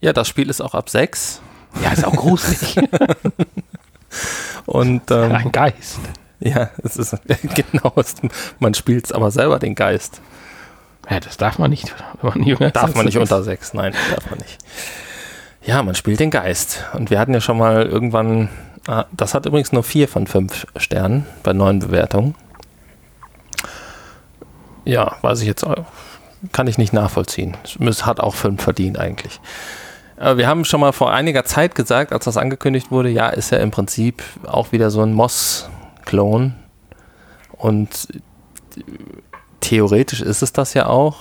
Ja, 0.00 0.12
das 0.12 0.28
Spiel 0.28 0.50
ist 0.50 0.60
auch 0.60 0.74
ab 0.74 0.88
6. 0.90 1.40
Ja, 1.82 1.90
ist 1.92 2.04
auch 2.04 2.12
gruselig. 2.16 2.76
Und 4.66 5.10
ähm, 5.10 5.32
Ein 5.32 5.52
Geist. 5.52 5.98
ja, 6.40 6.70
es 6.82 6.96
ist 6.96 7.16
genau, 7.54 7.92
es, 7.96 8.14
man 8.58 8.74
spielt 8.74 9.12
aber 9.14 9.30
selber 9.30 9.58
den 9.58 9.74
Geist. 9.74 10.20
Ja, 11.08 11.18
das 11.20 11.36
darf 11.36 11.58
man 11.58 11.70
nicht, 11.70 11.94
wenn 12.20 12.30
man 12.30 12.46
jünger 12.46 12.66
ist 12.66 12.76
Darf 12.76 12.94
man 12.94 13.04
nicht 13.06 13.14
sechs. 13.14 13.30
unter 13.30 13.42
6, 13.42 13.74
nein, 13.74 13.94
darf 14.14 14.30
man 14.30 14.38
nicht. 14.38 14.58
Ja, 15.62 15.82
man 15.82 15.94
spielt 15.94 16.20
den 16.20 16.30
Geist. 16.30 16.84
Und 16.92 17.10
wir 17.10 17.18
hatten 17.18 17.32
ja 17.34 17.40
schon 17.40 17.58
mal 17.58 17.86
irgendwann, 17.86 18.48
ah, 18.86 19.06
das 19.12 19.34
hat 19.34 19.46
übrigens 19.46 19.72
nur 19.72 19.82
4 19.82 20.08
von 20.08 20.26
5 20.26 20.66
Sternen 20.76 21.26
bei 21.42 21.52
neuen 21.52 21.78
Bewertungen. 21.80 22.34
Ja, 24.84 25.16
weiß 25.22 25.40
ich 25.40 25.46
jetzt, 25.46 25.64
auch- 25.64 25.84
kann 26.50 26.66
ich 26.66 26.78
nicht 26.78 26.92
nachvollziehen. 26.92 27.56
Es 27.80 28.04
hat 28.04 28.18
auch 28.18 28.34
5 28.34 28.60
verdient 28.60 28.98
eigentlich. 28.98 29.40
Wir 30.16 30.46
haben 30.46 30.64
schon 30.64 30.80
mal 30.80 30.92
vor 30.92 31.12
einiger 31.12 31.44
Zeit 31.44 31.74
gesagt, 31.74 32.12
als 32.12 32.26
das 32.26 32.36
angekündigt 32.36 32.90
wurde, 32.90 33.08
ja, 33.08 33.28
ist 33.28 33.50
ja 33.50 33.58
im 33.58 33.70
Prinzip 33.70 34.22
auch 34.46 34.70
wieder 34.70 34.90
so 34.90 35.02
ein 35.02 35.14
Moss-Klon. 35.14 36.54
Und 37.56 38.08
theoretisch 39.60 40.20
ist 40.20 40.42
es 40.42 40.52
das 40.52 40.74
ja 40.74 40.86
auch. 40.86 41.16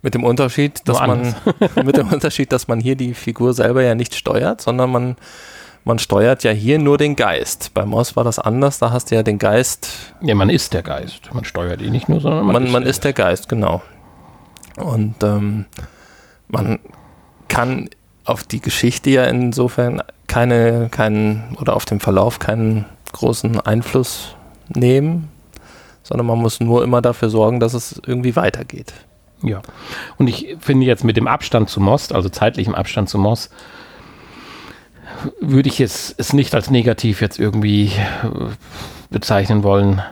Mit 0.00 0.14
dem 0.14 0.24
Unterschied, 0.24 0.80
dass 0.86 1.00
man 1.00 1.34
mit 1.84 1.96
dem 1.96 2.08
Unterschied, 2.08 2.52
dass 2.52 2.68
man 2.68 2.80
hier 2.80 2.96
die 2.96 3.12
Figur 3.12 3.52
selber 3.52 3.82
ja 3.82 3.94
nicht 3.94 4.14
steuert, 4.14 4.60
sondern 4.60 4.90
man, 4.90 5.16
man 5.86 6.00
steuert 6.00 6.42
ja 6.42 6.50
hier 6.50 6.80
nur 6.80 6.98
den 6.98 7.14
Geist. 7.14 7.70
Bei 7.72 7.86
Moss 7.86 8.16
war 8.16 8.24
das 8.24 8.40
anders, 8.40 8.80
da 8.80 8.90
hast 8.90 9.10
du 9.10 9.14
ja 9.14 9.22
den 9.22 9.38
Geist 9.38 10.14
Ja, 10.20 10.34
man 10.34 10.50
ist 10.50 10.74
der 10.74 10.82
Geist. 10.82 11.32
Man 11.32 11.44
steuert 11.44 11.80
ihn 11.80 11.92
nicht 11.92 12.08
nur, 12.08 12.20
sondern 12.20 12.44
man, 12.44 12.54
man, 12.54 12.64
ist, 12.64 12.72
man 12.72 12.82
der 12.82 12.90
ist 12.90 13.04
der 13.04 13.12
Geist, 13.12 13.48
genau. 13.48 13.82
Und 14.76 15.22
ähm, 15.22 15.66
man 16.48 16.80
kann 17.46 17.88
auf 18.24 18.42
die 18.42 18.60
Geschichte 18.60 19.10
ja 19.10 19.24
insofern 19.26 20.02
keine, 20.26 20.88
keinen 20.90 21.56
oder 21.60 21.76
auf 21.76 21.84
den 21.84 22.00
Verlauf 22.00 22.40
keinen 22.40 22.86
großen 23.12 23.60
Einfluss 23.60 24.34
nehmen, 24.68 25.28
sondern 26.02 26.26
man 26.26 26.38
muss 26.38 26.58
nur 26.58 26.82
immer 26.82 27.00
dafür 27.00 27.30
sorgen, 27.30 27.60
dass 27.60 27.74
es 27.74 28.02
irgendwie 28.04 28.34
weitergeht. 28.34 28.92
Ja. 29.40 29.62
Und 30.18 30.26
ich 30.26 30.56
finde 30.58 30.84
jetzt 30.84 31.04
mit 31.04 31.16
dem 31.16 31.28
Abstand 31.28 31.70
zu 31.70 31.80
Most, 31.80 32.12
also 32.12 32.28
zeitlichem 32.28 32.74
Abstand 32.74 33.08
zu 33.08 33.18
Moss, 33.18 33.50
würde 35.40 35.68
ich 35.68 35.80
es, 35.80 36.14
es 36.16 36.32
nicht 36.32 36.54
als 36.54 36.70
negativ 36.70 37.20
jetzt 37.20 37.38
irgendwie 37.38 37.86
äh, 37.86 38.50
bezeichnen 39.10 39.62
wollen, 39.62 40.02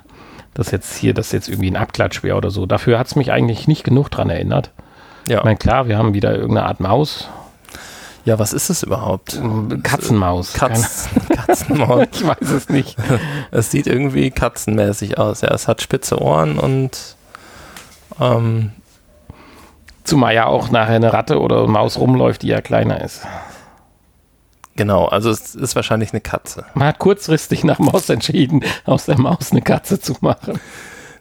dass 0.54 0.70
jetzt 0.70 0.96
hier 0.96 1.14
das 1.14 1.32
jetzt 1.32 1.48
irgendwie 1.48 1.70
ein 1.70 1.76
Abklatsch 1.76 2.22
wäre 2.22 2.36
oder 2.36 2.50
so. 2.50 2.66
Dafür 2.66 2.98
hat 2.98 3.08
es 3.08 3.16
mich 3.16 3.32
eigentlich 3.32 3.68
nicht 3.68 3.84
genug 3.84 4.10
dran 4.10 4.30
erinnert. 4.30 4.70
Ja. 5.26 5.38
Ich 5.38 5.44
meine, 5.44 5.56
klar, 5.56 5.88
wir 5.88 5.98
haben 5.98 6.14
wieder 6.14 6.34
irgendeine 6.34 6.66
Art 6.66 6.80
Maus. 6.80 7.28
Ja, 8.24 8.38
was 8.38 8.52
ist 8.52 8.70
es 8.70 8.82
überhaupt? 8.82 9.40
Katzenmaus. 9.82 10.54
Katz, 10.54 11.08
Katzenmaus. 11.46 12.06
ich 12.12 12.26
weiß 12.26 12.50
es 12.50 12.68
nicht. 12.68 12.96
Es 13.50 13.70
sieht 13.70 13.86
irgendwie 13.86 14.30
katzenmäßig 14.30 15.18
aus. 15.18 15.42
Ja, 15.42 15.52
es 15.52 15.68
hat 15.68 15.82
spitze 15.82 16.20
Ohren 16.20 16.58
und 16.58 17.16
ähm, 18.20 18.72
Zumal 20.04 20.34
ja 20.34 20.46
auch 20.46 20.70
nachher 20.70 20.96
eine 20.96 21.14
Ratte 21.14 21.40
oder 21.40 21.66
Maus 21.66 21.98
rumläuft, 21.98 22.42
die 22.42 22.48
ja 22.48 22.60
kleiner 22.60 23.00
ist. 23.00 23.26
Genau, 24.76 25.06
also 25.06 25.30
es 25.30 25.54
ist 25.54 25.76
wahrscheinlich 25.76 26.12
eine 26.12 26.20
Katze. 26.20 26.64
Man 26.74 26.88
hat 26.88 26.98
kurzfristig 26.98 27.64
nach 27.64 27.78
Maus 27.78 28.08
entschieden, 28.08 28.62
aus 28.84 29.06
der 29.06 29.18
Maus 29.18 29.52
eine 29.52 29.62
Katze 29.62 30.00
zu 30.00 30.14
machen. 30.20 30.60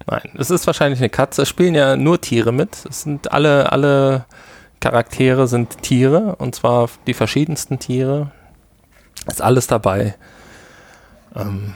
Nein, 0.08 0.32
es 0.38 0.50
ist 0.52 0.68
wahrscheinlich 0.68 1.00
eine 1.00 1.10
Katze. 1.10 1.44
Es 1.44 1.50
spielen 1.50 1.76
ja 1.76 1.96
nur 1.96 2.20
Tiere 2.20 2.52
mit. 2.52 2.86
Es 2.90 3.04
sind 3.04 3.32
alle, 3.32 3.72
alle 3.72 4.26
Charaktere 4.82 5.48
sind 5.48 5.82
Tiere 5.82 6.36
und 6.38 6.56
zwar 6.56 6.90
die 7.08 7.14
verschiedensten 7.14 7.80
Tiere. 7.80 8.32
Ist 9.28 9.42
alles 9.42 9.68
dabei. 9.68 10.16
Ähm, 11.36 11.74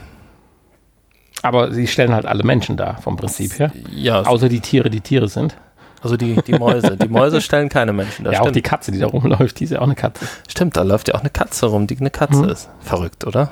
Aber 1.40 1.72
sie 1.72 1.86
stellen 1.86 2.12
halt 2.12 2.26
alle 2.26 2.44
Menschen 2.44 2.76
dar, 2.76 3.00
vom 3.00 3.16
Prinzip 3.16 3.58
her. 3.58 3.72
ja, 3.90 4.20
Außer 4.22 4.50
die 4.50 4.60
Tiere, 4.60 4.90
die 4.90 5.00
Tiere 5.00 5.28
sind. 5.28 5.56
Also 6.02 6.16
die, 6.16 6.36
die 6.46 6.52
Mäuse. 6.52 6.96
Die 6.96 7.08
Mäuse 7.08 7.40
stellen 7.40 7.68
keine 7.68 7.92
Menschen 7.92 8.24
dar. 8.24 8.32
ja, 8.32 8.38
auch 8.40 8.44
stimmt. 8.44 8.56
die 8.56 8.62
Katze, 8.62 8.92
die 8.92 8.98
da 8.98 9.06
rumläuft, 9.06 9.58
die 9.60 9.64
ist 9.64 9.70
ja 9.70 9.78
auch 9.80 9.84
eine 9.84 9.94
Katze. 9.94 10.26
stimmt, 10.48 10.76
da 10.76 10.82
läuft 10.82 11.08
ja 11.08 11.14
auch 11.14 11.20
eine 11.20 11.30
Katze 11.30 11.66
rum, 11.66 11.86
die 11.86 11.98
eine 11.98 12.10
Katze 12.10 12.42
Mhm. 12.42 12.48
ist. 12.50 12.68
Verrückt, 12.80 13.26
oder? 13.26 13.50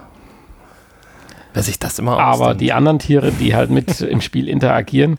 Wer 1.55 1.63
sich 1.63 1.79
das 1.79 1.99
immer 1.99 2.19
Aber 2.19 2.33
ausdenkt. 2.33 2.61
die 2.61 2.73
anderen 2.75 2.99
Tiere, 2.99 3.33
die 3.33 3.55
halt 3.57 3.71
mit 3.71 4.01
im 4.03 4.21
Spiel 4.21 4.47
interagieren, 4.47 5.19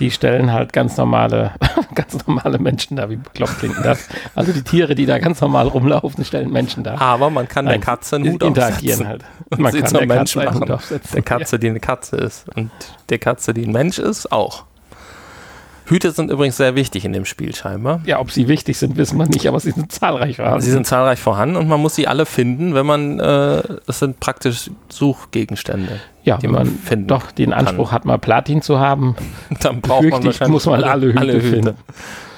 die 0.00 0.10
stellen 0.10 0.52
halt 0.52 0.72
ganz 0.72 0.96
normale, 0.96 1.52
ganz 1.94 2.26
normale 2.26 2.58
Menschen 2.58 2.96
dar. 2.96 3.08
Wie 3.08 3.14
bekloppt 3.16 3.60
klingt 3.60 3.76
das? 3.84 4.08
Also 4.34 4.52
die 4.52 4.62
Tiere, 4.62 4.96
die 4.96 5.06
da 5.06 5.18
ganz 5.20 5.40
normal 5.40 5.68
rumlaufen, 5.68 6.24
stellen 6.24 6.50
Menschen 6.50 6.82
dar. 6.82 7.00
Aber 7.00 7.30
man 7.30 7.46
kann 7.46 7.66
der 7.66 7.74
Nein, 7.74 7.80
Katze 7.82 8.16
einen 8.16 8.32
Hut 8.32 8.42
interagieren 8.42 9.06
aufsetzen. 9.06 9.08
halt. 9.08 9.24
Und 9.50 9.60
Man 9.60 9.72
kann 9.72 9.92
der 9.92 10.06
Menschen 10.06 10.40
Katze 10.40 10.40
einen 10.40 10.54
Hut 10.54 10.60
machen. 10.60 10.72
aufsetzen. 10.72 11.12
Der 11.14 11.22
Katze, 11.22 11.58
die 11.60 11.68
eine 11.70 11.80
Katze 11.80 12.16
ist. 12.16 12.46
Und 12.56 12.70
der 13.08 13.18
Katze, 13.18 13.54
die 13.54 13.64
ein 13.64 13.72
Mensch 13.72 14.00
ist, 14.00 14.32
auch. 14.32 14.64
Hüte 15.88 16.10
sind 16.10 16.32
übrigens 16.32 16.56
sehr 16.56 16.74
wichtig 16.74 17.04
in 17.04 17.12
dem 17.12 17.24
Spiel 17.24 17.54
scheinbar. 17.54 18.00
Ja, 18.04 18.18
ob 18.18 18.32
sie 18.32 18.48
wichtig 18.48 18.76
sind, 18.76 18.96
wissen 18.96 19.18
wir 19.18 19.26
nicht, 19.26 19.46
aber 19.46 19.60
sie 19.60 19.70
sind 19.70 19.92
zahlreich 19.92 20.36
vorhanden. 20.36 20.60
Sie 20.60 20.72
sind 20.72 20.86
zahlreich 20.86 21.20
vorhanden 21.20 21.54
und 21.56 21.68
man 21.68 21.80
muss 21.80 21.94
sie 21.94 22.08
alle 22.08 22.26
finden, 22.26 22.74
wenn 22.74 22.86
man, 22.86 23.20
äh, 23.20 23.62
das 23.86 24.00
sind 24.00 24.18
praktisch 24.18 24.70
Suchgegenstände. 24.88 26.00
ja, 26.24 26.38
die 26.38 26.44
wenn 26.44 26.50
man 26.52 26.66
man 26.66 26.78
finden 26.78 27.06
doch 27.06 27.30
den 27.30 27.52
Anspruch 27.52 27.92
hat, 27.92 28.04
mal 28.04 28.18
Platin 28.18 28.62
zu 28.62 28.80
haben. 28.80 29.14
Dann 29.60 29.80
braucht 29.80 30.02
man 30.02 30.20
ich, 30.20 30.26
wahrscheinlich 30.26 30.52
muss 30.52 30.66
man 30.66 30.82
alle 30.82 31.12
Hüte 31.12 31.40
finden. 31.40 31.76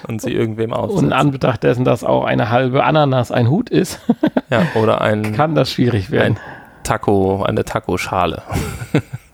und 0.07 0.21
sie 0.21 0.33
irgendwem 0.33 0.73
Und 0.73 0.79
in 0.79 0.85
aussetzen. 0.85 1.13
Anbetracht 1.15 1.63
dessen, 1.63 1.85
dass 1.87 2.05
auch 2.05 2.25
eine 2.25 2.51
halbe 2.51 2.85
Ananas 2.85 3.31
ein 3.33 3.49
Hut 3.49 3.71
ist, 3.71 3.99
ja, 4.51 4.63
oder 4.75 5.01
ein 5.01 5.33
kann 5.37 5.55
das 5.55 5.73
schwierig 5.73 6.11
werden. 6.11 6.39
Taco, 6.85 7.43
eine 7.45 7.65
Taco-Schale. 7.65 8.43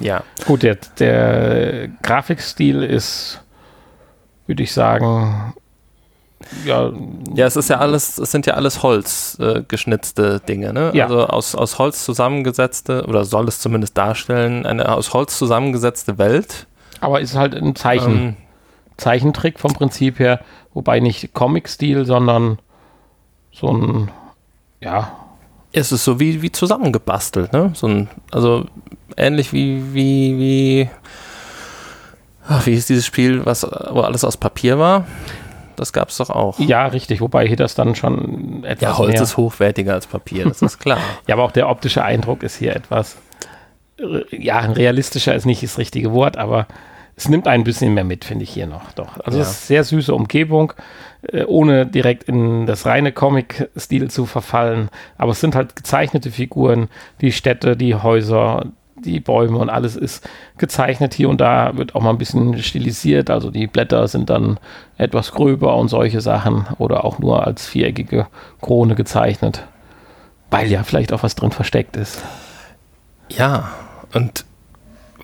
ja, 0.00 0.22
Gut, 0.46 0.62
der, 0.62 0.76
der 0.98 1.88
Grafikstil 2.02 2.82
ist, 2.82 3.40
würde 4.46 4.62
ich 4.62 4.72
sagen, 4.72 5.54
ja, 6.64 6.90
Ja, 7.34 7.46
es 7.46 7.56
ist 7.56 7.68
ja 7.68 7.78
alles, 7.78 8.16
es 8.18 8.30
sind 8.30 8.46
ja 8.46 8.54
alles 8.54 8.82
Holz 8.82 9.36
äh, 9.40 9.62
geschnitzte 9.66 10.40
Dinge, 10.40 10.72
ne? 10.72 10.90
Ja. 10.94 11.04
Also 11.04 11.26
aus, 11.26 11.54
aus 11.54 11.78
Holz 11.78 12.04
zusammengesetzte, 12.04 13.04
oder 13.06 13.24
soll 13.24 13.48
es 13.48 13.58
zumindest 13.60 13.98
darstellen, 13.98 14.64
eine 14.64 14.90
aus 14.94 15.12
Holz 15.12 15.36
zusammengesetzte 15.36 16.16
Welt. 16.18 16.66
aber 17.00 17.20
ist 17.20 17.34
halt 17.36 17.54
ein 17.54 17.74
Zeichen, 17.76 18.18
Ähm, 18.18 18.36
Zeichentrick 18.96 19.60
vom 19.60 19.72
Prinzip 19.74 20.18
her, 20.18 20.40
wobei 20.74 21.00
nicht 21.00 21.32
Comic-Stil, 21.34 22.04
sondern 22.06 22.58
so 23.52 23.68
ein, 23.72 24.10
ja, 24.80 25.12
es 25.72 25.92
ist 25.92 26.04
so 26.04 26.18
wie, 26.20 26.42
wie 26.42 26.52
zusammengebastelt, 26.52 27.52
ne? 27.52 27.70
So 27.74 27.86
ein, 27.86 28.08
also 28.30 28.66
ähnlich 29.16 29.52
wie, 29.52 29.82
wie, 29.92 30.38
wie, 30.38 30.90
ach, 32.46 32.66
wie 32.66 32.72
hieß 32.72 32.86
dieses 32.86 33.06
Spiel, 33.06 33.44
was, 33.44 33.64
wo 33.64 34.00
alles 34.00 34.24
aus 34.24 34.36
Papier 34.36 34.78
war? 34.78 35.06
Das 35.76 35.92
gab 35.92 36.08
es 36.08 36.16
doch 36.16 36.30
auch. 36.30 36.58
ja, 36.58 36.86
richtig, 36.86 37.20
wobei 37.20 37.46
hier 37.46 37.56
das 37.56 37.74
dann 37.74 37.94
schon 37.94 38.64
etwas 38.64 38.82
Ja, 38.82 38.98
Holz 38.98 39.12
mehr, 39.12 39.22
ist 39.22 39.36
hochwertiger 39.36 39.94
als 39.94 40.06
Papier, 40.08 40.44
das 40.44 40.60
ist 40.60 40.78
klar. 40.78 40.98
ja, 41.28 41.34
aber 41.34 41.44
auch 41.44 41.52
der 41.52 41.68
optische 41.68 42.02
Eindruck 42.02 42.42
ist 42.42 42.56
hier 42.56 42.74
etwas, 42.74 43.16
ja, 44.30 44.58
realistischer 44.60 45.34
ist 45.34 45.46
nicht 45.46 45.62
das 45.62 45.78
richtige 45.78 46.12
Wort, 46.12 46.36
aber 46.36 46.66
es 47.18 47.28
nimmt 47.28 47.48
ein 47.48 47.64
bisschen 47.64 47.94
mehr 47.94 48.04
mit, 48.04 48.24
finde 48.24 48.44
ich 48.44 48.50
hier 48.50 48.68
noch, 48.68 48.92
doch. 48.92 49.18
Also 49.24 49.38
Ja. 49.38 49.42
es 49.42 49.50
ist 49.50 49.66
sehr 49.66 49.82
süße 49.82 50.14
Umgebung, 50.14 50.72
äh, 51.22 51.44
ohne 51.44 51.84
direkt 51.84 52.22
in 52.24 52.64
das 52.66 52.86
reine 52.86 53.10
Comic-Stil 53.10 54.08
zu 54.08 54.24
verfallen, 54.24 54.88
aber 55.18 55.32
es 55.32 55.40
sind 55.40 55.56
halt 55.56 55.74
gezeichnete 55.74 56.30
Figuren, 56.30 56.88
die 57.20 57.32
Städte, 57.32 57.76
die 57.76 57.96
Häuser, 57.96 58.66
die 59.04 59.18
Bäume 59.18 59.58
und 59.58 59.68
alles 59.68 59.96
ist 59.96 60.28
gezeichnet. 60.58 61.12
Hier 61.14 61.28
und 61.28 61.40
da 61.40 61.76
wird 61.76 61.94
auch 61.96 62.02
mal 62.02 62.10
ein 62.10 62.18
bisschen 62.18 62.56
stilisiert, 62.62 63.30
also 63.30 63.50
die 63.50 63.66
Blätter 63.66 64.06
sind 64.06 64.30
dann 64.30 64.58
etwas 64.96 65.32
gröber 65.32 65.76
und 65.76 65.88
solche 65.88 66.20
Sachen 66.20 66.66
oder 66.78 67.04
auch 67.04 67.18
nur 67.18 67.44
als 67.46 67.66
viereckige 67.66 68.28
Krone 68.60 68.94
gezeichnet, 68.94 69.66
weil 70.50 70.70
ja 70.70 70.84
vielleicht 70.84 71.12
auch 71.12 71.24
was 71.24 71.34
drin 71.34 71.50
versteckt 71.50 71.96
ist. 71.96 72.22
Ja, 73.28 73.70
und 74.14 74.44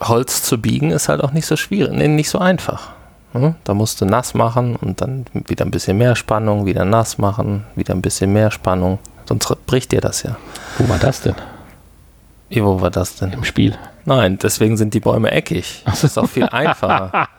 Holz 0.01 0.43
zu 0.43 0.61
biegen 0.61 0.91
ist 0.91 1.09
halt 1.09 1.23
auch 1.23 1.33
nicht 1.33 1.47
so 1.47 1.57
schwierig, 1.57 1.93
nee, 1.93 2.09
nicht 2.09 2.29
so 2.29 2.39
einfach. 2.39 2.91
Hm? 3.33 3.55
Da 3.65 3.75
musst 3.75 4.01
du 4.01 4.05
nass 4.05 4.35
machen 4.35 4.77
und 4.77 5.01
dann 5.01 5.27
wieder 5.33 5.65
ein 5.65 5.71
bisschen 5.71 5.99
mehr 5.99 6.15
Spannung, 6.15 6.67
wieder 6.67 6.85
nass 6.85 7.19
machen, 7.19 7.65
wieder 7.75 7.95
ein 7.95 8.03
bisschen 8.03 8.33
mehr 8.33 8.51
Spannung. 8.51 8.99
Sonst 9.27 9.49
bricht 9.67 9.93
dir 9.93 10.01
das 10.01 10.23
ja. 10.23 10.37
Wo 10.79 10.89
war 10.89 10.99
das 10.99 11.23
denn 11.23 11.35
Wie, 12.49 12.63
wo 12.63 12.81
war 12.81 12.91
das 12.91 13.17
denn? 13.17 13.33
im 13.33 13.45
Spiel? 13.45 13.77
Nein, 14.07 14.39
deswegen 14.39 14.77
sind 14.77 14.93
die 14.93 15.01
Bäume 15.01 15.31
eckig. 15.31 15.83
Das 15.87 16.05
ist 16.05 16.19
auch 16.19 16.29
viel 16.29 16.45
einfacher. 16.45 17.29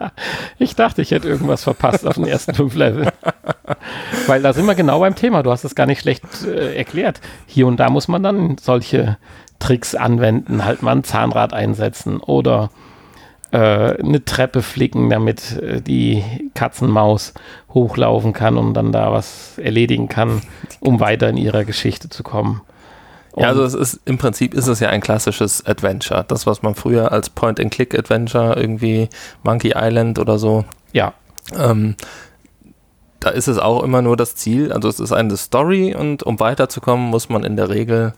Ich 0.58 0.76
dachte, 0.76 1.02
ich 1.02 1.12
hätte 1.12 1.28
irgendwas 1.28 1.64
verpasst 1.64 2.08
auf 2.08 2.16
den 2.16 2.26
ersten 2.28 2.54
fünf 2.54 2.76
Leveln. 2.76 3.10
Weil 4.28 4.42
da 4.42 4.54
sind 4.54 4.66
wir 4.66 4.76
genau 4.76 5.00
beim 5.02 5.16
Thema. 5.16 5.44
Du 5.44 5.52
hast 5.52 5.66
es 5.66 5.76
gar 5.76 5.86
nicht 5.86 6.00
schlecht 6.02 6.24
äh, 6.46 6.76
erklärt. 6.76 7.20
Hier 7.46 7.68
und 7.68 7.78
da 7.78 7.90
muss 7.90 8.08
man 8.08 8.24
dann 8.24 8.58
solche 8.58 9.18
Tricks 9.66 9.96
anwenden, 9.96 10.64
halt 10.66 10.82
mal 10.84 10.92
ein 10.96 11.04
Zahnrad 11.04 11.54
einsetzen 11.54 12.20
oder 12.20 12.70
äh, 13.52 13.58
eine 13.58 14.24
Treppe 14.24 14.62
flicken, 14.62 15.10
damit 15.10 15.58
äh, 15.58 15.82
die 15.82 16.24
Katzenmaus 16.54 17.34
hochlaufen 17.74 18.34
kann 18.34 18.58
und 18.58 18.74
dann 18.74 18.92
da 18.92 19.12
was 19.12 19.58
erledigen 19.58 20.08
kann, 20.10 20.42
um 20.80 21.00
weiter 21.00 21.30
in 21.30 21.38
ihrer 21.38 21.64
Geschichte 21.66 22.10
zu 22.10 22.22
kommen. 22.24 22.62
Ja, 23.38 23.50
Und- 23.52 23.60
also 23.60 23.64
es 23.64 23.74
ist 23.74 24.02
im 24.06 24.18
Prinzip 24.18 24.54
ist 24.54 24.68
es 24.68 24.80
ja 24.80 24.90
ein 24.90 25.02
klassisches 25.02 25.66
Adventure. 25.66 26.24
Das, 26.28 26.46
was 26.46 26.62
man 26.62 26.76
früher 26.76 27.12
als 27.12 27.30
Point-and-Click-Adventure 27.30 28.56
irgendwie 28.56 29.10
Monkey 29.44 29.74
Island 29.76 30.20
oder 30.20 30.38
so 30.38 30.64
ja, 30.94 31.14
Ähm, 31.58 31.96
da 33.20 33.30
ist 33.32 33.48
es 33.48 33.58
auch 33.58 33.84
immer 33.84 34.02
nur 34.02 34.16
das 34.18 34.36
Ziel. 34.36 34.72
Also 34.72 34.88
es 34.88 35.00
ist 35.00 35.12
eine 35.12 35.36
Story 35.38 35.96
und 35.96 36.24
um 36.24 36.40
weiterzukommen, 36.40 37.08
muss 37.08 37.28
man 37.30 37.44
in 37.44 37.56
der 37.56 37.70
Regel, 37.70 38.14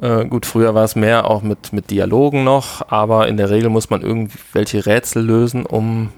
äh, 0.00 0.24
gut, 0.26 0.46
früher 0.46 0.74
war 0.74 0.84
es 0.84 0.96
mehr 0.96 1.28
auch 1.28 1.42
mit, 1.42 1.72
mit 1.72 1.90
Dialogen 1.90 2.44
noch, 2.44 2.88
aber 2.90 3.28
in 3.28 3.36
der 3.36 3.50
Regel 3.50 3.68
muss 3.68 3.90
man 3.90 4.02
irgendwelche 4.02 4.86
Rätsel 4.86 5.24
lösen, 5.24 5.66
um 5.66 6.10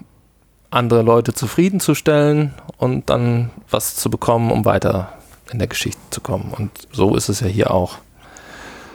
andere 0.70 1.02
Leute 1.02 1.32
zufriedenzustellen 1.32 2.54
und 2.76 3.10
dann 3.10 3.50
was 3.70 3.96
zu 3.96 4.10
bekommen, 4.10 4.50
um 4.50 4.64
weiter 4.64 5.12
in 5.50 5.58
der 5.58 5.68
Geschichte 5.68 6.00
zu 6.10 6.20
kommen. 6.20 6.52
Und 6.56 6.70
so 6.92 7.16
ist 7.16 7.28
es 7.28 7.40
ja 7.40 7.46
hier 7.46 7.72
auch. 7.72 7.98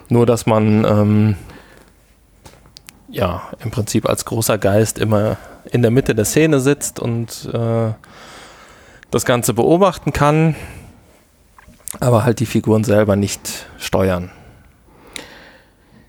Nur, 0.08 0.26
dass 0.26 0.46
man 0.46 0.86
ähm, 0.86 1.36
ja 3.10 3.44
im 3.60 3.72
Prinzip 3.72 4.08
als 4.08 4.26
großer 4.26 4.58
Geist 4.58 5.00
immer 5.00 5.38
in 5.72 5.82
der 5.82 5.92
Mitte 5.92 6.14
der 6.16 6.26
Szene 6.26 6.60
sitzt 6.60 7.00
und 7.00 7.50
äh, 7.52 7.92
das 9.10 9.26
Ganze 9.26 9.54
beobachten 9.54 10.14
kann, 10.14 10.56
aber 12.00 12.24
halt 12.24 12.40
die 12.40 12.46
Figuren 12.46 12.84
selber 12.84 13.16
nicht 13.16 13.66
steuern. 13.80 14.30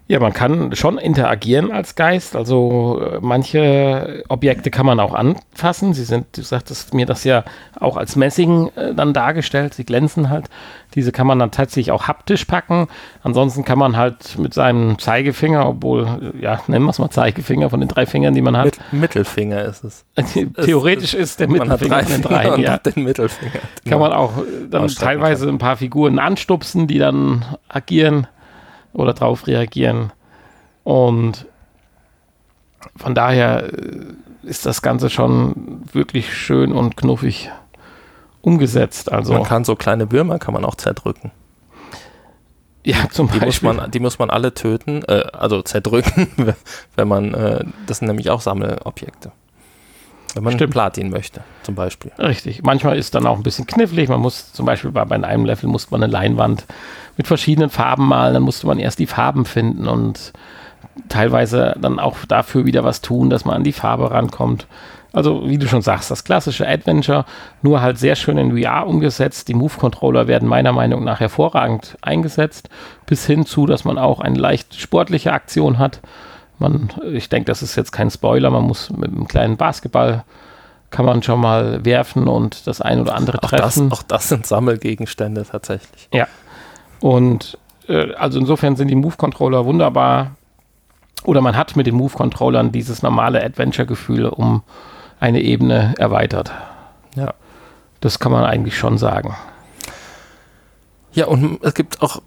Ja, 0.08 0.20
man 0.20 0.32
kann 0.32 0.74
schon 0.76 0.98
interagieren 0.98 1.72
als 1.72 1.96
Geist. 1.96 2.36
Also 2.36 3.00
äh, 3.02 3.18
manche 3.20 4.22
Objekte 4.28 4.70
kann 4.70 4.86
man 4.86 5.00
auch 5.00 5.12
anfassen. 5.14 5.94
Sie 5.94 6.04
sind, 6.04 6.26
du 6.36 6.42
sagtest 6.42 6.94
mir 6.94 7.06
das 7.06 7.24
ja 7.24 7.42
auch 7.80 7.96
als 7.96 8.14
Messing 8.14 8.70
äh, 8.76 8.94
dann 8.94 9.12
dargestellt. 9.12 9.74
Sie 9.74 9.84
glänzen 9.84 10.30
halt. 10.30 10.46
Diese 10.94 11.10
kann 11.10 11.26
man 11.26 11.40
dann 11.40 11.50
tatsächlich 11.50 11.90
auch 11.90 12.06
haptisch 12.06 12.44
packen. 12.44 12.86
Ansonsten 13.24 13.64
kann 13.64 13.80
man 13.80 13.96
halt 13.96 14.38
mit 14.38 14.54
seinem 14.54 14.96
Zeigefinger, 15.00 15.68
obwohl, 15.68 16.32
äh, 16.36 16.40
ja, 16.40 16.60
nennen 16.68 16.84
wir 16.84 16.90
es 16.90 17.00
mal 17.00 17.10
Zeigefinger 17.10 17.68
von 17.70 17.80
den 17.80 17.88
drei 17.88 18.06
Fingern, 18.06 18.32
die 18.32 18.42
man 18.42 18.56
hat. 18.56 18.66
Mit, 18.92 19.00
Mittelfinger 19.00 19.64
ist 19.64 19.82
es. 19.82 20.04
Theoretisch 20.64 21.14
ist 21.14 21.40
der 21.40 21.48
Man 21.48 21.68
hat 21.68 21.80
Mittelfinger 21.80 21.96
drei 21.98 22.04
von 22.04 22.12
den 22.12 22.22
Finger 22.22 22.42
drei. 22.42 22.54
und 22.54 22.60
Ja. 22.62 22.78
den 22.78 23.02
Mittelfinger. 23.02 23.52
Kann 23.88 23.98
man 23.98 24.12
auch 24.12 24.38
äh, 24.38 24.68
dann 24.70 24.86
teilweise 24.86 25.48
ein 25.48 25.58
paar 25.58 25.76
Figuren 25.76 26.20
anstupsen, 26.20 26.86
die 26.86 26.98
dann 27.00 27.44
agieren 27.68 28.28
oder 28.96 29.12
drauf 29.12 29.46
reagieren. 29.46 30.12
Und 30.84 31.46
von 32.96 33.14
daher 33.14 33.72
äh, 33.72 34.06
ist 34.42 34.66
das 34.66 34.82
Ganze 34.82 35.10
schon 35.10 35.82
wirklich 35.92 36.34
schön 36.34 36.72
und 36.72 36.96
knuffig 36.96 37.50
umgesetzt. 38.40 39.10
Also 39.10 39.32
man 39.32 39.42
kann 39.42 39.64
so 39.64 39.74
kleine 39.76 40.12
Würmer 40.12 40.38
kann 40.38 40.54
man 40.54 40.64
auch 40.64 40.76
zerdrücken. 40.76 41.30
Ja, 42.88 43.08
zum 43.10 43.28
die 43.28 43.40
Beispiel. 43.40 43.66
Muss 43.66 43.76
man, 43.78 43.90
die 43.90 43.98
muss 43.98 44.20
man 44.20 44.30
alle 44.30 44.54
töten, 44.54 45.02
äh, 45.08 45.24
also 45.32 45.60
zerdrücken, 45.60 46.28
wenn 46.94 47.08
man, 47.08 47.34
äh, 47.34 47.64
das 47.88 47.98
sind 47.98 48.06
nämlich 48.06 48.30
auch 48.30 48.40
Sammelobjekte. 48.40 49.32
Wenn 50.36 50.44
man 50.44 50.52
Stimmt. 50.52 50.72
Platin 50.72 51.08
möchte, 51.08 51.40
zum 51.62 51.74
Beispiel. 51.74 52.12
Richtig. 52.18 52.62
Manchmal 52.62 52.98
ist 52.98 53.14
dann 53.14 53.26
auch 53.26 53.38
ein 53.38 53.42
bisschen 53.42 53.66
knifflig. 53.66 54.10
Man 54.10 54.20
muss 54.20 54.52
zum 54.52 54.66
Beispiel 54.66 54.90
bei, 54.90 55.02
bei 55.06 55.16
einem 55.16 55.46
Level 55.46 55.70
musste 55.70 55.90
man 55.92 56.02
eine 56.02 56.12
Leinwand 56.12 56.66
mit 57.16 57.26
verschiedenen 57.26 57.70
Farben 57.70 58.06
malen. 58.06 58.34
Dann 58.34 58.42
musste 58.42 58.66
man 58.66 58.78
erst 58.78 58.98
die 58.98 59.06
Farben 59.06 59.46
finden 59.46 59.88
und 59.88 60.34
teilweise 61.08 61.74
dann 61.80 61.98
auch 61.98 62.18
dafür 62.28 62.66
wieder 62.66 62.84
was 62.84 63.00
tun, 63.00 63.30
dass 63.30 63.46
man 63.46 63.56
an 63.56 63.64
die 63.64 63.72
Farbe 63.72 64.10
rankommt. 64.10 64.66
Also, 65.14 65.48
wie 65.48 65.56
du 65.56 65.66
schon 65.66 65.80
sagst, 65.80 66.10
das 66.10 66.24
klassische 66.24 66.68
Adventure, 66.68 67.24
nur 67.62 67.80
halt 67.80 67.98
sehr 67.98 68.14
schön 68.14 68.36
in 68.36 68.58
VR 68.58 68.86
umgesetzt. 68.86 69.48
Die 69.48 69.54
Move-Controller 69.54 70.26
werden 70.26 70.46
meiner 70.46 70.72
Meinung 70.72 71.02
nach 71.02 71.20
hervorragend 71.20 71.96
eingesetzt, 72.02 72.68
bis 73.06 73.24
hin 73.24 73.46
zu, 73.46 73.64
dass 73.64 73.86
man 73.86 73.96
auch 73.96 74.20
eine 74.20 74.38
leicht 74.38 74.78
sportliche 74.78 75.32
Aktion 75.32 75.78
hat. 75.78 76.00
Man, 76.58 76.90
ich 77.12 77.28
denke, 77.28 77.46
das 77.46 77.62
ist 77.62 77.76
jetzt 77.76 77.92
kein 77.92 78.10
Spoiler, 78.10 78.50
man 78.50 78.64
muss 78.64 78.90
mit 78.90 79.10
einem 79.10 79.28
kleinen 79.28 79.56
Basketball 79.56 80.24
kann 80.90 81.04
man 81.04 81.22
schon 81.22 81.40
mal 81.40 81.84
werfen 81.84 82.28
und 82.28 82.66
das 82.66 82.80
ein 82.80 83.00
oder 83.00 83.14
andere 83.14 83.38
Auch 83.38 83.50
das, 83.50 83.74
treffen. 83.74 83.92
auch 83.92 84.02
das 84.02 84.28
sind 84.28 84.46
Sammelgegenstände 84.46 85.44
tatsächlich. 85.44 86.08
Ja. 86.12 86.26
Und 87.00 87.58
äh, 87.88 88.14
also 88.14 88.38
insofern 88.38 88.76
sind 88.76 88.88
die 88.88 88.94
Move-Controller 88.94 89.64
wunderbar. 89.64 90.36
Oder 91.24 91.40
man 91.40 91.56
hat 91.56 91.76
mit 91.76 91.86
den 91.86 91.96
Move-Controllern 91.96 92.72
dieses 92.72 93.02
normale 93.02 93.42
Adventure-Gefühl 93.42 94.26
um 94.26 94.62
eine 95.18 95.40
Ebene 95.40 95.94
erweitert. 95.98 96.52
Ja. 97.14 97.34
Das 98.00 98.18
kann 98.18 98.30
man 98.32 98.44
eigentlich 98.44 98.78
schon 98.78 98.98
sagen. 98.98 99.34
Ja, 101.12 101.26
und 101.26 101.58
es 101.62 101.74
gibt 101.74 102.02
auch 102.02 102.20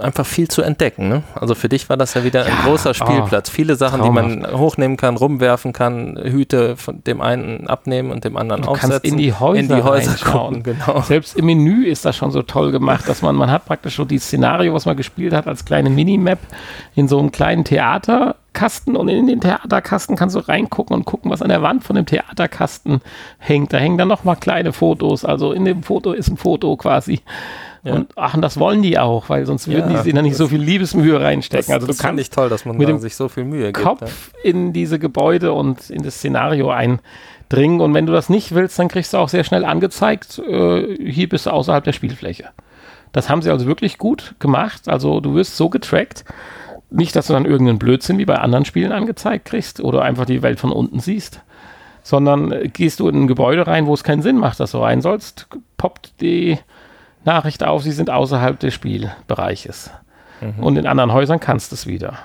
einfach 0.00 0.26
viel 0.26 0.48
zu 0.48 0.62
entdecken. 0.62 1.08
Ne? 1.08 1.22
Also 1.40 1.54
für 1.54 1.68
dich 1.68 1.88
war 1.88 1.96
das 1.96 2.14
ja 2.14 2.24
wieder 2.24 2.44
ein 2.44 2.52
Ja, 2.52 2.68
großer 2.68 2.94
Spielplatz. 2.94 3.50
Viele 3.50 3.76
Sachen, 3.76 4.02
die 4.02 4.10
man 4.10 4.46
hochnehmen 4.52 4.96
kann, 4.96 5.16
rumwerfen 5.16 5.72
kann, 5.72 6.18
Hüte 6.22 6.76
von 6.76 7.02
dem 7.04 7.20
einen 7.20 7.66
abnehmen 7.68 8.10
und 8.10 8.24
dem 8.24 8.36
anderen 8.36 8.62
Du 8.62 8.68
aufsetzen. 8.68 8.90
kannst 8.90 9.04
in 9.04 9.16
die 9.18 9.32
Häuser, 9.32 9.60
in 9.60 9.68
die 9.68 9.82
Häuser 9.82 10.14
gucken, 10.24 10.62
genau. 10.62 11.00
Selbst 11.02 11.36
im 11.36 11.46
Menü 11.46 11.84
ist 11.86 12.04
das 12.04 12.16
schon 12.16 12.30
so 12.30 12.42
toll 12.42 12.72
gemacht, 12.72 13.08
dass 13.08 13.22
man, 13.22 13.34
man 13.36 13.50
hat 13.50 13.66
praktisch 13.66 13.96
so 13.96 14.04
dieses 14.04 14.26
Szenario, 14.26 14.74
was 14.74 14.86
man 14.86 14.96
gespielt 14.96 15.32
hat, 15.32 15.46
als 15.46 15.64
kleine 15.64 15.90
Minimap 15.90 16.38
in 16.94 17.08
so 17.08 17.18
einem 17.18 17.32
kleinen 17.32 17.64
Theaterkasten 17.64 18.96
und 18.96 19.08
in 19.08 19.26
den 19.26 19.40
Theaterkasten 19.40 20.16
kannst 20.16 20.36
du 20.36 20.40
reingucken 20.40 20.94
und 20.96 21.04
gucken, 21.04 21.30
was 21.30 21.42
an 21.42 21.48
der 21.48 21.62
Wand 21.62 21.84
von 21.84 21.96
dem 21.96 22.06
Theaterkasten 22.06 23.00
hängt. 23.38 23.72
Da 23.72 23.78
hängen 23.78 23.98
dann 23.98 24.08
nochmal 24.08 24.36
kleine 24.36 24.72
Fotos, 24.72 25.24
also 25.24 25.52
in 25.52 25.64
dem 25.64 25.82
Foto 25.82 26.12
ist 26.12 26.28
ein 26.28 26.36
Foto 26.36 26.76
quasi. 26.76 27.20
Ja. 27.84 27.92
Und 27.92 28.12
ach, 28.16 28.34
und 28.34 28.40
das 28.40 28.58
wollen 28.58 28.80
die 28.80 28.98
auch, 28.98 29.28
weil 29.28 29.44
sonst 29.44 29.68
würden 29.68 29.90
Ja, 29.90 29.98
die 29.98 30.02
sich 30.02 30.14
da 30.14 30.22
nicht 30.22 30.36
so 30.36 30.48
viel 30.48 30.60
Liebesmühe 30.60 31.20
reinstecken. 31.20 31.66
Das, 31.66 31.74
also 31.74 31.86
das 31.86 31.98
kannst 31.98 32.20
ich 32.20 32.30
toll, 32.30 32.48
dass 32.48 32.64
man 32.64 32.78
mit 32.78 32.88
dem 32.88 32.98
sich 32.98 33.14
so 33.14 33.28
viel 33.28 33.44
Mühe 33.44 33.72
gibt. 33.72 33.82
Kopf 33.84 34.30
in 34.42 34.72
diese 34.72 34.98
Gebäude 34.98 35.52
und 35.52 35.90
in 35.90 36.02
das 36.02 36.16
Szenario 36.16 36.70
eindringen. 36.70 37.82
Und 37.82 37.92
wenn 37.92 38.06
du 38.06 38.14
das 38.14 38.30
nicht 38.30 38.54
willst, 38.54 38.78
dann 38.78 38.88
kriegst 38.88 39.12
du 39.12 39.18
auch 39.18 39.28
sehr 39.28 39.44
schnell 39.44 39.66
angezeigt, 39.66 40.38
äh, 40.38 40.96
hier 41.10 41.28
bist 41.28 41.44
du 41.44 41.50
außerhalb 41.50 41.84
der 41.84 41.92
Spielfläche. 41.92 42.48
Das 43.12 43.28
haben 43.28 43.42
sie 43.42 43.50
also 43.50 43.66
wirklich 43.66 43.98
gut 43.98 44.34
gemacht. 44.38 44.88
Also 44.88 45.20
du 45.20 45.34
wirst 45.34 45.56
so 45.58 45.68
getrackt. 45.68 46.24
Nicht, 46.90 47.14
dass 47.14 47.26
du 47.26 47.34
dann 47.34 47.44
irgendeinen 47.44 47.78
Blödsinn 47.78 48.16
wie 48.16 48.24
bei 48.24 48.36
anderen 48.36 48.64
Spielen 48.64 48.92
angezeigt 48.92 49.44
kriegst 49.44 49.80
oder 49.80 50.02
einfach 50.02 50.24
die 50.24 50.42
Welt 50.42 50.58
von 50.58 50.72
unten 50.72 51.00
siehst, 51.00 51.40
sondern 52.02 52.70
gehst 52.72 53.00
du 53.00 53.08
in 53.08 53.24
ein 53.24 53.26
Gebäude 53.26 53.66
rein, 53.66 53.86
wo 53.86 53.92
es 53.94 54.04
keinen 54.04 54.22
Sinn 54.22 54.38
macht, 54.38 54.58
dass 54.58 54.70
du 54.70 54.78
rein 54.78 55.02
sollst, 55.02 55.48
poppt 55.76 56.20
die 56.20 56.58
Nachricht 57.24 57.64
auf, 57.64 57.82
sie 57.82 57.92
sind 57.92 58.10
außerhalb 58.10 58.58
des 58.58 58.74
Spielbereiches. 58.74 59.90
Und 60.58 60.76
in 60.76 60.86
anderen 60.86 61.12
Häusern 61.12 61.40
kannst 61.40 61.72
du 61.72 61.74
es 61.74 61.86
wieder. 61.86 62.18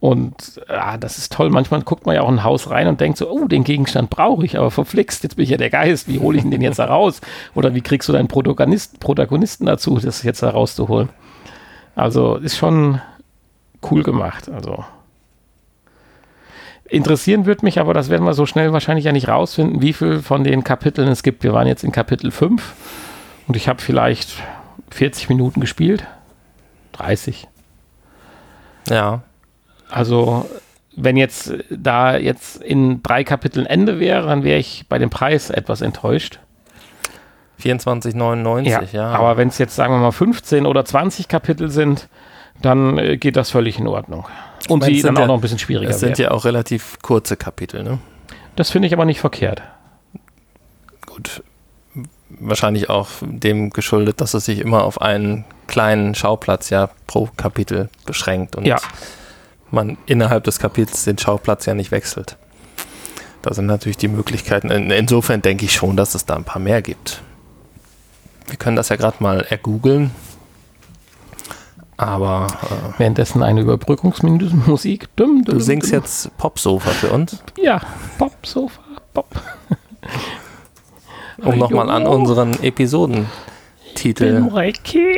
Und 0.00 0.60
ah, 0.68 0.96
das 0.96 1.18
ist 1.18 1.32
toll. 1.32 1.50
Manchmal 1.50 1.82
guckt 1.82 2.06
man 2.06 2.14
ja 2.14 2.22
auch 2.22 2.28
in 2.28 2.36
ein 2.36 2.44
Haus 2.44 2.70
rein 2.70 2.86
und 2.86 3.00
denkt 3.00 3.18
so, 3.18 3.28
oh, 3.28 3.48
den 3.48 3.64
Gegenstand 3.64 4.10
brauche 4.10 4.44
ich, 4.44 4.56
aber 4.56 4.70
verflixt, 4.70 5.24
jetzt 5.24 5.34
bin 5.34 5.42
ich 5.42 5.50
ja 5.50 5.56
der 5.56 5.70
Geist, 5.70 6.06
wie 6.06 6.20
hole 6.20 6.36
ich 6.36 6.42
denn 6.42 6.52
den 6.52 6.60
jetzt 6.60 6.78
da 6.78 6.84
raus? 6.84 7.20
Oder 7.54 7.74
wie 7.74 7.80
kriegst 7.80 8.08
du 8.08 8.12
deinen 8.12 8.28
Protagonist, 8.28 9.00
Protagonisten 9.00 9.66
dazu, 9.66 9.98
das 9.98 10.22
jetzt 10.22 10.42
da 10.42 10.50
rauszuholen? 10.50 11.08
Also 11.96 12.36
ist 12.36 12.56
schon 12.56 13.00
cool 13.90 14.04
gemacht. 14.04 14.48
Also 14.48 14.84
interessieren 16.84 17.44
wird 17.44 17.64
mich, 17.64 17.80
aber 17.80 17.92
das 17.92 18.08
werden 18.08 18.24
wir 18.24 18.34
so 18.34 18.46
schnell 18.46 18.72
wahrscheinlich 18.72 19.04
ja 19.04 19.12
nicht 19.12 19.26
rausfinden, 19.26 19.82
wie 19.82 19.92
viel 19.92 20.20
von 20.20 20.44
den 20.44 20.62
Kapiteln 20.62 21.08
es 21.08 21.24
gibt. 21.24 21.42
Wir 21.42 21.52
waren 21.52 21.66
jetzt 21.66 21.82
in 21.82 21.90
Kapitel 21.90 22.30
5 22.30 22.62
und 23.48 23.56
ich 23.56 23.68
habe 23.68 23.80
vielleicht 23.82 24.30
40 24.90 25.28
Minuten 25.28 25.60
gespielt. 25.60 26.06
30. 26.92 27.48
Ja. 28.88 29.22
Also, 29.90 30.48
wenn 30.96 31.16
jetzt 31.16 31.52
da 31.70 32.16
jetzt 32.16 32.56
in 32.62 33.02
drei 33.02 33.24
Kapiteln 33.24 33.66
Ende 33.66 33.98
wäre, 34.00 34.26
dann 34.26 34.44
wäre 34.44 34.58
ich 34.58 34.86
bei 34.88 34.98
dem 34.98 35.10
Preis 35.10 35.50
etwas 35.50 35.80
enttäuscht. 35.80 36.40
24,99, 37.62 38.92
ja. 38.92 39.08
Aber 39.08 39.36
wenn 39.36 39.48
es 39.48 39.58
jetzt, 39.58 39.74
sagen 39.74 39.92
wir 39.94 39.98
mal, 39.98 40.12
15 40.12 40.64
oder 40.66 40.84
20 40.84 41.26
Kapitel 41.28 41.70
sind, 41.70 42.08
dann 42.62 42.98
äh, 42.98 43.16
geht 43.16 43.36
das 43.36 43.50
völlig 43.50 43.78
in 43.78 43.88
Ordnung. 43.88 44.26
Und 44.68 44.82
es 44.82 44.88
dann 44.88 44.94
sind 45.00 45.16
auch 45.16 45.20
ja- 45.22 45.26
noch 45.26 45.34
ein 45.34 45.40
bisschen 45.40 45.58
schwieriger 45.58 45.90
es 45.90 46.00
sind 46.00 46.10
werden. 46.18 46.22
ja 46.22 46.30
auch 46.30 46.44
relativ 46.44 46.98
kurze 47.02 47.36
Kapitel, 47.36 47.82
ne? 47.82 47.98
Das 48.56 48.70
finde 48.70 48.86
ich 48.88 48.92
aber 48.94 49.04
nicht 49.04 49.20
verkehrt. 49.20 49.62
Gut. 51.06 51.42
Wahrscheinlich 52.30 52.90
auch 52.90 53.08
dem 53.22 53.70
geschuldet, 53.70 54.20
dass 54.20 54.34
es 54.34 54.44
sich 54.44 54.58
immer 54.58 54.84
auf 54.84 55.00
einen 55.00 55.44
kleinen 55.66 56.14
Schauplatz 56.14 56.70
ja 56.70 56.90
pro 57.06 57.28
Kapitel 57.36 57.88
beschränkt 58.06 58.54
und 58.56 58.66
Ja. 58.66 58.76
man 59.70 59.96
innerhalb 60.06 60.44
des 60.44 60.58
Kapitels 60.58 61.04
den 61.04 61.18
Schauplatz 61.18 61.64
ja 61.66 61.74
nicht 61.74 61.90
wechselt. 61.90 62.36
Da 63.42 63.54
sind 63.54 63.66
natürlich 63.66 63.96
die 63.96 64.08
Möglichkeiten. 64.08 64.70
In, 64.70 64.90
insofern 64.90 65.40
denke 65.42 65.64
ich 65.64 65.72
schon, 65.72 65.96
dass 65.96 66.14
es 66.14 66.26
da 66.26 66.34
ein 66.36 66.44
paar 66.44 66.60
mehr 66.60 66.82
gibt. 66.82 67.22
Wir 68.48 68.56
können 68.56 68.76
das 68.76 68.88
ja 68.88 68.96
gerade 68.96 69.16
mal 69.20 69.40
ergoogeln. 69.48 70.10
Aber 71.96 72.46
äh, 72.62 72.98
Währenddessen 72.98 73.42
eine 73.42 73.60
Überbrückungsmusik. 73.62 75.08
Dum, 75.16 75.44
dum, 75.44 75.56
du 75.58 75.60
singst 75.60 75.90
dum. 75.92 75.98
jetzt 75.98 76.36
Popsofa 76.38 76.90
für 76.90 77.08
uns, 77.10 77.42
Ja, 77.56 77.80
Pop, 78.18 78.32
Sofa, 78.46 78.80
Pop. 79.14 79.26
Um 81.38 81.58
nochmal 81.58 81.88
an 81.90 82.06
unseren 82.06 82.62
Episodentitel. 82.62 83.28
bin 84.34 84.48
Ricky 84.48 85.16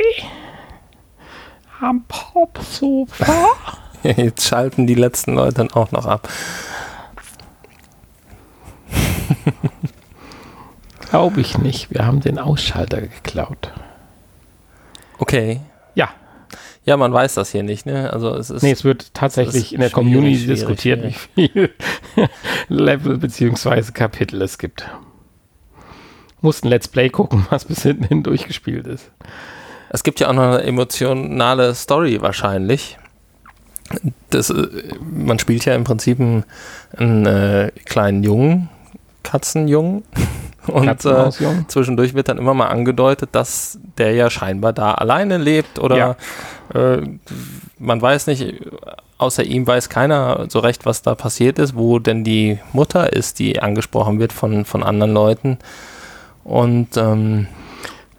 am 1.81 2.03
Popsofa. 2.07 3.49
Jetzt 4.03 4.47
schalten 4.47 4.87
die 4.87 4.95
letzten 4.95 5.35
Leute 5.35 5.55
dann 5.55 5.71
auch 5.71 5.91
noch 5.91 6.05
ab. 6.05 6.27
Glaube 11.09 11.41
ich 11.41 11.57
nicht. 11.57 11.91
Wir 11.91 12.05
haben 12.05 12.21
den 12.21 12.39
Ausschalter 12.39 13.01
geklaut. 13.01 13.71
Okay. 15.17 15.59
Ja, 15.93 16.09
Ja, 16.85 16.97
man 16.97 17.13
weiß 17.13 17.33
das 17.35 17.51
hier 17.51 17.63
nicht, 17.63 17.85
ne? 17.85 18.11
Also 18.13 18.33
es 18.35 18.49
ist. 18.49 18.63
nee, 18.63 18.71
es 18.71 18.83
wird 18.83 19.13
tatsächlich 19.13 19.65
ist 19.65 19.71
in 19.73 19.81
der 19.81 19.89
Community 19.89 20.47
diskutiert, 20.47 21.03
wie 21.35 21.47
viel 21.49 21.69
Level 22.69 23.17
bzw. 23.17 23.91
Kapitel 23.91 24.41
es 24.41 24.57
gibt. 24.57 24.85
Mussten 26.41 26.67
Let's 26.67 26.87
Play 26.87 27.09
gucken, 27.09 27.45
was 27.49 27.65
bis 27.65 27.83
hinten 27.83 28.05
hin 28.05 28.23
durchgespielt 28.23 28.87
ist. 28.87 29.11
Es 29.89 30.03
gibt 30.03 30.19
ja 30.19 30.29
auch 30.29 30.33
noch 30.33 30.43
eine 30.43 30.63
emotionale 30.63 31.75
Story 31.75 32.21
wahrscheinlich. 32.21 32.97
Das, 34.29 34.49
äh, 34.49 34.67
man 35.01 35.37
spielt 35.39 35.65
ja 35.65 35.75
im 35.75 35.83
Prinzip 35.83 36.19
einen, 36.19 36.45
einen 36.97 37.25
äh, 37.25 37.71
kleinen 37.85 38.23
Jungen, 38.23 38.69
Katzenjungen. 39.23 40.03
Und 40.67 41.05
äh, 41.05 41.29
zwischendurch 41.67 42.13
wird 42.13 42.29
dann 42.29 42.37
immer 42.37 42.53
mal 42.53 42.67
angedeutet, 42.67 43.29
dass 43.31 43.79
der 43.97 44.13
ja 44.13 44.29
scheinbar 44.29 44.73
da 44.73 44.93
alleine 44.93 45.39
lebt 45.39 45.79
oder 45.79 46.17
äh, 46.75 46.97
man 47.79 47.99
weiß 47.99 48.27
nicht, 48.27 48.61
außer 49.17 49.43
ihm 49.43 49.65
weiß 49.65 49.89
keiner 49.89 50.45
so 50.49 50.59
recht, 50.59 50.85
was 50.85 51.01
da 51.01 51.15
passiert 51.15 51.57
ist, 51.57 51.75
wo 51.75 51.97
denn 51.97 52.23
die 52.23 52.59
Mutter 52.73 53.11
ist, 53.11 53.39
die 53.39 53.59
angesprochen 53.59 54.19
wird 54.19 54.33
von, 54.33 54.63
von 54.65 54.83
anderen 54.83 55.13
Leuten. 55.13 55.57
Und 56.43 56.97
ähm, 56.97 57.47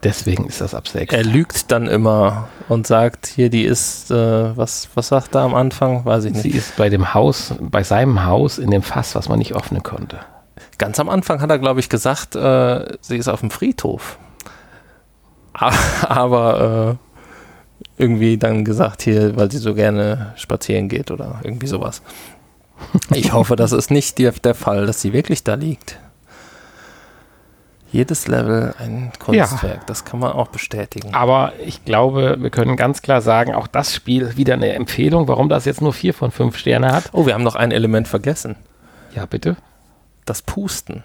Deswegen 0.03 0.47
ist 0.47 0.61
das 0.61 0.75
ab 0.75 0.89
6. 0.89 1.15
er 1.15 1.23
lügt 1.23 1.71
dann 1.71 1.87
immer 1.87 2.49
und 2.69 2.89
sagt, 2.89 3.29
hier, 3.29 3.51
die 3.51 3.63
ist, 3.63 4.11
äh, 4.11 4.57
was, 4.57 4.89
was 4.95 5.09
sagt 5.09 5.37
er 5.37 5.43
am 5.43 5.55
Anfang? 5.55 6.05
Weiß 6.05 6.25
ich 6.25 6.33
nicht. 6.33 6.43
Sie 6.43 6.51
ist 6.51 6.77
bei 6.77 6.89
dem 6.89 7.15
Haus, 7.15 7.55
bei 7.61 7.85
seinem 7.85 8.27
Haus 8.27 8.59
in 8.59 8.73
dem 8.73 8.83
Fass, 8.83 9.15
was 9.15 9.29
man 9.29 9.39
nicht 9.39 9.55
öffnen 9.55 9.85
konnte. 9.85 10.19
Ganz 10.77 10.99
am 10.99 11.09
Anfang 11.09 11.41
hat 11.41 11.51
er, 11.51 11.61
glaube 11.61 11.79
ich, 11.79 11.89
gesagt, 11.89 12.35
äh, 12.35 12.97
sie 13.01 13.17
ist 13.17 13.29
auf 13.29 13.41
dem 13.41 13.51
Friedhof. 13.51 14.19
Aber 16.09 16.99
irgendwie 17.97 18.39
dann 18.39 18.65
gesagt 18.65 19.03
hier, 19.03 19.37
weil 19.37 19.51
sie 19.51 19.59
so 19.59 19.75
gerne 19.75 20.33
spazieren 20.37 20.89
geht 20.89 21.11
oder 21.13 21.41
irgendwie 21.45 21.69
sowas. 21.69 22.03
Ich 23.15 23.33
hoffe, 23.33 23.55
das 23.55 23.71
ist 23.71 23.91
nicht 23.93 24.19
der, 24.19 24.33
der 24.33 24.55
Fall, 24.55 24.87
dass 24.87 25.01
sie 25.01 25.13
wirklich 25.13 25.45
da 25.45 25.55
liegt. 25.55 26.01
Jedes 27.93 28.27
Level 28.27 28.75
ein 28.79 29.13
Kunstwerk, 29.19 29.63
ja. 29.63 29.85
das 29.87 30.07
kann 30.07 30.19
man 30.19 30.33
auch 30.33 30.49
bestätigen. 30.49 31.15
Aber 31.15 31.53
ich 31.65 31.85
glaube, 31.85 32.39
wir 32.41 32.49
können 32.49 32.77
ganz 32.77 33.03
klar 33.03 33.21
sagen, 33.21 33.55
auch 33.55 33.67
das 33.67 33.95
Spiel 33.95 34.37
wieder 34.39 34.55
eine 34.55 34.73
Empfehlung, 34.73 35.29
warum 35.29 35.51
das 35.51 35.67
jetzt 35.67 35.83
nur 35.83 35.93
vier 35.93 36.15
von 36.15 36.31
fünf 36.31 36.57
Sterne 36.57 36.91
hat. 36.91 37.11
Oh, 37.13 37.27
wir 37.27 37.35
haben 37.35 37.45
noch 37.45 37.55
ein 37.55 37.71
Element 37.71 38.09
vergessen. 38.09 38.57
Ja, 39.15 39.27
bitte. 39.27 39.57
Das 40.25 40.41
Pusten. 40.41 41.03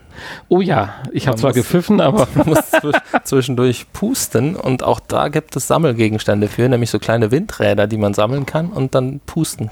Oh 0.48 0.62
ja, 0.62 0.94
ich 1.12 1.28
habe 1.28 1.38
zwar 1.38 1.52
gepfiffen, 1.52 2.00
aber. 2.00 2.26
Man 2.36 2.48
muss 2.48 2.72
zwischendurch 3.26 3.92
pusten 3.92 4.56
und 4.56 4.82
auch 4.84 5.02
da 5.02 5.28
gibt 5.28 5.58
es 5.58 5.68
Sammelgegenstände 5.68 6.48
für, 6.48 6.70
nämlich 6.70 6.90
so 6.90 7.00
kleine 7.00 7.32
Windräder, 7.32 7.88
die 7.88 7.98
man 7.98 8.14
sammeln 8.14 8.46
kann 8.46 8.70
und 8.70 8.96
dann 8.96 9.20
pusten 9.26 9.70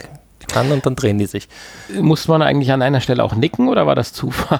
kann 0.47 0.71
und 0.71 0.85
dann 0.85 0.95
drehen 0.95 1.17
die 1.17 1.27
sich. 1.27 1.47
Muss 1.97 2.27
man 2.27 2.41
eigentlich 2.41 2.73
an 2.73 2.81
einer 2.81 2.99
Stelle 2.99 3.23
auch 3.23 3.35
nicken 3.35 3.69
oder 3.69 3.87
war 3.87 3.95
das 3.95 4.11
Zufall? 4.11 4.59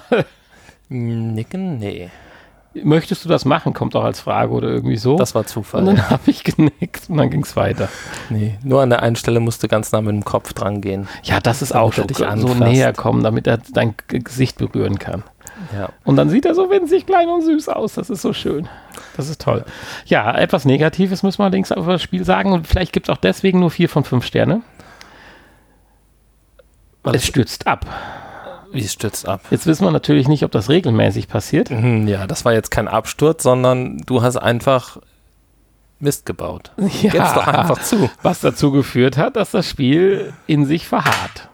Nicken? 0.88 1.80
Nee. 1.80 2.12
Möchtest 2.84 3.24
du 3.24 3.30
das 3.30 3.46
machen? 3.46 3.74
Kommt 3.74 3.96
auch 3.96 4.04
als 4.04 4.20
Frage 4.20 4.52
oder 4.52 4.68
irgendwie 4.68 4.98
so. 4.98 5.18
Das 5.18 5.34
war 5.34 5.46
Zufall. 5.46 5.82
Und 5.82 5.86
dann 5.88 5.98
ja. 5.98 6.10
habe 6.10 6.24
ich 6.26 6.44
genickt 6.44 7.10
und 7.10 7.18
dann 7.18 7.30
ging 7.30 7.44
es 7.44 7.56
weiter. 7.56 7.88
Nee, 8.30 8.58
nur 8.64 8.82
an 8.82 8.90
der 8.90 9.02
einen 9.02 9.16
Stelle 9.16 9.40
musst 9.40 9.64
du 9.64 9.68
ganz 9.68 9.92
nah 9.92 10.02
mit 10.02 10.14
dem 10.14 10.26
Kopf 10.26 10.54
dran 10.54 10.82
gehen. 10.82 11.08
Ja, 11.24 11.40
das 11.40 11.62
ist 11.62 11.74
auch 11.74 11.94
schon 11.94 12.08
so 12.10 12.54
näher 12.54 12.94
kommen, 12.94 13.24
damit 13.24 13.48
er 13.48 13.60
dein 13.74 13.96
Gesicht 14.08 14.58
berühren 14.58 15.00
kann. 15.00 15.24
Ja. 15.74 15.90
Und 16.04 16.18
dann 16.18 16.30
sieht 16.30 16.46
er 16.46 16.54
so 16.54 16.70
winzig 16.70 17.06
klein 17.06 17.30
und 17.30 17.44
süß 17.44 17.70
aus. 17.70 17.94
Das 17.94 18.10
ist 18.10 18.22
so 18.22 18.34
schön. 18.34 18.68
Das 19.16 19.30
ist 19.30 19.42
toll. 19.42 19.64
Ja, 20.06 20.36
etwas 20.38 20.66
Negatives 20.66 21.24
müssen 21.24 21.40
wir 21.40 21.46
allerdings 21.46 21.72
über 21.72 21.94
das 21.94 22.02
Spiel 22.02 22.26
sagen. 22.26 22.52
Und 22.52 22.68
vielleicht 22.68 22.92
gibt 22.92 23.08
es 23.08 23.14
auch 23.14 23.20
deswegen 23.20 23.60
nur 23.60 23.72
vier 23.72 23.90
von 23.90 24.04
fünf 24.04 24.26
Sterne. 24.26 24.62
Weil 27.04 27.16
es 27.16 27.26
stürzt 27.26 27.68
ab. 27.68 27.86
Wie 28.76 28.86
stürzt 28.88 29.26
ab. 29.28 29.40
Jetzt 29.52 29.66
wissen 29.68 29.86
wir 29.86 29.92
natürlich 29.92 30.28
nicht, 30.28 30.44
ob 30.44 30.52
das 30.52 30.70
regelmäßig 30.70 31.30
passiert. 31.30 31.70
Mhm, 31.72 32.08
ja, 32.08 32.28
das 32.28 32.44
war 32.44 32.52
jetzt 32.54 32.72
kein 32.72 32.90
Absturz, 32.90 33.42
sondern 33.44 33.98
du 34.00 34.22
hast 34.22 34.36
einfach 34.36 34.98
Mist 36.00 36.26
gebaut. 36.26 36.72
Ja, 37.02 37.12
Gib's 37.12 37.34
doch 37.34 37.48
einfach 37.48 37.82
zu. 37.82 38.10
Was 38.22 38.42
dazu 38.42 38.72
geführt 38.72 39.16
hat, 39.18 39.38
dass 39.38 39.52
das 39.52 39.68
Spiel 39.70 40.34
in 40.46 40.66
sich 40.66 40.88
verharrt. 40.88 41.48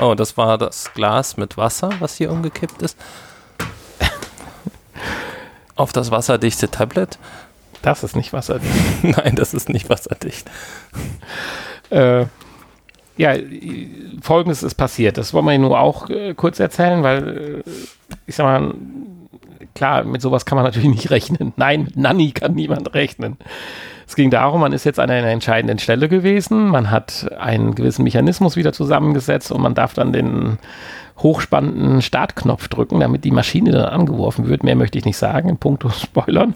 Oh, 0.00 0.14
das 0.16 0.36
war 0.36 0.58
das 0.58 0.92
Glas 0.94 1.36
mit 1.36 1.56
Wasser, 1.56 1.90
was 2.00 2.16
hier 2.16 2.32
umgekippt 2.32 2.82
ist. 2.82 2.98
Auf 5.76 5.92
das 5.92 6.10
wasserdichte 6.10 6.70
Tablet. 6.70 7.18
Das 7.82 8.02
ist 8.02 8.16
nicht 8.16 8.32
wasserdicht. 8.32 8.74
Nein, 9.02 9.36
das 9.36 9.54
ist 9.54 9.68
nicht 9.68 9.88
wasserdicht. 9.88 10.50
äh, 11.90 12.26
ja, 13.18 13.34
folgendes 14.22 14.62
ist 14.62 14.76
passiert. 14.76 15.18
Das 15.18 15.34
wollen 15.34 15.46
wir 15.46 15.58
nur 15.58 15.78
auch 15.78 16.08
äh, 16.08 16.34
kurz 16.34 16.60
erzählen, 16.60 17.02
weil 17.02 17.62
äh, 17.66 17.70
ich 18.26 18.36
sag 18.36 18.44
mal, 18.44 18.74
klar, 19.74 20.04
mit 20.04 20.22
sowas 20.22 20.46
kann 20.46 20.56
man 20.56 20.64
natürlich 20.64 20.88
nicht 20.88 21.10
rechnen. 21.10 21.52
Nein, 21.56 21.84
mit 21.84 21.96
Nanny 21.96 22.30
kann 22.30 22.54
niemand 22.54 22.94
rechnen. 22.94 23.36
Es 24.06 24.16
ging 24.16 24.30
darum, 24.30 24.62
man 24.62 24.72
ist 24.72 24.84
jetzt 24.84 25.00
an 25.00 25.10
einer 25.10 25.28
entscheidenden 25.28 25.78
Stelle 25.78 26.08
gewesen, 26.08 26.68
man 26.68 26.90
hat 26.90 27.30
einen 27.38 27.74
gewissen 27.74 28.04
Mechanismus 28.04 28.56
wieder 28.56 28.72
zusammengesetzt 28.72 29.52
und 29.52 29.60
man 29.60 29.74
darf 29.74 29.92
dann 29.92 30.14
den 30.14 30.58
hochspannenden 31.18 32.00
Startknopf 32.00 32.68
drücken, 32.68 33.00
damit 33.00 33.24
die 33.24 33.30
Maschine 33.30 33.72
dann 33.72 33.84
angeworfen 33.84 34.48
wird. 34.48 34.62
Mehr 34.62 34.76
möchte 34.76 34.96
ich 34.96 35.04
nicht 35.04 35.18
sagen, 35.18 35.48
in 35.48 35.58
puncto 35.58 35.90
Spoilern. 35.90 36.54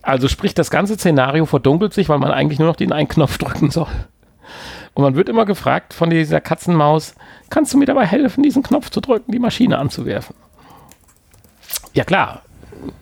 Also 0.00 0.26
sprich, 0.26 0.54
das 0.54 0.70
ganze 0.70 0.94
Szenario 0.94 1.46
verdunkelt 1.46 1.92
sich, 1.94 2.08
weil 2.08 2.18
man 2.18 2.32
eigentlich 2.32 2.58
nur 2.58 2.66
noch 2.68 2.76
den 2.76 2.92
einen 2.92 3.08
Knopf 3.08 3.38
drücken 3.38 3.70
soll. 3.70 3.86
Und 4.94 5.02
man 5.02 5.16
wird 5.16 5.28
immer 5.28 5.46
gefragt 5.46 5.94
von 5.94 6.10
dieser 6.10 6.40
Katzenmaus, 6.40 7.14
kannst 7.50 7.72
du 7.72 7.78
mir 7.78 7.86
dabei 7.86 8.06
helfen, 8.06 8.42
diesen 8.42 8.62
Knopf 8.62 8.90
zu 8.90 9.00
drücken, 9.00 9.32
die 9.32 9.38
Maschine 9.38 9.78
anzuwerfen? 9.78 10.36
Ja 11.94 12.04
klar, 12.04 12.42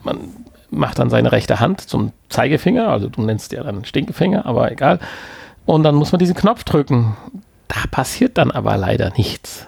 man 0.05 0.31
macht 0.71 0.99
dann 0.99 1.11
seine 1.11 1.33
rechte 1.33 1.59
Hand 1.61 1.81
zum 1.81 2.13
Zeigefinger, 2.29 2.89
also 2.89 3.09
du 3.09 3.23
nennst 3.23 3.53
ja 3.53 3.65
dann 3.65 3.85
Stinkefinger, 3.85 4.47
aber 4.47 4.71
egal. 4.71 5.01
Und 5.67 5.83
dann 5.83 5.97
muss 5.97 6.13
man 6.13 6.19
diesen 6.19 6.35
Knopf 6.37 6.65
drücken. 6.65 7.17
Da 7.69 7.87
passiert 7.91 8.39
dann 8.39 8.51
aber 8.51 8.77
leider 8.77 9.13
nichts. 9.17 9.67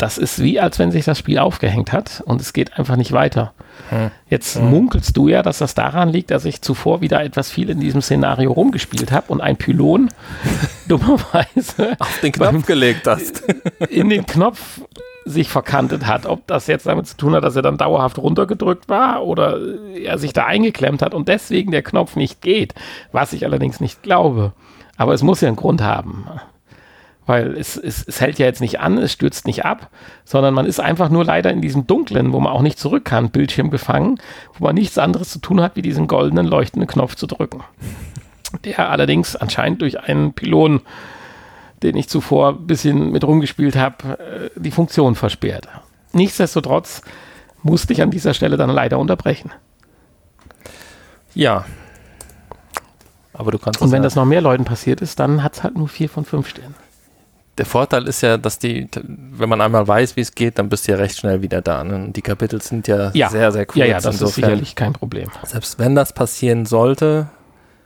Das 0.00 0.16
ist 0.16 0.42
wie, 0.42 0.58
als 0.58 0.78
wenn 0.78 0.90
sich 0.90 1.04
das 1.04 1.18
Spiel 1.18 1.38
aufgehängt 1.38 1.92
hat 1.92 2.22
und 2.24 2.40
es 2.40 2.54
geht 2.54 2.78
einfach 2.78 2.96
nicht 2.96 3.12
weiter. 3.12 3.52
Hm. 3.90 4.10
Jetzt 4.30 4.56
hm. 4.56 4.70
munkelst 4.70 5.14
du 5.14 5.28
ja, 5.28 5.42
dass 5.42 5.58
das 5.58 5.74
daran 5.74 6.08
liegt, 6.08 6.30
dass 6.30 6.46
ich 6.46 6.62
zuvor 6.62 7.02
wieder 7.02 7.22
etwas 7.22 7.50
viel 7.50 7.68
in 7.68 7.80
diesem 7.80 8.00
Szenario 8.00 8.50
rumgespielt 8.50 9.12
habe 9.12 9.26
und 9.30 9.42
ein 9.42 9.58
Pylon 9.58 10.08
dummerweise 10.88 11.96
auf 11.98 12.18
den 12.20 12.32
Knopf 12.32 12.64
gelegt 12.64 13.06
hast. 13.06 13.42
in 13.90 14.08
den 14.08 14.24
Knopf 14.24 14.80
sich 15.26 15.50
verkantet 15.50 16.06
hat. 16.06 16.24
Ob 16.24 16.46
das 16.46 16.66
jetzt 16.66 16.86
damit 16.86 17.06
zu 17.06 17.18
tun 17.18 17.34
hat, 17.34 17.44
dass 17.44 17.56
er 17.56 17.62
dann 17.62 17.76
dauerhaft 17.76 18.16
runtergedrückt 18.16 18.88
war 18.88 19.26
oder 19.26 19.58
er 19.94 20.16
sich 20.16 20.32
da 20.32 20.46
eingeklemmt 20.46 21.02
hat 21.02 21.12
und 21.12 21.28
deswegen 21.28 21.72
der 21.72 21.82
Knopf 21.82 22.16
nicht 22.16 22.40
geht, 22.40 22.74
was 23.12 23.34
ich 23.34 23.44
allerdings 23.44 23.80
nicht 23.80 24.02
glaube. 24.02 24.52
Aber 24.96 25.12
es 25.12 25.22
muss 25.22 25.42
ja 25.42 25.48
einen 25.48 25.56
Grund 25.56 25.82
haben 25.82 26.24
weil 27.26 27.56
es, 27.56 27.76
es, 27.76 28.06
es 28.06 28.20
hält 28.20 28.38
ja 28.38 28.46
jetzt 28.46 28.60
nicht 28.60 28.80
an, 28.80 28.98
es 28.98 29.12
stürzt 29.12 29.46
nicht 29.46 29.64
ab, 29.64 29.90
sondern 30.24 30.54
man 30.54 30.66
ist 30.66 30.80
einfach 30.80 31.10
nur 31.10 31.24
leider 31.24 31.50
in 31.50 31.60
diesem 31.60 31.86
dunklen, 31.86 32.32
wo 32.32 32.40
man 32.40 32.52
auch 32.52 32.62
nicht 32.62 32.78
zurück 32.78 33.04
kann, 33.04 33.30
Bildschirm 33.30 33.70
gefangen, 33.70 34.20
wo 34.58 34.64
man 34.64 34.74
nichts 34.74 34.98
anderes 34.98 35.30
zu 35.30 35.38
tun 35.38 35.60
hat, 35.60 35.76
wie 35.76 35.82
diesen 35.82 36.06
goldenen 36.06 36.46
leuchtenden 36.46 36.88
Knopf 36.88 37.14
zu 37.14 37.26
drücken. 37.26 37.62
Der 38.64 38.90
allerdings 38.90 39.36
anscheinend 39.36 39.80
durch 39.80 40.00
einen 40.00 40.32
Pylon, 40.32 40.80
den 41.82 41.96
ich 41.96 42.08
zuvor 42.08 42.48
ein 42.48 42.66
bisschen 42.66 43.12
mit 43.12 43.22
rumgespielt 43.22 43.76
habe, 43.76 44.18
äh, 44.18 44.50
die 44.56 44.72
Funktion 44.72 45.14
versperrt. 45.14 45.68
Nichtsdestotrotz 46.12 47.02
musste 47.62 47.92
ich 47.92 48.02
an 48.02 48.10
dieser 48.10 48.34
Stelle 48.34 48.56
dann 48.56 48.70
leider 48.70 48.98
unterbrechen. 48.98 49.52
Ja. 51.34 51.64
Aber 53.32 53.52
du 53.52 53.58
kannst 53.58 53.80
Und 53.80 53.92
wenn 53.92 54.02
das 54.02 54.16
noch 54.16 54.24
mehr 54.24 54.40
Leuten 54.40 54.64
passiert 54.64 55.00
ist, 55.00 55.20
dann 55.20 55.44
hat 55.44 55.54
es 55.54 55.62
halt 55.62 55.76
nur 55.76 55.88
vier 55.88 56.08
von 56.08 56.24
fünf 56.24 56.48
Sternen 56.48 56.74
der 57.60 57.66
Vorteil 57.66 58.08
ist 58.08 58.22
ja, 58.22 58.38
dass 58.38 58.58
die, 58.58 58.88
wenn 59.04 59.50
man 59.50 59.60
einmal 59.60 59.86
weiß, 59.86 60.16
wie 60.16 60.22
es 60.22 60.34
geht, 60.34 60.58
dann 60.58 60.70
bist 60.70 60.88
du 60.88 60.92
ja 60.92 60.96
recht 60.96 61.18
schnell 61.18 61.42
wieder 61.42 61.60
da. 61.60 61.84
Ne? 61.84 62.08
Die 62.10 62.22
Kapitel 62.22 62.62
sind 62.62 62.88
ja, 62.88 63.10
ja, 63.12 63.28
sehr, 63.28 63.52
sehr 63.52 63.66
kurz. 63.66 63.76
Ja, 63.76 63.84
ja, 63.84 63.96
das 63.96 64.06
Insofern, 64.06 64.28
ist 64.28 64.34
sicherlich 64.34 64.74
kein 64.76 64.94
Problem. 64.94 65.28
Selbst 65.44 65.78
wenn 65.78 65.94
das 65.94 66.14
passieren 66.14 66.64
sollte 66.64 67.28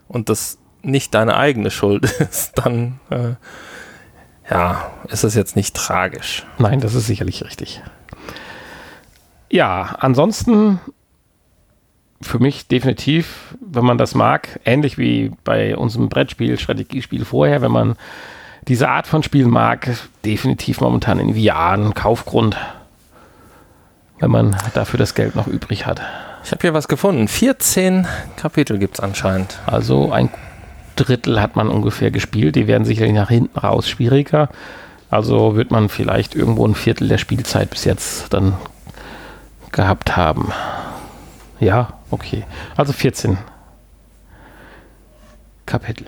und 0.07 0.29
das 0.29 0.59
nicht 0.83 1.13
deine 1.13 1.37
eigene 1.37 1.73
Schuld 1.73 2.05
ist, 2.21 2.53
dann 2.55 3.01
äh, 3.11 3.33
ja, 4.49 4.93
ist 5.09 5.25
es 5.25 5.35
jetzt 5.35 5.57
nicht 5.57 5.75
tragisch. 5.75 6.47
Nein, 6.59 6.79
das 6.79 6.95
ist 6.95 7.09
sicherlich 7.09 7.45
richtig. 7.45 7.83
Ja, 9.51 9.97
ansonsten 9.99 10.79
für 12.23 12.39
mich 12.39 12.69
definitiv, 12.69 13.57
wenn 13.61 13.85
man 13.85 13.99
das 13.99 14.15
mag, 14.15 14.61
ähnlich 14.65 14.99
wie 14.99 15.33
bei 15.43 15.77
unserem 15.77 16.09
Brettspiel, 16.09 16.61
Strategiespiel 16.61 17.25
vorher, 17.25 17.61
wenn 17.61 17.73
man 17.73 17.97
diese 18.69 18.89
Art 18.89 19.07
von 19.07 19.23
Spiel 19.23 19.47
mag, 19.47 19.91
definitiv 20.25 20.81
momentan 20.81 21.19
in 21.19 21.35
VR 21.35 21.71
ein 21.71 21.95
Kaufgrund, 21.95 22.57
wenn 24.21 24.31
man 24.31 24.57
dafür 24.75 24.99
das 24.99 25.15
Geld 25.15 25.37
noch 25.37 25.47
übrig 25.47 25.87
hat. 25.87 26.01
Ich 26.45 26.51
habe 26.51 26.61
hier 26.63 26.75
was 26.75 26.89
gefunden. 26.89 27.29
14 27.29 28.07
Kapitel 28.37 28.79
gibt 28.79 28.95
es 28.95 29.01
anscheinend. 29.01 29.59
Also 29.67 30.13
ein 30.13 30.31
Drittel 30.97 31.41
hat 31.41 31.57
man 31.57 31.69
ungefähr 31.69 32.11
gespielt. 32.11 32.57
Die 32.57 32.67
werden 32.67 32.85
sicherlich 32.85 33.15
nach 33.15 33.31
hinten 33.31 33.59
raus 33.59 33.89
schwieriger. 33.89 34.49
Also 35.11 35.57
wird 35.57 35.71
man 35.71 35.89
vielleicht 35.89 36.35
irgendwo 36.35 36.67
ein 36.67 36.75
Viertel 36.75 37.09
der 37.09 37.19
Spielzeit 37.19 37.71
bis 37.71 37.85
jetzt 37.85 38.33
dann 38.33 38.55
gehabt 39.73 40.17
haben. 40.17 40.53
Ja, 41.61 41.95
okay. 42.11 42.45
Also 42.77 42.93
14 42.93 43.39
Kapitel. 45.67 46.07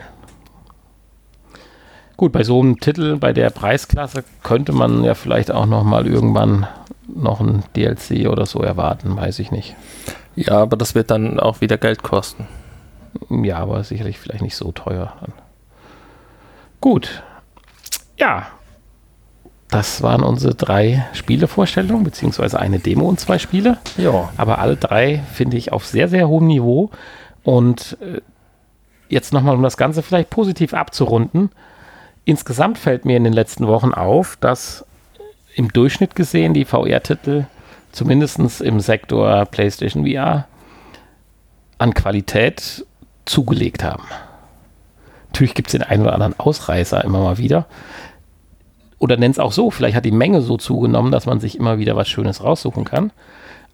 Gut, 2.16 2.32
bei 2.32 2.44
so 2.44 2.60
einem 2.60 2.80
Titel, 2.80 3.16
bei 3.16 3.32
der 3.32 3.50
Preisklasse, 3.50 4.24
könnte 4.42 4.72
man 4.72 5.04
ja 5.04 5.14
vielleicht 5.14 5.50
auch 5.50 5.66
noch 5.66 5.84
mal 5.84 6.06
irgendwann 6.06 6.66
noch 7.06 7.40
ein 7.40 7.62
DLC 7.76 8.28
oder 8.28 8.46
so 8.46 8.60
erwarten, 8.60 9.16
weiß 9.16 9.38
ich 9.38 9.50
nicht. 9.50 9.76
Ja, 10.34 10.58
aber 10.58 10.76
das 10.76 10.94
wird 10.94 11.10
dann 11.10 11.38
auch 11.38 11.60
wieder 11.60 11.76
Geld 11.76 12.02
kosten. 12.02 12.46
Ja, 13.30 13.58
aber 13.58 13.84
sicherlich 13.84 14.18
vielleicht 14.18 14.42
nicht 14.42 14.56
so 14.56 14.72
teuer. 14.72 15.14
Dann. 15.20 15.32
Gut. 16.80 17.22
Ja. 18.18 18.46
Das 19.68 20.02
waren 20.02 20.22
unsere 20.22 20.54
drei 20.54 21.06
Spielevorstellungen, 21.12 22.04
beziehungsweise 22.04 22.58
eine 22.60 22.78
Demo 22.78 23.06
und 23.08 23.18
zwei 23.18 23.38
Spiele. 23.38 23.78
Ja. 23.96 24.30
Aber 24.36 24.58
alle 24.58 24.76
drei 24.76 25.22
finde 25.32 25.56
ich 25.56 25.72
auf 25.72 25.84
sehr, 25.84 26.08
sehr 26.08 26.28
hohem 26.28 26.46
Niveau. 26.46 26.90
Und 27.42 27.98
äh, 28.00 28.20
jetzt 29.08 29.32
nochmal, 29.32 29.56
um 29.56 29.62
das 29.62 29.76
Ganze 29.76 30.02
vielleicht 30.02 30.30
positiv 30.30 30.72
abzurunden, 30.72 31.50
insgesamt 32.26 32.76
fällt 32.76 33.06
mir 33.06 33.16
in 33.16 33.24
den 33.24 33.32
letzten 33.32 33.66
Wochen 33.66 33.94
auf, 33.94 34.36
dass 34.36 34.84
im 35.54 35.72
Durchschnitt 35.72 36.14
gesehen 36.14 36.52
die 36.52 36.66
VR-Titel, 36.66 37.46
zumindest 37.92 38.60
im 38.60 38.80
Sektor 38.80 39.46
PlayStation 39.46 40.06
VR, 40.06 40.46
an 41.78 41.94
Qualität 41.94 42.84
zugelegt 43.24 43.82
haben. 43.82 44.04
Natürlich 45.28 45.54
gibt 45.54 45.68
es 45.68 45.72
den 45.72 45.82
einen 45.82 46.02
oder 46.02 46.12
anderen 46.14 46.38
Ausreißer 46.38 47.02
immer 47.04 47.22
mal 47.22 47.38
wieder. 47.38 47.66
Oder 48.98 49.16
nennt 49.16 49.34
es 49.34 49.38
auch 49.38 49.52
so, 49.52 49.70
vielleicht 49.70 49.96
hat 49.96 50.04
die 50.04 50.10
Menge 50.10 50.40
so 50.40 50.56
zugenommen, 50.56 51.12
dass 51.12 51.26
man 51.26 51.40
sich 51.40 51.58
immer 51.58 51.78
wieder 51.78 51.96
was 51.96 52.08
Schönes 52.08 52.42
raussuchen 52.42 52.84
kann. 52.84 53.12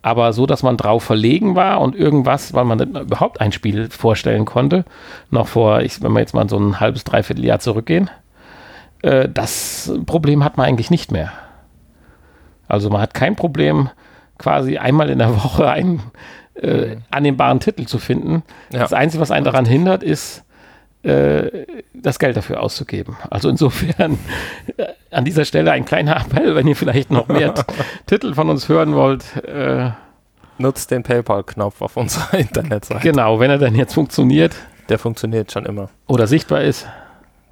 Aber 0.02 0.32
so, 0.32 0.46
dass 0.46 0.64
man 0.64 0.76
drauf 0.76 1.04
verlegen 1.04 1.54
war 1.54 1.80
und 1.80 1.94
irgendwas, 1.94 2.54
weil 2.54 2.64
man 2.64 2.80
überhaupt 2.80 3.40
ein 3.40 3.52
Spiel 3.52 3.88
vorstellen 3.88 4.44
konnte, 4.44 4.84
noch 5.30 5.46
vor, 5.46 5.82
ich, 5.82 6.02
wenn 6.02 6.12
wir 6.12 6.18
jetzt 6.18 6.34
mal 6.34 6.48
so 6.48 6.58
ein 6.58 6.80
halbes, 6.80 7.04
dreiviertel 7.04 7.44
Jahr 7.44 7.60
zurückgehen, 7.60 8.10
äh, 9.02 9.28
das 9.28 9.92
Problem 10.06 10.44
hat 10.44 10.56
man 10.56 10.66
eigentlich 10.66 10.90
nicht 10.90 11.12
mehr. 11.12 11.32
Also 12.68 12.88
man 12.90 13.00
hat 13.00 13.14
kein 13.14 13.36
Problem, 13.36 13.90
quasi 14.38 14.78
einmal 14.78 15.10
in 15.10 15.18
der 15.18 15.34
Woche 15.44 15.68
einen 15.68 16.02
äh, 16.54 16.96
annehmbaren 17.10 17.60
Titel 17.60 17.86
zu 17.86 17.98
finden. 17.98 18.42
Ja. 18.72 18.80
Das 18.80 18.92
Einzige, 18.92 19.20
was 19.20 19.30
einen 19.30 19.44
daran 19.44 19.64
hindert, 19.64 20.02
ist, 20.02 20.44
äh, 21.02 21.66
das 21.94 22.18
Geld 22.18 22.36
dafür 22.36 22.62
auszugeben. 22.62 23.16
Also 23.28 23.48
insofern 23.48 24.18
äh, 24.76 24.86
an 25.10 25.24
dieser 25.24 25.44
Stelle 25.44 25.72
ein 25.72 25.84
kleiner 25.84 26.16
Appell, 26.16 26.54
wenn 26.54 26.66
ihr 26.66 26.76
vielleicht 26.76 27.10
noch 27.10 27.28
mehr 27.28 27.54
Titel 28.06 28.34
von 28.34 28.48
uns 28.48 28.68
hören 28.68 28.94
wollt. 28.94 29.36
Äh, 29.44 29.90
Nutzt 30.58 30.90
den 30.90 31.02
PayPal-Knopf 31.02 31.82
auf 31.82 31.96
unserer 31.96 32.34
Internetseite. 32.38 33.00
Genau, 33.00 33.40
wenn 33.40 33.50
er 33.50 33.58
dann 33.58 33.74
jetzt 33.74 33.94
funktioniert. 33.94 34.54
Der 34.88 34.98
funktioniert 34.98 35.50
schon 35.50 35.64
immer. 35.66 35.88
Oder 36.06 36.26
sichtbar 36.26 36.60
ist. 36.60 36.86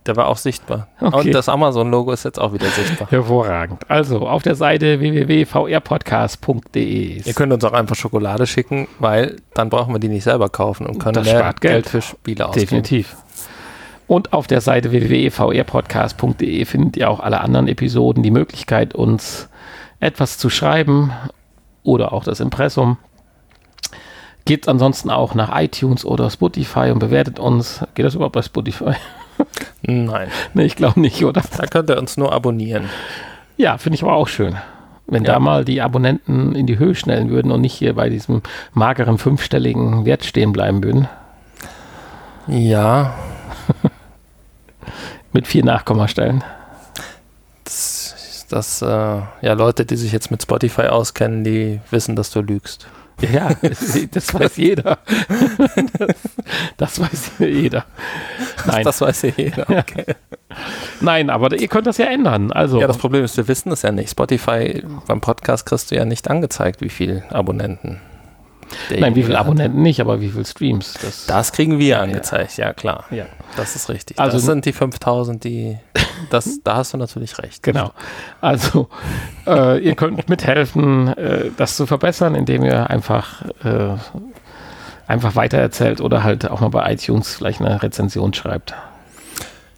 Der 0.07 0.17
war 0.17 0.29
auch 0.29 0.39
sichtbar. 0.39 0.89
Okay. 1.01 1.19
Und 1.19 1.35
das 1.35 1.49
Amazon-Logo 1.49 2.13
ist 2.13 2.25
jetzt 2.25 2.41
auch 2.41 2.55
wieder 2.55 2.69
sichtbar. 2.69 3.11
Hervorragend. 3.11 3.91
Also 3.91 4.27
auf 4.27 4.43
der 4.43 4.55
Seite 4.55 5.01
www.vrpodcast.de. 5.01 7.23
Ihr 7.23 7.35
könnt 7.35 7.53
uns 7.53 7.63
auch 7.65 7.75
einfach 7.75 7.97
Schokolade 7.97 8.47
schicken, 8.47 8.89
weil 8.99 9.37
dann 9.55 9.69
brauchen 9.69 9.95
wir 9.95 9.99
die 9.99 10.09
nicht 10.09 10.25
selber 10.25 10.49
kaufen 10.49 10.87
und 10.87 10.99
können 10.99 11.13
das 11.15 11.27
mehr 11.27 11.43
Geld. 11.43 11.61
Geld 11.61 11.89
für 11.89 12.01
Spiele 12.01 12.49
ausgeben. 12.49 12.67
Definitiv. 12.67 13.17
Und 14.07 14.33
auf 14.33 14.47
der 14.47 14.61
Seite 14.61 14.91
www.vrpodcast.de 14.91 16.65
findet 16.65 16.97
ihr 16.97 17.11
auch 17.11 17.21
alle 17.21 17.41
anderen 17.41 17.69
Episoden, 17.69 18.23
die 18.23 18.33
Möglichkeit, 18.33 18.95
uns 18.95 19.49
etwas 20.01 20.39
zu 20.39 20.51
schreiben 20.51 21.13
oder 21.83 22.13
auch 22.13 22.25
das 22.25 22.41
Impressum. 22.41 22.97
Geht 24.47 24.67
ansonsten 24.67 25.11
auch 25.11 25.35
nach 25.35 25.61
iTunes 25.61 26.05
oder 26.05 26.31
Spotify 26.31 26.91
und 26.91 26.99
bewertet 26.99 27.39
uns. 27.39 27.85
Geht 27.95 28.07
das 28.07 28.15
überhaupt 28.15 28.35
bei 28.35 28.43
Spotify? 28.43 28.95
Nein. 29.83 30.29
nee, 30.55 30.65
ich 30.65 30.77
glaube 30.77 31.01
nicht, 31.01 31.25
oder? 31.25 31.43
Da 31.57 31.67
könnt 31.67 31.91
ihr 31.91 31.99
uns 31.99 32.17
nur 32.17 32.33
abonnieren. 32.33 32.89
Ja, 33.57 33.79
finde 33.79 33.97
ich 33.97 34.03
aber 34.03 34.15
auch 34.15 34.29
schön. 34.29 34.57
Wenn 35.07 35.25
ja. 35.25 35.35
da 35.35 35.41
mal 35.41 35.65
die 35.65 35.83
Abonnenten 35.83 36.55
in 36.55 36.67
die 36.67 36.79
Höhe 36.79 36.95
schnellen 36.95 37.31
würden 37.31 37.51
und 37.51 37.61
nicht 37.61 37.75
hier 37.75 37.95
bei 37.95 38.09
diesem 38.09 38.43
mageren 38.73 39.19
fünfstelligen 39.19 40.05
Wert 40.05 40.25
stehen 40.25 40.53
bleiben 40.53 40.83
würden. 40.85 41.09
Ja. 42.47 43.15
mit 45.33 45.47
vier 45.47 45.65
Nachkommastellen. 45.65 46.45
Das, 47.65 48.47
das 48.49 48.83
äh, 48.83 48.87
ja, 48.87 49.53
Leute, 49.53 49.85
die 49.85 49.97
sich 49.97 50.13
jetzt 50.13 50.31
mit 50.31 50.43
Spotify 50.43 50.83
auskennen, 50.83 51.45
die 51.45 51.81
wissen, 51.91 52.17
dass 52.17 52.31
du 52.31 52.41
lügst. 52.41 52.87
Ja, 53.21 53.51
das 54.11 54.35
weiß 54.35 54.57
jeder. 54.57 54.99
Das, 56.77 56.95
das 56.97 57.01
weiß 57.01 57.33
jeder. 57.39 57.85
Nein. 58.67 58.85
Das 58.85 59.01
weiß 59.01 59.23
jeder. 59.37 59.67
Okay. 59.81 60.05
Nein, 61.01 61.31
aber 61.31 61.59
ihr 61.59 61.69
könnt 61.69 61.87
das 61.87 61.99
ja 61.99 62.07
ändern. 62.07 62.53
Also. 62.53 62.81
Ja, 62.81 62.87
das 62.87 62.99
Problem 62.99 63.25
ist, 63.25 63.37
wir 63.37 63.49
wissen 63.49 63.71
es 63.73 63.83
ja 63.83 63.93
nicht. 63.93 64.11
Spotify 64.11 64.83
beim 65.07 65.21
Podcast 65.21 65.65
kriegst 65.65 65.91
du 65.91 65.95
ja 65.95 66.05
nicht 66.05 66.29
angezeigt, 66.29 66.81
wie 66.81 66.89
viele 66.89 67.23
Abonnenten. 67.31 68.01
Nein, 68.91 69.15
wie 69.15 69.23
viele 69.23 69.39
Abonnenten 69.39 69.83
nicht, 69.83 70.01
aber 70.01 70.21
wie 70.21 70.29
viele 70.29 70.45
Streams. 70.45 70.95
Das, 71.03 71.27
das 71.27 71.53
kriegen 71.53 71.79
wir 71.79 72.01
angezeigt, 72.01 72.57
ja, 72.57 72.67
ja 72.67 72.73
klar. 72.73 73.05
Ja. 73.11 73.27
Das 73.57 73.77
ist 73.77 73.89
richtig. 73.89 74.19
Also 74.19 74.37
das 74.37 74.47
sind 74.47 74.65
die 74.65 74.73
5000, 74.73 75.43
die, 75.43 75.79
das, 76.31 76.61
da 76.63 76.77
hast 76.77 76.95
du 76.95 76.99
natürlich 76.99 77.39
recht. 77.39 77.63
Genau. 77.63 77.93
Also 78.41 78.89
äh, 79.47 79.79
ihr 79.81 79.95
könnt 79.95 80.29
mithelfen, 80.29 81.09
äh, 81.09 81.51
das 81.57 81.77
zu 81.77 81.87
verbessern, 81.87 82.35
indem 82.35 82.65
ihr 82.65 82.91
einfach, 82.91 83.43
äh, 83.65 83.97
einfach 85.07 85.35
weitererzählt 85.37 86.01
oder 86.01 86.23
halt 86.23 86.51
auch 86.51 86.61
mal 86.61 86.69
bei 86.69 86.93
iTunes 86.93 87.35
vielleicht 87.35 87.61
eine 87.61 87.83
Rezension 87.83 88.35
schreibt. 88.35 88.75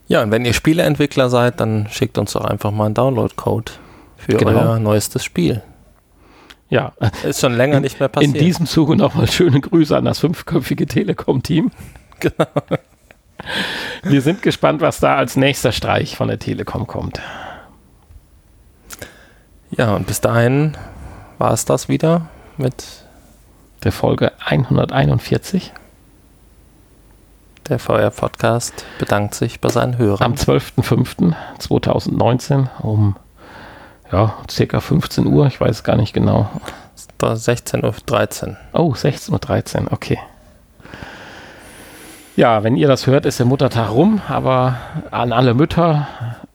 Ja, 0.09 0.23
und 0.23 0.31
wenn 0.31 0.45
ihr 0.45 0.53
Spieleentwickler 0.53 1.31
seid, 1.31 1.61
dann 1.61 1.89
schickt 1.91 2.19
uns 2.19 2.33
doch 2.33 2.45
einfach 2.45 2.71
mal 2.71 2.87
einen 2.87 2.95
Download-Code 2.95 3.73
für 4.19 4.37
genau. 4.37 4.51
euer 4.51 4.79
neuestes 4.79 5.25
Spiel. 5.25 5.63
Ja. 6.73 6.93
Ist 7.23 7.41
schon 7.41 7.55
länger 7.55 7.77
in, 7.77 7.83
nicht 7.83 8.01
mehr 8.01 8.09
passiert. 8.09 8.35
In 8.35 8.41
diesem 8.41 8.65
Zuge 8.65 8.97
nochmal 8.97 9.31
schöne 9.31 9.61
Grüße 9.61 9.95
an 9.95 10.07
das 10.07 10.21
fünfköpfige 10.21 10.87
Telekom-Team. 10.87 11.71
Genau. 12.21 12.47
Wir 14.05 14.23
sind 14.23 14.43
gespannt, 14.43 14.81
was 14.81 15.01
da 15.01 15.17
als 15.17 15.35
nächster 15.35 15.73
Streich 15.73 16.15
von 16.15 16.29
der 16.29 16.39
Telekom 16.39 16.87
kommt. 16.87 17.21
Ja, 19.73 19.97
und 19.97 20.07
bis 20.07 20.21
dahin 20.21 20.77
war 21.39 21.53
es 21.53 21.65
das 21.65 21.89
wieder 21.89 22.29
mit 22.59 22.85
der 23.83 23.91
Folge 23.91 24.31
141. 24.45 25.73
Der 27.69 27.81
VR-Podcast 27.81 28.85
bedankt 29.01 29.35
sich 29.35 29.59
bei 29.59 29.71
seinen 29.71 29.99
Hörern. 29.99 30.25
Am 30.25 30.35
12.05.2019 30.35 32.69
um 32.83 33.17
ja, 34.13 34.35
circa 34.51 34.81
15 34.81 35.27
Uhr, 35.27 35.47
ich 35.47 35.61
weiß 35.61 35.85
gar 35.85 35.97
nicht 35.97 36.13
genau. 36.13 36.51
16.13 37.21 38.49
Uhr. 38.49 38.57
Oh, 38.73 38.93
16.13 38.93 39.85
Uhr, 39.85 39.93
okay. 39.93 40.19
Ja, 42.35 42.63
wenn 42.65 42.77
ihr 42.77 42.89
das 42.89 43.07
hört, 43.07 43.27
ist 43.27 43.39
der 43.39 43.47
Muttertag 43.47 43.91
rum, 43.91 44.21
aber 44.27 44.79
an 45.11 45.33
alle 45.33 45.55
Mütter 45.55 46.09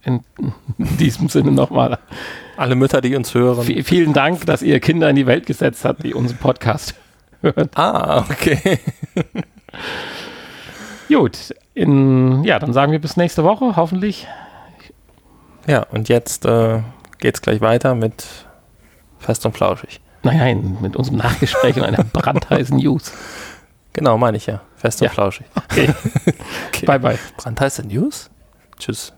in 0.04 0.22
diesem 0.78 1.30
Sinne 1.30 1.52
nochmal. 1.52 2.00
Alle 2.56 2.76
Mütter, 2.76 3.02
die 3.02 3.16
uns 3.16 3.34
hören. 3.36 3.64
vielen 3.84 4.14
Dank, 4.14 4.46
dass 4.46 4.64
ihr 4.64 4.80
Kinder 4.80 5.10
in 5.10 5.16
die 5.16 5.28
Welt 5.28 5.46
gesetzt 5.46 5.86
habt, 5.86 6.04
die 6.04 6.14
unseren 6.14 6.40
Podcast 6.40 6.96
hören. 7.42 7.70
Ah, 7.76 8.26
okay. 8.30 8.80
Gut, 11.08 11.54
in, 11.74 12.44
ja, 12.44 12.60
dann 12.60 12.74
sagen 12.74 12.92
wir 12.92 13.00
bis 13.00 13.16
nächste 13.16 13.44
Woche, 13.44 13.76
hoffentlich. 13.76 14.28
Ja, 15.68 15.84
und 15.84 16.10
jetzt 16.10 16.46
äh, 16.46 16.82
geht's 17.20 17.42
gleich 17.42 17.62
weiter 17.62 17.96
mit 17.96 18.26
Fest 19.20 19.46
und 19.46 19.56
Flauschig. 19.56 20.00
Nein, 20.24 20.38
nein, 20.38 20.78
mit 20.82 20.96
unserem 20.96 21.18
Nachgespräch 21.18 21.78
und 21.78 21.84
einer 21.84 22.04
brandheißen 22.04 22.78
News. 22.78 23.12
Genau, 23.94 24.18
meine 24.18 24.38
ich 24.38 24.46
ja. 24.46 24.62
Fest 24.76 25.02
und 25.02 25.06
ja. 25.06 25.12
Flauschig. 25.12 25.48
Okay. 25.56 25.94
okay. 26.68 26.86
Bye, 26.86 27.00
bye. 27.00 27.20
Brandheiße 27.38 27.84
News? 27.88 28.30
Tschüss. 28.78 29.14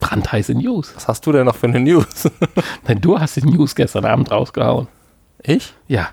Brandheiße 0.00 0.54
News. 0.54 0.92
Was 0.94 1.08
hast 1.08 1.26
du 1.26 1.32
denn 1.32 1.46
noch 1.46 1.56
für 1.56 1.66
eine 1.66 1.80
News? 1.80 2.30
Nein, 2.86 3.00
du 3.00 3.18
hast 3.18 3.36
die 3.36 3.46
News 3.46 3.74
gestern 3.74 4.04
Abend 4.04 4.30
rausgehauen. 4.30 4.88
Ich? 5.42 5.72
Ja. 5.88 6.10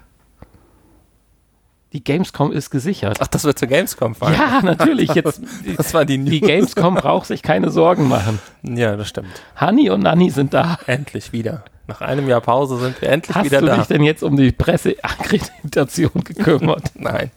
Die 1.94 2.04
Gamescom 2.04 2.54
ist 2.54 2.70
gesichert. 2.70 3.18
Ach, 3.20 3.28
das 3.28 3.44
wird 3.44 3.60
zur 3.60 3.68
Gamescom 3.68 4.16
fahren. 4.16 4.34
Ja, 4.34 4.62
natürlich. 4.64 5.14
Jetzt, 5.14 5.42
das 5.76 5.94
war 5.94 6.06
die 6.06 6.18
News. 6.18 6.30
Die 6.30 6.40
Gamescom 6.42 6.96
braucht 6.96 7.28
sich 7.28 7.42
keine 7.44 7.70
Sorgen 7.70 8.08
machen. 8.08 8.40
Ja, 8.64 8.96
das 8.96 9.10
stimmt. 9.10 9.30
Hani 9.56 9.90
und 9.90 10.04
Nanni 10.04 10.30
sind 10.30 10.54
da. 10.54 10.80
Endlich 10.88 11.34
wieder. 11.34 11.66
Nach 11.88 12.00
einem 12.00 12.30
Jahr 12.30 12.40
Pause 12.40 12.78
sind 12.78 13.02
wir 13.02 13.10
endlich 13.10 13.36
Hast 13.36 13.46
wieder 13.46 13.60
da. 13.60 13.68
Hast 13.68 13.76
du 13.76 13.80
dich 13.94 13.98
denn 13.98 14.04
jetzt 14.06 14.24
um 14.24 14.38
die 14.38 14.54
Presseakkreditation 14.54 16.12
gekümmert? 16.24 16.92
Nein. 16.96 17.32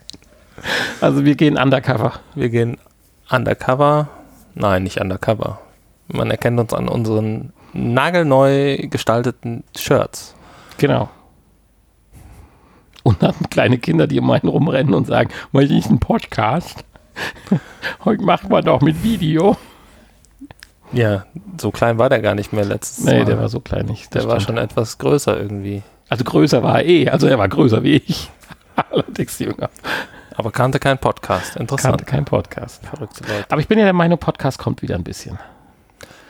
Also 1.01 1.25
wir 1.25 1.35
gehen 1.35 1.57
undercover. 1.59 2.21
Wir 2.37 2.49
gehen 2.49 2.79
undercover. 3.29 4.09
Nein, 4.55 4.85
nicht 4.85 5.01
undercover. 5.01 5.61
Man 6.07 6.31
erkennt 6.31 6.61
uns 6.61 6.73
an 6.73 6.89
unseren 6.89 7.53
nagelneu 7.73 8.77
gestalteten 8.89 9.65
Shirts. 9.77 10.37
Genau. 10.79 11.09
Und 13.05 13.23
dann 13.23 13.35
kleine 13.51 13.79
Kinder, 13.79 14.07
die 14.07 14.19
um 14.19 14.31
einen 14.31 14.49
rumrennen 14.49 14.95
und 14.95 15.07
sagen, 15.07 15.31
weil 15.53 15.71
ich 15.71 15.87
einen 15.87 16.01
Podcast. 16.01 16.85
Heute 18.05 18.25
machen 18.25 18.51
wir 18.51 18.63
doch 18.63 18.81
mit 18.81 19.05
Video. 19.05 19.57
Ja, 20.93 21.27
so 21.61 21.71
klein 21.71 21.99
war 21.99 22.09
der 22.09 22.21
gar 22.21 22.35
nicht 22.35 22.53
mehr 22.53 22.65
letztes 22.65 23.05
nee, 23.05 23.13
Mal. 23.13 23.19
Nee, 23.21 23.25
der 23.27 23.39
war 23.39 23.49
so 23.49 23.61
klein 23.61 23.87
nicht. 23.87 24.15
Der 24.15 24.27
war 24.27 24.41
schon 24.41 24.57
etwas 24.57 24.99
größer 24.99 25.39
irgendwie. 25.39 25.83
Also 26.09 26.25
größer 26.25 26.63
war 26.63 26.81
er 26.81 26.87
eh, 26.87 27.09
also 27.11 27.27
er 27.27 27.39
war 27.39 27.49
größer 27.49 27.83
wie 27.83 27.97
ich. 27.97 28.31
Allerdings 28.91 29.39
jünger. 29.39 29.69
Aber 30.37 30.51
kannte 30.51 30.79
keinen 30.79 30.99
Podcast. 30.99 31.57
Interessant. 31.57 31.99
Kannte 31.99 32.05
keinen 32.05 32.25
Podcast. 32.25 32.85
Verrückte 32.87 33.23
Leute. 33.25 33.47
Aber 33.51 33.61
ich 33.61 33.69
bin 33.69 33.79
ja 33.79 33.85
der 33.85 33.93
Meinung, 33.93 34.19
Podcast 34.19 34.59
kommt 34.59 34.83
wieder 34.83 34.95
ein 34.95 35.05
bisschen. 35.05 35.39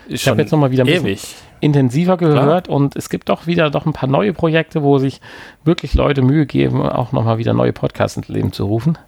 Ich 0.09 0.29
habe 0.29 0.41
jetzt 0.41 0.51
nochmal 0.51 0.71
wieder 0.71 0.85
ein 0.85 0.89
ewig. 0.89 1.03
bisschen 1.21 1.45
intensiver 1.61 2.17
gehört 2.19 2.67
Klar. 2.67 2.77
und 2.77 2.95
es 2.95 3.09
gibt 3.09 3.29
doch 3.31 3.47
wieder 3.47 3.71
doch 3.71 3.87
ein 3.87 3.93
paar 3.95 4.09
neue 4.09 4.35
Projekte, 4.35 4.83
wo 4.83 4.99
sich 4.99 5.21
wirklich 5.65 5.95
Leute 5.95 6.21
Mühe 6.21 6.45
geben, 6.47 6.83
auch 6.83 7.13
nochmal 7.13 7.39
wieder 7.39 7.55
neue 7.55 7.73
Podcasts 7.73 8.17
ins 8.17 8.29
Leben 8.29 8.53
zu 8.53 8.67
rufen. 8.67 8.99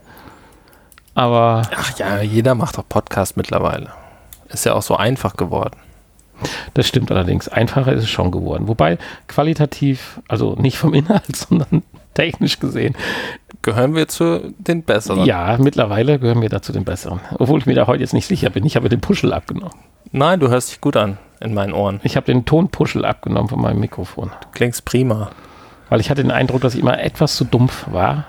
Aber. 1.15 1.63
Ach 1.75 1.99
ja, 1.99 2.21
jeder 2.21 2.55
macht 2.55 2.79
doch 2.79 2.89
Podcast 2.89 3.37
mittlerweile. 3.37 3.91
Ist 4.49 4.65
ja 4.65 4.75
auch 4.75 4.83
so 4.83 4.97
einfach 4.97 5.37
geworden. 5.37 5.77
Das 6.75 6.87
stimmt 6.87 7.11
allerdings. 7.11 7.49
Einfacher 7.49 7.93
ist 7.95 8.05
es 8.05 8.11
schon 8.11 8.31
geworden. 8.31 8.69
Wobei 8.69 8.99
qualitativ, 9.27 10.21
also 10.29 10.55
nicht 10.57 10.77
vom 10.79 10.93
Inhalt, 10.95 11.35
sondern 11.35 11.83
technisch 12.15 12.59
gesehen. 12.59 12.95
Gehören 13.63 13.95
wir 13.95 14.09
zu 14.09 14.53
den 14.59 14.83
Besseren? 14.83 15.25
Ja, 15.25 15.57
mittlerweile 15.59 16.19
gehören 16.19 16.43
wir 16.43 16.49
dazu 16.49 16.73
den 16.73 16.85
Besseren. 16.85 17.21
Obwohl 17.39 17.59
ich 17.61 17.67
mir 17.67 17.75
da 17.75 17.87
heute 17.87 18.03
jetzt 18.03 18.13
nicht 18.15 18.27
sicher 18.27 18.51
bin. 18.51 18.65
Ich 18.65 18.77
habe 18.77 18.89
den 18.89 19.01
Puschel 19.01 19.33
abgenommen. 19.33 19.75
Nein, 20.17 20.41
du 20.41 20.49
hörst 20.49 20.71
dich 20.71 20.81
gut 20.81 20.97
an 20.97 21.19
in 21.41 21.53
meinen 21.53 21.75
Ohren. 21.75 22.01
Ich 22.03 22.17
habe 22.17 22.25
den 22.25 22.47
Tonpuschel 22.47 23.05
abgenommen 23.05 23.51
von 23.51 23.61
meinem 23.61 23.81
Mikrofon. 23.81 24.31
Du 24.41 24.49
klingst 24.53 24.87
prima. 24.87 25.31
Weil 25.91 26.01
ich 26.01 26.09
hatte 26.09 26.23
den 26.23 26.31
Eindruck, 26.31 26.63
dass 26.63 26.75
ich 26.75 26.81
immer 26.81 26.99
etwas 26.99 27.37
zu 27.37 27.45
dumpf 27.45 27.85
war. 27.93 28.25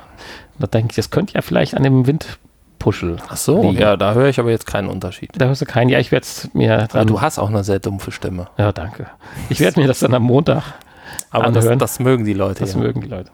Da 0.60 0.68
denke 0.68 0.92
ich, 0.92 0.96
das 0.98 1.12
könnte 1.12 1.36
ja 1.36 1.42
vielleicht 1.42 1.76
an 1.78 1.84
dem 1.84 2.06
Windpuschel. 2.06 3.16
Ach 3.30 3.38
so, 3.38 3.62
liegen. 3.62 3.82
ja, 3.82 3.96
da 3.96 4.14
höre 4.16 4.28
ich 4.28 4.38
aber 4.38 4.50
jetzt 4.50 4.68
keinen 4.68 4.90
Unterschied. 4.90 5.30
Da 5.38 5.46
hörst 5.46 5.62
du 5.62 5.66
keinen. 5.66 5.88
Ja, 5.88 6.00
ich 6.00 6.12
werde 6.12 6.26
es 6.26 6.54
mir 6.54 6.76
Aber 6.76 6.88
dann. 6.88 7.08
du 7.08 7.22
hast 7.22 7.40
auch 7.40 7.48
eine 7.48 7.64
sehr 7.64 7.80
dumpfe 7.80 8.12
Stimme. 8.12 8.48
ja, 8.58 8.74
danke. 8.74 9.08
Ich 9.48 9.62
werde 9.62 9.80
mir 9.80 9.88
das 9.88 10.00
dann 10.00 10.14
am 10.14 10.24
Montag 10.24 10.64
Aber 11.30 11.52
das, 11.52 11.70
das 11.78 12.00
mögen 12.02 12.26
die 12.26 12.34
Leute. 12.34 12.60
Das 12.60 12.74
ja. 12.74 12.80
mögen 12.80 13.00
die 13.00 13.08
Leute. 13.08 13.32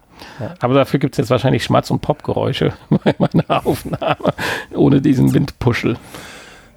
Aber 0.60 0.76
dafür 0.76 1.00
gibt 1.00 1.16
es 1.16 1.18
jetzt 1.18 1.32
wahrscheinlich 1.32 1.64
Schmatz- 1.64 1.90
und 1.90 2.02
Popgeräusche 2.02 2.74
bei 3.04 3.16
meiner 3.18 3.66
Aufnahme, 3.66 4.34
ohne 4.76 5.02
diesen 5.02 5.34
Windpuschel. 5.34 5.98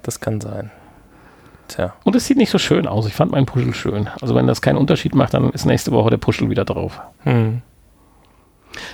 Das 0.01 0.19
kann 0.19 0.41
sein. 0.41 0.71
Tja. 1.67 1.93
Und 2.03 2.15
es 2.15 2.25
sieht 2.25 2.37
nicht 2.37 2.49
so 2.49 2.57
schön 2.57 2.87
aus. 2.87 3.07
Ich 3.07 3.13
fand 3.13 3.31
meinen 3.31 3.45
Puschel 3.45 3.73
schön. 3.73 4.09
Also 4.21 4.35
wenn 4.35 4.47
das 4.47 4.61
keinen 4.61 4.77
Unterschied 4.77 5.15
macht, 5.15 5.33
dann 5.33 5.49
ist 5.51 5.65
nächste 5.65 5.91
Woche 5.91 6.09
der 6.09 6.17
Puschel 6.17 6.49
wieder 6.49 6.65
drauf. 6.65 6.99
Hm. 7.23 7.61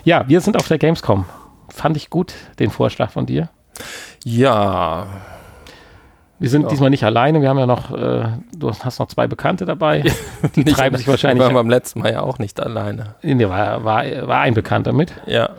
Ja, 0.04 0.28
wir 0.28 0.42
sind 0.42 0.56
auf 0.58 0.68
der 0.68 0.78
Gamescom. 0.78 1.26
Fand 1.70 1.98
ich 1.98 2.10
gut, 2.10 2.34
den 2.60 2.70
Vorschlag 2.70 3.10
von 3.12 3.26
dir. 3.26 3.50
Ja, 4.24 5.08
Wir 6.40 6.50
sind 6.50 6.64
Ja. 6.64 6.68
diesmal 6.70 6.90
nicht 6.90 7.04
alleine. 7.06 7.42
Wir 7.42 7.48
haben 7.48 7.60
ja 7.60 7.66
noch, 7.66 7.92
äh, 7.92 8.26
du 8.58 8.70
hast 8.70 9.00
noch 9.00 9.08
zwei 9.08 9.28
Bekannte 9.28 9.66
dabei. 9.66 10.04
Die 10.56 10.66
treiben 10.66 10.98
sich 10.98 11.08
wahrscheinlich. 11.08 11.40
Wir 11.40 11.46
waren 11.46 11.54
beim 11.54 11.70
letzten 11.70 12.02
Mal 12.02 12.12
ja 12.12 12.22
auch 12.22 12.38
nicht 12.38 12.60
alleine. 12.60 13.16
Nee, 13.22 13.48
war, 13.48 13.86
war, 13.86 14.04
war 14.28 14.40
ein 14.42 14.54
Bekannter 14.54 14.92
mit. 14.92 15.14
Ja, 15.26 15.52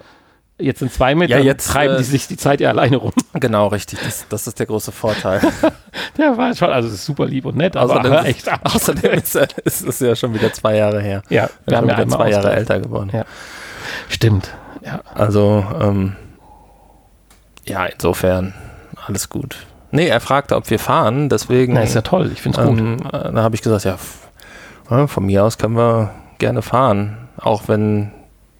Jetzt 0.58 0.78
sind 0.78 0.92
zwei 0.92 1.16
mit. 1.16 1.30
Ja, 1.30 1.38
jetzt, 1.38 1.66
treiben 1.66 1.94
äh, 1.94 1.98
die 1.98 2.04
sich 2.04 2.28
die 2.28 2.36
Zeit 2.36 2.60
ja 2.60 2.70
alleine 2.70 2.96
rum. 2.98 3.12
genau, 3.34 3.66
richtig. 3.68 3.98
Das, 4.04 4.26
das 4.28 4.46
ist 4.46 4.58
der 4.60 4.66
große 4.66 4.92
Vorteil. 4.92 5.40
Der 6.16 6.36
war 6.38 6.54
schon, 6.54 6.70
also 6.70 6.88
es 6.88 6.94
ist 6.94 7.04
super 7.06 7.26
lieb 7.26 7.44
und 7.44 7.56
nett, 7.56 7.76
aber 7.76 7.94
Außerdem, 8.00 8.24
echt 8.24 8.48
ab. 8.48 8.60
außerdem 8.62 9.12
ist, 9.14 9.34
ist 9.34 9.82
es 9.82 9.98
ja 9.98 10.14
schon 10.14 10.32
wieder 10.32 10.52
zwei 10.52 10.76
Jahre 10.76 11.00
her. 11.02 11.22
Ja, 11.28 11.50
Wir 11.66 11.76
haben 11.76 11.88
ja 11.88 11.96
wieder 11.96 12.08
zwei 12.08 12.30
Jahre 12.30 12.46
Austausch. 12.48 12.58
älter 12.58 12.80
geworden. 12.80 13.10
Ja. 13.12 13.24
Stimmt. 14.08 14.50
Ja. 14.84 15.00
Also, 15.14 15.64
ähm, 15.80 16.14
ja, 17.66 17.86
insofern 17.86 18.54
alles 19.06 19.28
gut. 19.28 19.56
Nee, 19.90 20.06
er 20.06 20.20
fragte, 20.20 20.54
ob 20.56 20.70
wir 20.70 20.78
fahren, 20.78 21.28
deswegen 21.28 21.74
Na, 21.74 21.82
ist 21.82 21.94
ja 21.94 22.02
toll. 22.02 22.30
Ich 22.32 22.42
finde 22.42 22.60
es 22.60 22.66
gut. 22.68 22.78
ähm, 22.78 22.96
äh, 23.12 23.32
da 23.32 23.42
habe 23.42 23.54
ich 23.56 23.62
gesagt, 23.62 23.84
ja, 23.84 23.96
ja, 24.90 25.06
von 25.08 25.26
mir 25.26 25.42
aus 25.44 25.58
können 25.58 25.76
wir 25.76 26.10
gerne 26.38 26.62
fahren, 26.62 27.28
auch 27.38 27.62
wenn 27.66 28.12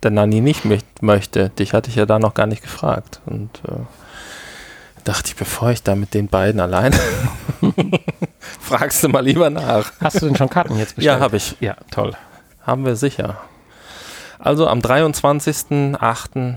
der 0.05 0.11
Nanni 0.11 0.41
nicht 0.41 0.65
möcht 0.65 1.03
möchte. 1.03 1.51
Dich 1.51 1.73
hatte 1.73 1.91
ich 1.91 1.97
ja 1.97 2.07
da 2.07 2.19
noch 2.19 2.35
gar 2.35 2.47
nicht 2.47 2.63
gefragt. 2.63 3.21
Und 3.27 3.51
äh, 3.67 3.73
dachte 5.05 5.29
ich, 5.29 5.37
bevor 5.37 5.71
ich 5.71 5.83
da 5.83 5.95
mit 5.95 6.15
den 6.15 6.29
beiden 6.29 6.61
alleine, 6.61 6.97
fragst 8.61 9.03
du 9.03 9.09
mal 9.09 9.25
lieber 9.25 9.51
nach. 9.51 9.93
Hast 10.01 10.23
du 10.23 10.27
denn 10.27 10.37
schon 10.37 10.49
Karten 10.51 10.77
jetzt 10.79 10.97
bestellt? 10.97 11.19
Ja, 11.19 11.21
habe 11.25 11.37
ich. 11.37 11.57
Ja, 11.61 11.77
toll. 11.91 12.13
Haben 12.63 12.85
wir 12.85 12.97
sicher. 12.97 13.39
Also 14.39 14.69
am 14.69 14.81
23.08. 14.81 16.57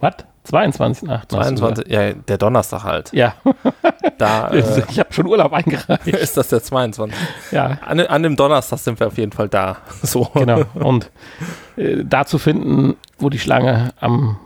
Was? 0.00 0.14
22.8. 0.50 1.28
22, 1.28 1.86
ja, 1.88 2.12
der 2.12 2.38
Donnerstag 2.38 2.82
halt. 2.82 3.12
Ja, 3.12 3.34
Da 4.18 4.48
äh, 4.52 4.82
ich 4.88 4.98
habe 4.98 5.12
schon 5.12 5.26
Urlaub 5.26 5.52
eingereicht. 5.52 6.06
ist 6.08 6.36
das 6.36 6.48
der 6.48 6.62
22. 6.62 7.16
Ja, 7.52 7.78
An, 7.86 8.00
an 8.00 8.22
dem 8.22 8.36
Donnerstag 8.36 8.78
sind 8.78 8.98
wir 8.98 9.06
auf 9.06 9.18
jeden 9.18 9.32
Fall 9.32 9.48
da. 9.48 9.76
So 10.02 10.24
genau. 10.34 10.62
Und 10.74 11.10
äh, 11.80 12.04
da 12.04 12.24
zu 12.26 12.38
finden, 12.38 12.96
wo 13.18 13.30
die 13.30 13.38
Schlange 13.38 13.92
am 14.00 14.38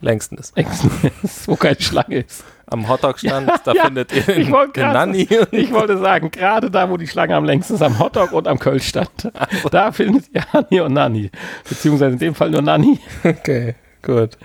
längsten 0.00 0.36
ist. 0.36 0.56
engsten 0.56 0.90
ist, 1.22 1.48
wo 1.48 1.56
keine 1.56 1.80
Schlange 1.80 2.20
ist. 2.20 2.44
Am 2.70 2.86
Hotdog-Stand, 2.86 3.50
da 3.64 3.72
ja, 3.72 3.84
findet 3.86 4.12
ihr 4.12 4.22
den, 4.22 4.42
ich 4.42 4.50
wollte 4.52 4.72
den 4.74 4.82
grad 4.84 4.92
Nanni. 4.94 5.26
Ich 5.52 5.72
wollte 5.72 5.96
sagen, 5.96 6.30
gerade 6.30 6.70
da, 6.70 6.90
wo 6.90 6.98
die 6.98 7.06
Schlange 7.06 7.34
am 7.34 7.44
längsten 7.46 7.74
ist, 7.74 7.82
am 7.82 7.98
Hotdog 7.98 8.32
und 8.32 8.46
am 8.46 8.58
Kölschstand, 8.58 9.32
da 9.70 9.90
findet 9.90 10.26
ihr 10.34 10.44
Hani 10.52 10.80
und 10.80 10.92
Nani. 10.92 11.30
Beziehungsweise 11.66 12.12
in 12.12 12.18
dem 12.18 12.34
Fall 12.34 12.50
nur 12.50 12.60
Nani. 12.60 12.98
Okay, 13.24 13.74
gut. 14.02 14.36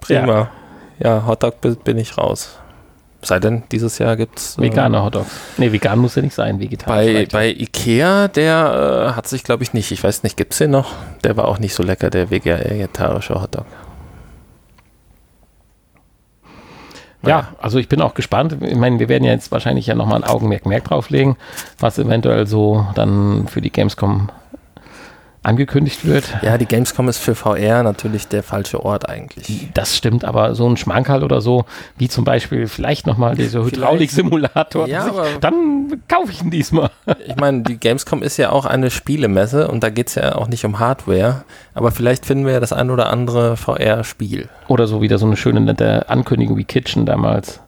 Prima. 0.00 0.50
Ja, 1.00 1.26
Hotdog 1.26 1.60
bi- 1.60 1.74
bin 1.82 1.98
ich 1.98 2.16
raus. 2.16 2.56
Sei 3.24 3.40
denn, 3.40 3.62
dieses 3.72 3.98
Jahr 3.98 4.16
gibt 4.16 4.38
es 4.38 4.58
Veganer 4.58 5.02
Hotdogs. 5.02 5.30
Nee, 5.56 5.72
vegan 5.72 5.98
muss 5.98 6.14
ja 6.14 6.22
nicht 6.22 6.34
sein, 6.34 6.60
vegetarisch. 6.60 7.12
Bei, 7.12 7.26
bei 7.26 7.48
Ikea, 7.50 8.28
der 8.28 9.08
äh, 9.10 9.16
hat 9.16 9.26
sich, 9.26 9.44
glaube 9.44 9.62
ich, 9.62 9.72
nicht, 9.72 9.90
ich 9.90 10.04
weiß 10.04 10.22
nicht, 10.22 10.36
gibt 10.36 10.52
es 10.52 10.58
den 10.58 10.70
noch? 10.70 10.92
Der 11.24 11.36
war 11.36 11.48
auch 11.48 11.58
nicht 11.58 11.74
so 11.74 11.82
lecker, 11.82 12.10
der 12.10 12.30
vegetarische 12.30 13.40
Hotdog. 13.40 13.64
Ja, 17.26 17.48
also 17.60 17.78
ich 17.78 17.88
bin 17.88 18.02
auch 18.02 18.14
gespannt. 18.14 18.56
Ich 18.60 18.76
meine, 18.76 18.98
wir 18.98 19.08
werden 19.08 19.24
ja 19.24 19.32
jetzt 19.32 19.50
wahrscheinlich 19.50 19.86
ja 19.86 19.94
nochmal 19.94 20.22
ein 20.22 20.28
Augenmerk 20.28 20.66
mehr 20.66 20.80
drauflegen, 20.80 21.36
was 21.78 21.98
eventuell 21.98 22.46
so 22.46 22.86
dann 22.94 23.48
für 23.48 23.62
die 23.62 23.70
Gamescom 23.70 24.28
angekündigt 25.44 26.04
wird. 26.06 26.24
Ja, 26.42 26.58
die 26.58 26.66
Gamescom 26.66 27.08
ist 27.08 27.18
für 27.18 27.34
VR 27.34 27.82
natürlich 27.82 28.28
der 28.28 28.42
falsche 28.42 28.84
Ort 28.84 29.08
eigentlich. 29.08 29.68
Das 29.74 29.96
stimmt, 29.96 30.24
aber 30.24 30.54
so 30.54 30.68
ein 30.68 30.76
Schmankerl 30.76 31.22
oder 31.22 31.40
so, 31.40 31.64
wie 31.96 32.08
zum 32.08 32.24
Beispiel 32.24 32.66
vielleicht 32.66 33.06
nochmal 33.06 33.34
dieser 33.34 33.64
Hydraulik-Simulator, 33.64 34.88
Ja, 34.88 35.10
dann 35.40 36.02
kaufe 36.08 36.32
ich 36.32 36.42
ihn 36.42 36.50
diesmal. 36.50 36.90
Ich 37.26 37.36
meine, 37.36 37.62
die 37.62 37.78
Gamescom 37.78 38.22
ist 38.22 38.36
ja 38.36 38.50
auch 38.50 38.64
eine 38.66 38.90
Spielemesse 38.90 39.68
und 39.68 39.82
da 39.82 39.90
geht 39.90 40.08
es 40.08 40.14
ja 40.14 40.34
auch 40.36 40.48
nicht 40.48 40.64
um 40.64 40.78
Hardware, 40.78 41.44
aber 41.74 41.90
vielleicht 41.90 42.26
finden 42.26 42.46
wir 42.46 42.54
ja 42.54 42.60
das 42.60 42.72
ein 42.72 42.90
oder 42.90 43.10
andere 43.10 43.56
VR-Spiel. 43.56 44.48
Oder 44.68 44.86
so 44.86 45.02
wieder 45.02 45.18
so 45.18 45.26
eine 45.26 45.36
schöne 45.36 45.60
nette 45.60 46.08
Ankündigung 46.08 46.56
wie 46.56 46.64
Kitchen 46.64 47.06
damals. 47.06 47.60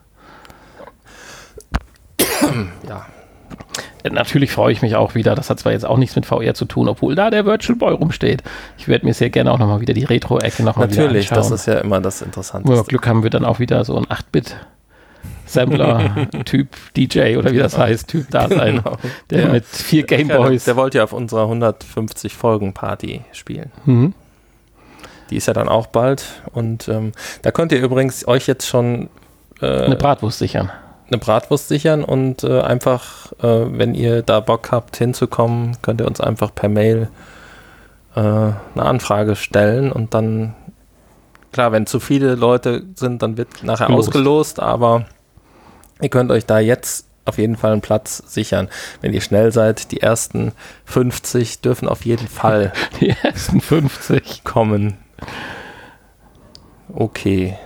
Ja. 2.87 3.05
Natürlich 4.09 4.51
freue 4.51 4.71
ich 4.71 4.81
mich 4.81 4.95
auch 4.95 5.15
wieder. 5.15 5.35
Das 5.35 5.49
hat 5.49 5.59
zwar 5.59 5.71
jetzt 5.73 5.85
auch 5.85 5.97
nichts 5.97 6.15
mit 6.15 6.25
VR 6.25 6.53
zu 6.53 6.65
tun, 6.65 6.87
obwohl 6.87 7.15
da 7.15 7.29
der 7.29 7.45
Virtual 7.45 7.77
Boy 7.77 7.93
rumsteht. 7.93 8.41
Ich 8.77 8.87
werde 8.87 9.05
mir 9.05 9.13
sehr 9.13 9.29
gerne 9.29 9.51
auch 9.51 9.57
nochmal 9.59 9.81
wieder 9.81 9.93
die 9.93 10.05
Retro-Ecke 10.05 10.63
nochmal 10.63 10.89
wieder 10.91 11.03
Natürlich, 11.03 11.31
anschauen. 11.31 11.51
das 11.51 11.61
ist 11.61 11.65
ja 11.67 11.79
immer 11.79 11.99
das 11.99 12.21
wir 12.21 12.25
Interessante. 12.27 12.83
Glück 12.87 13.05
haben, 13.07 13.23
wird 13.23 13.33
dann 13.33 13.43
auch 13.45 13.59
wieder 13.59 13.83
so 13.83 13.97
ein 13.97 14.05
8-Bit-Sampler-Typ 15.45 16.67
DJ 16.95 17.37
oder 17.37 17.51
wie 17.51 17.57
das 17.57 17.77
heißt, 17.77 18.07
Typ 18.09 18.27
da 18.29 18.47
sein, 18.47 18.77
Genau. 18.77 18.97
der 19.29 19.41
Ja. 19.41 19.47
mit 19.49 19.65
vier 19.65 20.01
Ja, 20.01 20.07
der, 20.07 20.17
Gameboys. 20.17 20.63
der 20.65 20.75
wollte 20.75 20.99
ja 20.99 21.03
auf 21.03 21.13
unserer 21.13 21.43
150 21.43 22.33
Folgen 22.35 22.73
Party 22.73 23.21
spielen. 23.31 23.71
Mhm. 23.85 24.13
Die 25.29 25.35
ist 25.35 25.47
ja 25.47 25.53
dann 25.53 25.67
auch 25.67 25.87
bald 25.87 26.23
und 26.53 26.87
ähm, 26.87 27.11
da 27.41 27.51
könnt 27.51 27.71
ihr 27.73 27.81
übrigens 27.81 28.25
euch 28.27 28.47
jetzt 28.47 28.65
schon 28.67 29.09
äh, 29.61 29.65
Eine 29.85 29.97
Bratwurst 29.97 30.39
sichern. 30.39 30.71
Eine 31.09 31.17
Bratwurst 31.17 31.67
sichern 31.67 32.03
und 32.03 32.43
äh, 32.43 32.61
einfach, 32.61 33.31
äh, 33.41 33.65
wenn 33.77 33.95
ihr 33.95 34.21
da 34.21 34.39
Bock 34.39 34.71
habt 34.71 34.97
hinzukommen, 34.97 35.77
könnt 35.81 36.01
ihr 36.01 36.07
uns 36.07 36.19
einfach 36.19 36.53
per 36.53 36.69
Mail 36.69 37.09
äh, 38.15 38.19
eine 38.19 38.55
Anfrage 38.75 39.35
stellen 39.35 39.91
und 39.91 40.13
dann, 40.13 40.55
klar, 41.51 41.71
wenn 41.71 41.85
zu 41.85 41.99
viele 41.99 42.35
Leute 42.35 42.83
sind, 42.95 43.21
dann 43.21 43.37
wird 43.37 43.63
nachher 43.63 43.87
Gelost. 43.87 44.09
ausgelost, 44.09 44.59
aber 44.59 45.05
ihr 46.01 46.09
könnt 46.09 46.31
euch 46.31 46.45
da 46.45 46.59
jetzt 46.59 47.07
auf 47.27 47.37
jeden 47.37 47.57
Fall 47.57 47.73
einen 47.73 47.81
Platz 47.81 48.23
sichern. 48.25 48.69
Wenn 49.01 49.13
ihr 49.13 49.21
schnell 49.21 49.51
seid, 49.51 49.91
die 49.91 50.01
ersten 50.01 50.53
50 50.85 51.61
dürfen 51.61 51.87
auf 51.87 52.05
jeden 52.05 52.27
Fall 52.27 52.71
Die 52.99 53.09
ersten 53.09 53.61
50. 53.61 54.43
kommen. 54.43 54.97
Okay, 56.93 57.57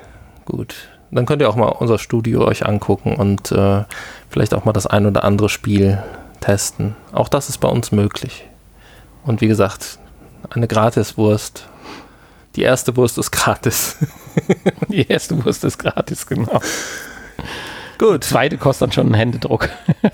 gut. 0.46 0.91
Dann 1.12 1.26
könnt 1.26 1.41
ihr 1.41 1.49
auch 1.49 1.55
mal 1.57 1.68
unser 1.68 1.99
Studio 1.99 2.45
euch 2.45 2.66
angucken 2.66 3.16
und 3.16 3.51
äh, 3.51 3.84
vielleicht 4.30 4.53
auch 4.53 4.64
mal 4.66 4.72
das 4.74 4.88
ein 4.88 5.05
oder 5.05 5.24
andere 5.26 5.49
Spiel 5.49 6.01
testen. 6.39 6.95
Auch 7.12 7.28
das 7.28 7.49
ist 7.49 7.57
bei 7.57 7.68
uns 7.68 7.91
möglich. 7.91 8.45
Und 9.26 9.41
wie 9.41 9.47
gesagt, 9.47 9.99
eine 10.49 10.68
Gratiswurst. 10.68 11.68
Die 12.55 12.64
erste 12.64 12.95
Wurst 12.97 13.18
ist 13.18 13.32
gratis. 13.32 13.97
Die 14.89 15.07
erste 15.07 15.43
Wurst 15.45 15.64
ist 15.64 15.78
gratis, 15.78 16.26
genau. 16.28 16.59
Gut. 17.97 18.24
Zweite 18.24 18.57
kostet 18.57 18.88
dann 18.88 18.91
schon 18.93 19.05
einen 19.07 19.14
Händedruck. 19.16 19.70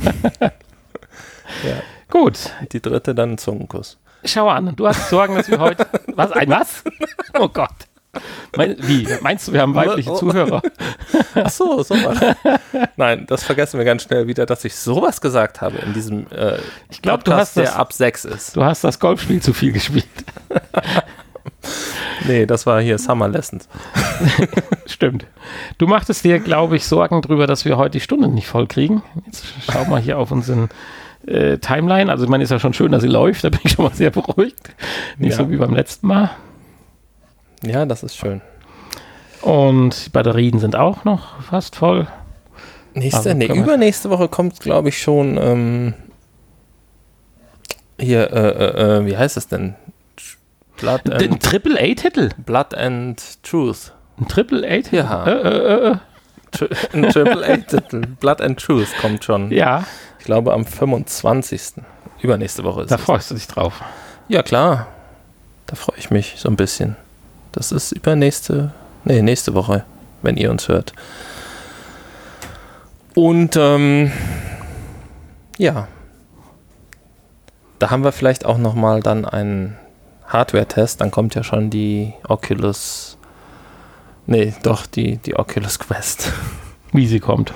Ja. 1.63 1.77
Gut, 2.09 2.51
Die 2.71 2.81
dritte 2.81 3.15
dann 3.15 3.31
ein 3.31 3.37
Zungenkuss. 3.37 3.97
schau 4.25 4.49
an. 4.49 4.75
Du 4.75 4.85
hast 4.87 5.09
Sorgen, 5.09 5.35
dass 5.35 5.49
wir 5.49 5.59
heute. 5.59 5.87
Was? 6.15 6.31
Ein 6.31 6.49
was? 6.49 6.83
Oh 7.39 7.47
Gott. 7.47 7.71
Mein, 8.55 8.75
wie? 8.79 9.07
Meinst 9.21 9.47
du, 9.47 9.53
wir 9.53 9.61
haben 9.61 9.75
weibliche 9.75 10.11
Oh. 10.11 10.15
Zuhörer? 10.17 10.61
Ach 11.35 11.49
so, 11.49 11.81
sowas. 11.83 12.17
Nein, 12.95 13.25
das 13.27 13.43
vergessen 13.43 13.77
wir 13.77 13.85
ganz 13.85 14.03
schnell 14.03 14.27
wieder, 14.27 14.45
dass 14.45 14.63
ich 14.65 14.75
sowas 14.75 15.21
gesagt 15.21 15.61
habe 15.61 15.77
in 15.79 15.93
diesem 15.93 16.27
äh, 16.31 16.57
Ich 16.89 17.01
glaube, 17.01 17.23
du 17.23 17.33
hast 17.33 17.57
das. 17.57 17.71
der 17.71 17.79
ab 17.79 17.93
sechs 17.93 18.25
ist. 18.25 18.55
Du 18.55 18.63
hast 18.63 18.83
das 18.83 18.99
Golfspiel 18.99 19.41
zu 19.41 19.53
viel 19.53 19.71
gespielt. 19.71 20.05
Nee, 22.27 22.45
das 22.45 22.65
war 22.65 22.81
hier 22.81 22.97
Summer 22.97 23.27
Lessons. 23.27 23.67
Stimmt. 24.85 25.25
Du 25.77 25.87
machtest 25.87 26.23
dir, 26.23 26.39
glaube 26.39 26.75
ich, 26.75 26.85
Sorgen 26.85 27.21
drüber, 27.21 27.47
dass 27.47 27.65
wir 27.65 27.77
heute 27.77 27.91
die 27.91 27.99
Stunde 28.01 28.27
nicht 28.27 28.47
voll 28.47 28.67
kriegen. 28.67 29.03
Jetzt 29.25 29.45
schau 29.71 29.85
mal 29.85 30.01
hier 30.01 30.17
auf 30.17 30.31
unseren 30.31 30.69
äh, 31.25 31.57
Timeline. 31.57 32.11
Also, 32.11 32.23
ich 32.23 32.29
meine, 32.29 32.43
ist 32.43 32.49
ja 32.51 32.59
schon 32.59 32.73
schön, 32.73 32.91
dass 32.91 33.01
sie 33.01 33.07
läuft. 33.07 33.43
Da 33.43 33.49
bin 33.49 33.59
ich 33.63 33.71
schon 33.73 33.85
mal 33.85 33.93
sehr 33.93 34.09
beruhigt. 34.11 34.59
Nicht 35.17 35.31
Ja. 35.31 35.37
so 35.45 35.51
wie 35.51 35.57
beim 35.57 35.73
letzten 35.73 36.07
Mal. 36.07 36.31
Ja, 37.63 37.85
das 37.85 38.03
ist 38.03 38.15
schön. 38.17 38.41
Und 39.41 40.05
die 40.05 40.09
Batterien 40.09 40.59
sind 40.59 40.75
auch 40.75 41.03
noch 41.03 41.41
fast 41.41 41.75
voll. 41.75 42.07
Nächste, 42.93 43.17
Also 43.29 43.33
nee, 43.33 43.45
übernächste 43.47 44.09
Woche 44.09 44.27
kommt, 44.27 44.59
glaube 44.59 44.89
ich, 44.89 44.99
schon 45.01 45.37
ähm, 45.37 45.93
hier, 47.99 48.31
äh, 48.31 48.49
äh, 48.49 48.97
äh, 48.97 49.05
wie 49.05 49.17
heißt 49.17 49.37
es 49.37 49.47
denn? 49.47 49.75
Blood 50.77 51.09
Ein 51.09 51.31
and, 51.33 51.43
Triple 51.43 51.79
A-Titel. 51.79 52.29
Blood 52.37 52.75
and 52.75 53.43
Truth. 53.43 53.93
Ein 54.19 54.27
Triple 54.27 54.65
A-Titel. 54.67 54.95
Ja. 54.95 55.25
Äh, 55.25 55.31
äh, 55.31 55.91
äh, 55.91 55.95
Tri 56.51 56.67
ein 56.93 57.09
Triple 57.09 57.45
A-Titel. 57.45 58.01
Blood 58.19 58.41
and 58.41 58.59
Truth 58.59 58.89
kommt 59.01 59.23
schon. 59.23 59.51
ja, 59.51 59.83
Ich 60.19 60.25
glaube 60.25 60.53
am 60.53 60.65
25. 60.65 61.73
Übernächste 62.21 62.63
Woche 62.63 62.81
ist 62.83 62.91
da 62.91 62.97
freust 62.97 63.29
du 63.31 63.35
dich 63.35 63.47
drauf. 63.47 63.81
Ja, 64.27 64.41
klar. 64.43 64.87
Da 65.67 65.75
freue 65.75 65.97
ich 65.97 66.09
mich 66.09 66.35
so 66.37 66.49
ein 66.49 66.55
bisschen. 66.55 66.95
Das 67.57 67.71
ist 67.71 67.91
übernächste, 67.91 68.71
nee, 69.03 69.23
nächste 69.23 69.55
Woche, 69.55 69.83
wenn 70.21 70.37
ihr 70.37 70.51
uns 70.51 70.67
hört. 70.67 70.93
Und 73.15 73.55
ähm, 73.55 74.11
ja, 75.57 75.87
da 77.79 77.89
haben 77.89 78.03
wir 78.03 78.11
vielleicht 78.11 78.45
auch 78.45 78.59
noch 78.59 78.75
mal 78.75 79.01
dann 79.01 79.25
einen 79.25 79.75
Hardware-Test. 80.27 81.01
Dann 81.01 81.09
kommt 81.09 81.33
ja 81.33 81.43
schon 81.43 81.71
die 81.71 82.13
Oculus, 82.27 83.17
nee, 84.27 84.53
doch 84.61 84.85
die 84.85 85.17
die 85.17 85.35
Oculus 85.35 85.79
Quest 85.79 86.31
Wie 86.91 87.07
sie 87.07 87.19
kommt. 87.19 87.53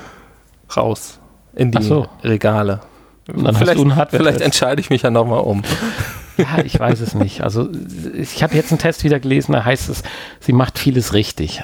raus 0.76 1.20
in 1.54 1.70
die 1.70 1.80
so. 1.84 2.08
Regale. 2.24 2.80
Und 3.32 3.44
dann 3.44 3.54
vielleicht 3.54 4.10
vielleicht 4.10 4.40
entscheide 4.40 4.80
ich 4.80 4.90
mich 4.90 5.02
ja 5.02 5.10
noch 5.10 5.26
mal 5.26 5.38
um. 5.38 5.62
Ja, 6.42 6.64
ich 6.64 6.78
weiß 6.78 7.00
es 7.00 7.14
nicht. 7.14 7.42
Also 7.42 7.68
ich 8.14 8.42
habe 8.42 8.54
jetzt 8.54 8.70
einen 8.72 8.78
Test 8.78 9.04
wieder 9.04 9.20
gelesen, 9.20 9.52
da 9.52 9.64
heißt 9.64 9.88
es, 9.88 10.02
sie 10.40 10.52
macht 10.52 10.78
vieles 10.78 11.12
richtig. 11.14 11.62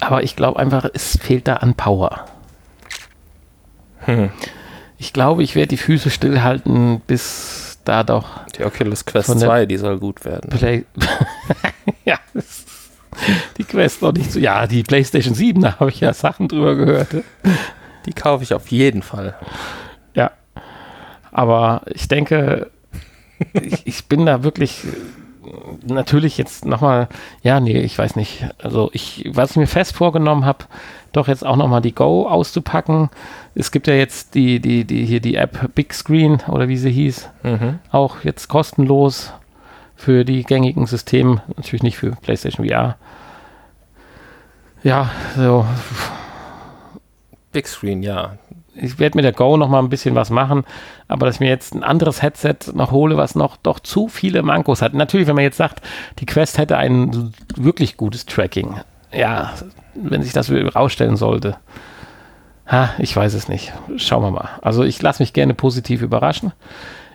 Aber 0.00 0.22
ich 0.22 0.36
glaube 0.36 0.58
einfach, 0.58 0.86
es 0.94 1.18
fehlt 1.20 1.46
da 1.48 1.54
an 1.56 1.74
Power. 1.74 2.24
Hm. 4.06 4.30
Ich 4.98 5.12
glaube, 5.12 5.42
ich 5.42 5.54
werde 5.54 5.68
die 5.68 5.76
Füße 5.76 6.10
stillhalten, 6.10 7.00
bis 7.06 7.78
da 7.84 8.02
doch 8.02 8.44
Die 8.58 8.64
Oculus 8.64 9.04
Quest 9.06 9.26
Von 9.26 9.38
der- 9.38 9.48
2, 9.48 9.66
die 9.66 9.76
soll 9.78 9.98
gut 9.98 10.24
werden. 10.24 10.50
Play 10.50 10.84
ja, 12.04 12.18
die 13.56 13.64
Quest 13.64 14.02
noch 14.02 14.12
nicht 14.12 14.32
so. 14.32 14.38
Ja, 14.38 14.66
die 14.66 14.82
PlayStation 14.82 15.34
7, 15.34 15.60
da 15.62 15.78
habe 15.80 15.90
ich 15.90 16.00
ja 16.00 16.12
Sachen 16.12 16.48
drüber 16.48 16.74
gehört. 16.76 17.08
Die 18.06 18.12
kaufe 18.12 18.44
ich 18.44 18.54
auf 18.54 18.68
jeden 18.68 19.02
Fall. 19.02 19.34
Ja. 20.14 20.30
Aber 21.32 21.82
ich 21.86 22.08
denke, 22.08 22.70
ich, 23.54 23.86
ich 23.86 24.06
bin 24.06 24.26
da 24.26 24.42
wirklich 24.42 24.84
natürlich 25.84 26.36
jetzt 26.38 26.64
nochmal, 26.64 27.08
ja, 27.42 27.60
nee, 27.60 27.78
ich 27.80 27.96
weiß 27.98 28.16
nicht. 28.16 28.46
Also 28.58 28.90
ich, 28.92 29.28
was 29.32 29.52
ich 29.52 29.56
mir 29.56 29.66
fest 29.66 29.94
vorgenommen 29.94 30.44
habe, 30.44 30.64
doch 31.12 31.28
jetzt 31.28 31.44
auch 31.44 31.56
nochmal 31.56 31.80
die 31.80 31.94
Go 31.94 32.28
auszupacken. 32.28 33.10
Es 33.54 33.72
gibt 33.72 33.86
ja 33.86 33.94
jetzt 33.94 34.34
die, 34.34 34.60
die, 34.60 34.84
die, 34.84 35.04
hier 35.04 35.20
die 35.20 35.34
App 35.36 35.74
Big 35.74 35.92
Screen 35.94 36.38
oder 36.48 36.68
wie 36.68 36.76
sie 36.76 36.90
hieß, 36.92 37.28
Mhm. 37.42 37.78
auch 37.90 38.22
jetzt 38.22 38.48
kostenlos 38.48 39.32
für 39.96 40.24
die 40.24 40.44
gängigen 40.44 40.86
Systeme, 40.86 41.42
natürlich 41.56 41.82
nicht 41.82 41.98
für 41.98 42.12
PlayStation 42.12 42.66
VR. 42.66 42.96
Ja, 44.82 45.10
so, 45.36 45.66
Big 47.52 47.66
Screen, 47.66 48.02
ja. 48.02 48.36
Ich 48.74 48.98
werde 48.98 49.16
mit 49.16 49.24
der 49.24 49.32
Go 49.32 49.56
noch 49.56 49.68
mal 49.68 49.80
ein 49.80 49.88
bisschen 49.88 50.14
was 50.14 50.30
machen, 50.30 50.64
aber 51.08 51.26
dass 51.26 51.36
ich 51.36 51.40
mir 51.40 51.48
jetzt 51.48 51.74
ein 51.74 51.82
anderes 51.82 52.22
Headset 52.22 52.56
noch 52.74 52.90
hole, 52.90 53.16
was 53.16 53.34
noch 53.34 53.56
doch 53.56 53.80
zu 53.80 54.08
viele 54.08 54.42
Mankos 54.42 54.82
hat. 54.82 54.94
Natürlich, 54.94 55.26
wenn 55.26 55.34
man 55.34 55.44
jetzt 55.44 55.56
sagt, 55.56 55.82
die 56.18 56.26
Quest 56.26 56.58
hätte 56.58 56.76
ein 56.76 57.32
wirklich 57.56 57.96
gutes 57.96 58.26
Tracking. 58.26 58.76
Ja, 59.12 59.52
wenn 59.94 60.22
sich 60.22 60.32
das 60.32 60.50
rausstellen 60.50 61.16
sollte. 61.16 61.56
Ha, 62.70 62.90
ich 62.98 63.14
weiß 63.14 63.34
es 63.34 63.48
nicht. 63.48 63.72
Schauen 63.96 64.22
wir 64.22 64.30
mal. 64.30 64.48
Also 64.62 64.84
ich 64.84 65.02
lasse 65.02 65.22
mich 65.22 65.32
gerne 65.32 65.54
positiv 65.54 66.02
überraschen. 66.02 66.52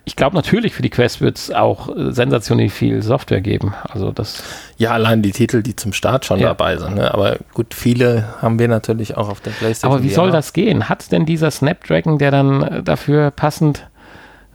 Ich 0.08 0.14
glaube 0.14 0.36
natürlich, 0.36 0.72
für 0.72 0.82
die 0.82 0.88
Quest 0.90 1.20
wird 1.20 1.36
es 1.36 1.50
auch 1.50 1.88
äh, 1.88 2.12
sensationell 2.12 2.68
viel 2.68 3.02
Software 3.02 3.40
geben. 3.40 3.74
Also 3.90 4.12
das, 4.12 4.42
Ja, 4.78 4.92
allein 4.92 5.20
die 5.20 5.32
Titel, 5.32 5.62
die 5.64 5.74
zum 5.74 5.92
Start 5.92 6.24
schon 6.24 6.38
Ja. 6.38 6.48
dabei 6.48 6.76
sind. 6.76 6.94
Ne? 6.94 7.12
Aber 7.12 7.38
gut, 7.54 7.74
viele 7.74 8.24
haben 8.40 8.58
wir 8.60 8.68
natürlich 8.68 9.16
auch 9.16 9.28
auf 9.28 9.40
der 9.40 9.50
PlayStation. 9.50 9.92
aber 9.92 10.04
wie 10.04 10.10
soll 10.10 10.30
das 10.30 10.52
gehen? 10.52 10.88
Hat 10.88 11.10
denn 11.10 11.26
dieser 11.26 11.50
Snapdragon, 11.50 12.18
der 12.18 12.30
dann 12.30 12.62
äh, 12.62 12.82
dafür 12.84 13.32
passend 13.32 13.88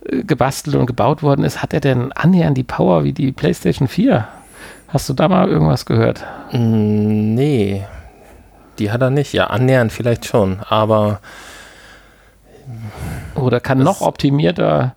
äh, 0.05 0.23
gebastelt 0.23 0.77
und 0.77 0.85
gebaut 0.85 1.21
worden 1.21 1.43
ist, 1.43 1.61
hat 1.61 1.73
er 1.73 1.81
denn 1.81 2.13
annähernd 2.13 2.57
die 2.57 2.63
Power 2.63 3.03
wie 3.03 3.11
die 3.11 3.33
PlayStation 3.33 3.89
4? 3.89 4.25
Hast 4.87 5.09
du 5.09 5.13
da 5.13 5.27
mal 5.27 5.49
irgendwas 5.49 5.85
gehört? 5.85 6.23
Mm, 6.53 7.33
Nee, 7.35 7.83
die 8.79 8.89
hat 8.89 9.01
er 9.01 9.09
nicht. 9.09 9.33
Ja, 9.33 9.47
annähernd 9.47 9.91
vielleicht 9.91 10.25
schon. 10.25 10.61
Aber 10.69 11.19
Oder 13.35 13.59
kann 13.59 13.79
noch 13.79 13.99
optimierter 14.01 14.95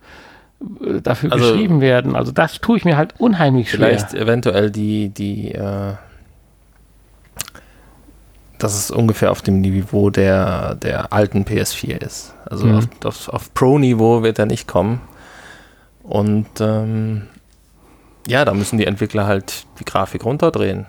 dafür 1.03 1.31
Also- 1.33 1.51
geschrieben 1.51 1.81
werden? 1.81 2.15
Also 2.15 2.31
das 2.31 2.59
tue 2.61 2.77
ich 2.77 2.85
mir 2.85 2.97
halt 2.97 3.13
unheimlich 3.19 3.69
schwer. 3.71 3.87
vielleicht 3.89 4.13
eventuell 4.13 4.71
die, 4.71 5.09
die, 5.09 5.51
äh, 5.53 5.93
dass 8.57 8.73
es 8.77 8.89
ungefähr 8.91 9.31
auf 9.31 9.41
dem 9.41 9.61
Niveau 9.61 10.09
der, 10.09 10.75
der 10.75 11.11
alten 11.11 11.43
PS4 11.43 12.01
ist. 12.01 12.33
Also 12.45 12.65
Mhm. 12.67 12.77
auf, 12.77 12.87
auf, 13.05 13.29
auf 13.29 13.53
Pro-Niveau 13.53 14.23
wird 14.23 14.39
er 14.39 14.45
nicht 14.45 14.67
kommen. 14.67 15.01
Und 16.03 16.47
ähm, 16.61 17.23
ja, 18.27 18.45
da 18.45 18.53
müssen 18.53 18.77
die 18.77 18.85
Entwickler 18.85 19.25
halt 19.27 19.65
die 19.79 19.85
Grafik 19.85 20.23
runterdrehen. 20.23 20.85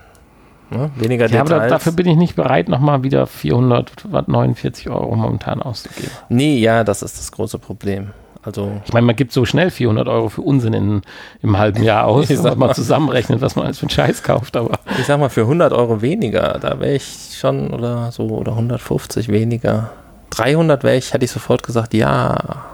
Ne? 0.71 0.91
Weniger 0.97 1.27
Ja, 1.29 1.41
aber 1.41 1.51
Details. 1.55 1.71
dafür 1.71 1.93
bin 1.93 2.07
ich 2.07 2.17
nicht 2.17 2.35
bereit, 2.37 2.69
nochmal 2.69 3.03
wieder 3.03 3.27
449 3.27 4.89
Euro 4.91 5.15
momentan 5.17 5.63
auszugeben. 5.63 6.11
nee, 6.29 6.59
ja, 6.59 6.83
das 6.85 7.03
ist 7.03 7.19
das 7.19 7.31
große 7.33 7.59
Problem. 7.59 8.11
Also 8.47 8.81
Ich 8.87 8.93
meine, 8.93 9.05
man 9.05 9.17
gibt 9.17 9.33
so 9.33 9.45
schnell 9.45 9.71
400 9.71 10.07
Euro 10.07 10.29
für 10.29 10.41
Unsinn 10.41 10.73
in, 10.73 11.03
im 11.43 11.59
halben 11.59 11.83
Jahr 11.83 12.05
aus, 12.07 12.25
Ich 12.25 12.31
wenn 12.31 12.37
sag 12.37 12.57
man 12.57 12.69
mal 12.69 12.75
zusammenrechnet, 12.75 13.41
was 13.41 13.57
man 13.57 13.67
alles 13.67 13.79
für 13.79 13.85
einen 13.85 13.91
Scheiß 13.91 14.23
kauft. 14.23 14.57
Aber 14.57 14.79
ich 14.99 15.05
sag 15.05 15.19
mal, 15.19 15.29
für 15.29 15.43
100 15.43 15.73
Euro 15.73 16.01
weniger, 16.01 16.59
da 16.61 16.79
wäre 16.79 16.95
ich 16.95 17.37
schon 17.39 17.71
oder 17.75 18.13
so, 18.13 18.29
oder 18.29 18.53
150 18.53 19.29
weniger. 19.29 19.91
300 20.31 20.85
wäre 20.85 20.97
ich, 20.97 21.13
hätte 21.13 21.25
ich 21.25 21.31
sofort 21.31 21.63
gesagt, 21.63 21.93
ja. 21.93 22.65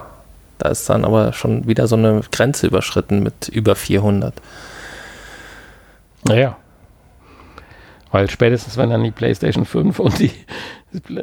Da 0.59 0.69
ist 0.69 0.87
dann 0.89 1.03
aber 1.03 1.33
schon 1.33 1.67
wieder 1.67 1.87
so 1.87 1.95
eine 1.95 2.21
Grenze 2.31 2.67
überschritten 2.67 3.23
mit 3.23 3.49
über 3.49 3.75
400. 3.75 4.33
Naja. 6.25 6.55
Weil 8.11 8.29
spätestens, 8.29 8.77
wenn 8.77 8.91
dann 8.91 9.03
die 9.03 9.11
PlayStation 9.11 9.65
5 9.65 9.99
und 9.99 10.19
die 10.19 10.31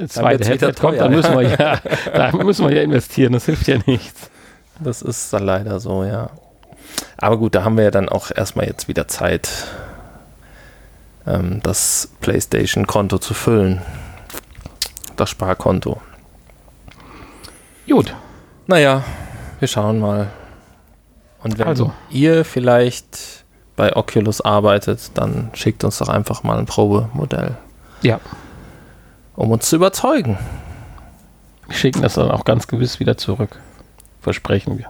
zweite 0.08 0.44
Headset 0.44 0.72
kommt, 0.80 0.98
dann 0.98 1.12
müssen 1.12 1.38
wir 1.38 1.42
ja, 1.42 1.78
da 2.12 2.32
müssen 2.32 2.68
wir 2.68 2.74
ja 2.74 2.82
investieren. 2.82 3.32
Das 3.32 3.46
hilft 3.46 3.68
ja 3.68 3.78
nichts. 3.86 4.29
Das 4.80 5.02
ist 5.02 5.32
dann 5.32 5.44
leider 5.44 5.78
so, 5.80 6.04
ja. 6.04 6.30
Aber 7.18 7.36
gut, 7.38 7.54
da 7.54 7.64
haben 7.64 7.76
wir 7.76 7.84
ja 7.84 7.90
dann 7.90 8.08
auch 8.08 8.30
erstmal 8.34 8.66
jetzt 8.66 8.88
wieder 8.88 9.06
Zeit, 9.08 9.48
ähm, 11.26 11.60
das 11.62 12.10
PlayStation-Konto 12.20 13.18
zu 13.18 13.34
füllen. 13.34 13.82
Das 15.16 15.30
Sparkonto. 15.30 16.00
Gut. 17.88 18.14
Naja, 18.66 19.04
wir 19.58 19.68
schauen 19.68 19.98
mal. 19.98 20.28
Und 21.42 21.58
wenn 21.58 21.66
Also. 21.66 21.92
ihr 22.10 22.44
vielleicht 22.44 23.44
bei 23.76 23.94
Oculus 23.96 24.40
arbeitet, 24.40 25.10
dann 25.14 25.50
schickt 25.54 25.84
uns 25.84 25.98
doch 25.98 26.08
einfach 26.08 26.42
mal 26.42 26.58
ein 26.58 26.66
Probemodell, 26.66 27.56
Ja. 28.02 28.20
um 29.36 29.50
uns 29.50 29.68
zu 29.68 29.76
überzeugen. 29.76 30.38
Wir 31.66 31.76
schicken 31.76 32.02
das 32.02 32.14
dann 32.14 32.30
auch 32.30 32.44
ganz 32.44 32.66
gewiss 32.66 33.00
wieder 33.00 33.16
zurück. 33.16 33.58
Versprechen 34.20 34.78
wir. 34.78 34.86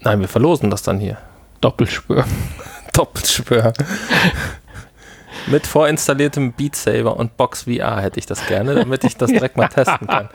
Nein, 0.00 0.20
wir 0.20 0.28
verlosen 0.28 0.70
das 0.70 0.82
dann 0.82 0.98
hier. 1.00 1.18
Doppelspür. 1.60 2.24
Doppelschwör. 2.92 3.72
Mit 5.46 5.66
vorinstalliertem 5.66 6.52
Beat 6.52 6.76
Saber 6.76 7.16
und 7.16 7.36
Box 7.36 7.62
VR 7.62 8.00
hätte 8.00 8.18
ich 8.18 8.26
das 8.26 8.46
gerne, 8.46 8.74
damit 8.74 9.04
ich 9.04 9.16
das 9.16 9.30
direkt 9.30 9.56
mal 9.56 9.68
testen 9.68 10.06
kann. 10.06 10.28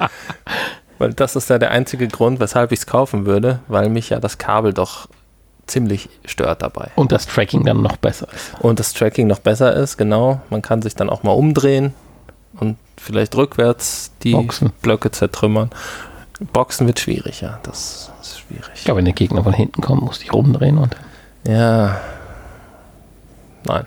Weil 0.98 1.14
das 1.14 1.36
ist 1.36 1.50
ja 1.50 1.60
der 1.60 1.72
einzige 1.72 2.08
Grund, 2.08 2.40
weshalb 2.40 2.72
ich 2.72 2.80
es 2.80 2.86
kaufen 2.88 3.26
würde, 3.26 3.60
weil 3.68 3.90
mich 3.90 4.10
ja 4.10 4.20
das 4.20 4.38
Kabel 4.38 4.74
doch 4.74 5.08
ziemlich 5.68 6.10
stört 6.26 6.62
dabei. 6.62 6.90
Und 6.96 7.12
das 7.12 7.28
Tracking 7.28 7.64
dann 7.66 7.82
noch 7.82 7.98
besser 7.98 8.28
ist. 8.34 8.54
Und 8.60 8.80
das 8.80 8.94
Tracking 8.94 9.28
noch 9.28 9.40
besser 9.40 9.74
ist, 9.74 9.98
genau. 9.98 10.42
Man 10.50 10.62
kann 10.62 10.82
sich 10.82 10.96
dann 10.96 11.10
auch 11.10 11.24
mal 11.24 11.32
umdrehen 11.32 11.94
und 12.60 12.78
vielleicht 12.98 13.36
rückwärts 13.36 14.12
die 14.24 14.32
Boxen. 14.32 14.72
Blöcke 14.82 15.12
zertrümmern. 15.12 15.70
Boxen 16.54 16.88
wird 16.88 17.00
schwierig, 17.00 17.42
ja. 17.42 17.60
Das 17.64 18.13
schwierig. 18.48 18.72
Ich 18.76 18.84
glaube, 18.84 19.00
wenn 19.00 19.06
der 19.06 19.14
Gegner 19.14 19.44
von 19.44 19.54
hinten 19.54 19.82
kommt, 19.82 20.02
muss 20.02 20.22
ich 20.22 20.34
rumdrehen 20.34 20.78
und. 20.78 20.96
Ja. 21.48 22.00
Nein. 23.66 23.86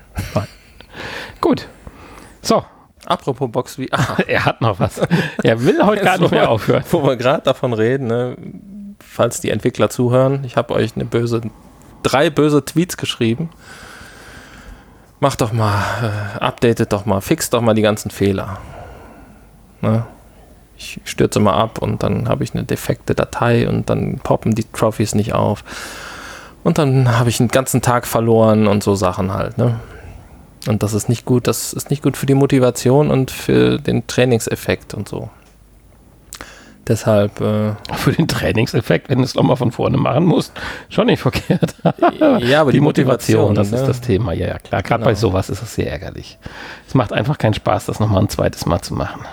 Gut. 1.41 1.69
So, 2.43 2.65
Apropos 3.07 3.51
Box 3.51 3.77
VR. 3.77 4.19
er 4.27 4.45
hat 4.45 4.61
noch 4.61 4.81
was. 4.81 5.01
Er 5.43 5.63
will 5.63 5.83
heute 5.85 6.05
gar 6.05 6.19
nicht 6.21 6.33
mehr 6.33 6.51
aufhören. 6.51 6.85
Wo 6.91 7.03
wir 7.05 7.17
gerade 7.17 7.43
davon 7.43 7.73
reden, 7.73 8.09
ne, 8.09 8.37
falls 9.01 9.41
die 9.41 9.51
Entwickler 9.51 9.89
zuhören, 9.89 10.45
ich 10.45 10.57
habe 10.57 10.75
euch 10.75 10.97
eine 10.97 11.05
böse, 11.05 11.43
drei 12.03 12.31
böse 12.31 12.65
Tweets 12.65 12.97
geschrieben. 12.97 13.51
mach 15.21 15.37
doch 15.37 15.53
mal, 15.53 15.83
äh, 16.03 16.39
updatet 16.41 16.93
doch 16.93 17.07
mal, 17.07 17.21
fix 17.21 17.49
doch 17.49 17.61
mal 17.61 17.75
die 17.75 17.83
ganzen 17.83 18.11
Fehler. 18.11 18.59
Ne? 19.81 20.05
Ich 20.79 21.01
stürze 21.05 21.41
mal 21.41 21.55
ab 21.55 21.81
und 21.81 22.03
dann 22.03 22.29
habe 22.29 22.45
ich 22.45 22.55
eine 22.55 22.65
defekte 22.65 23.15
Datei 23.15 23.69
und 23.69 23.89
dann 23.89 24.19
poppen 24.19 24.55
die 24.55 24.65
Trophies 24.65 25.15
nicht 25.15 25.33
auf. 25.33 25.65
Und 26.65 26.79
dann 26.79 27.19
habe 27.19 27.31
ich 27.31 27.41
einen 27.41 27.49
ganzen 27.49 27.81
Tag 27.81 28.07
verloren 28.07 28.67
und 28.67 28.83
so 28.83 28.95
Sachen 28.95 29.33
halt. 29.33 29.57
Ne? 29.57 29.81
Und 30.67 30.83
das 30.83 30.95
ist 30.95 31.09
nicht 31.09 31.25
gut, 31.25 31.47
das 31.47 31.73
ist 31.73 31.91
nicht 31.91 32.03
gut 32.03 32.17
für 32.17 32.27
die 32.27 32.35
Motivation 32.35 33.11
und 33.11 33.31
für 33.31 33.79
den 33.79 34.07
Trainingseffekt 34.07 34.93
und 34.93 35.09
so. 35.09 35.31
Deshalb. 36.89 37.41
Äh, 37.41 37.73
Für 37.97 38.13
den 38.13 38.29
Trainingseffekt, 38.29 39.09
wenn 39.09 39.19
du 39.19 39.25
es 39.25 39.35
nochmal 39.35 39.57
von 39.57 39.73
vorne 39.73 39.97
machen 39.97 40.25
musst, 40.25 40.53
schon 40.89 41.07
nicht 41.07 41.21
verkehrt. 41.21 41.75
ja, 42.39 42.61
aber 42.61 42.71
die, 42.71 42.79
die 42.79 42.81
Motivation, 42.81 43.49
Motivation, 43.49 43.55
das 43.57 43.71
ne? 43.73 43.79
ist 43.79 43.87
das 43.89 44.01
Thema. 44.01 44.33
Ja, 44.33 44.49
ja, 44.49 44.59
klar. 44.59 44.83
Gerade 44.83 45.01
Genau. 45.01 45.11
bei 45.11 45.15
sowas 45.17 45.51
ist 45.51 45.63
es 45.63 45.75
sehr 45.75 45.91
ärgerlich. 45.91 46.39
Es 46.87 46.95
macht 46.95 47.13
einfach 47.13 47.39
keinen 47.39 47.55
Spaß, 47.55 47.87
das 47.87 47.99
nochmal 47.99 48.23
ein 48.23 48.29
zweites 48.29 48.67
Mal 48.67 48.81
zu 48.83 48.95
machen. 48.95 49.25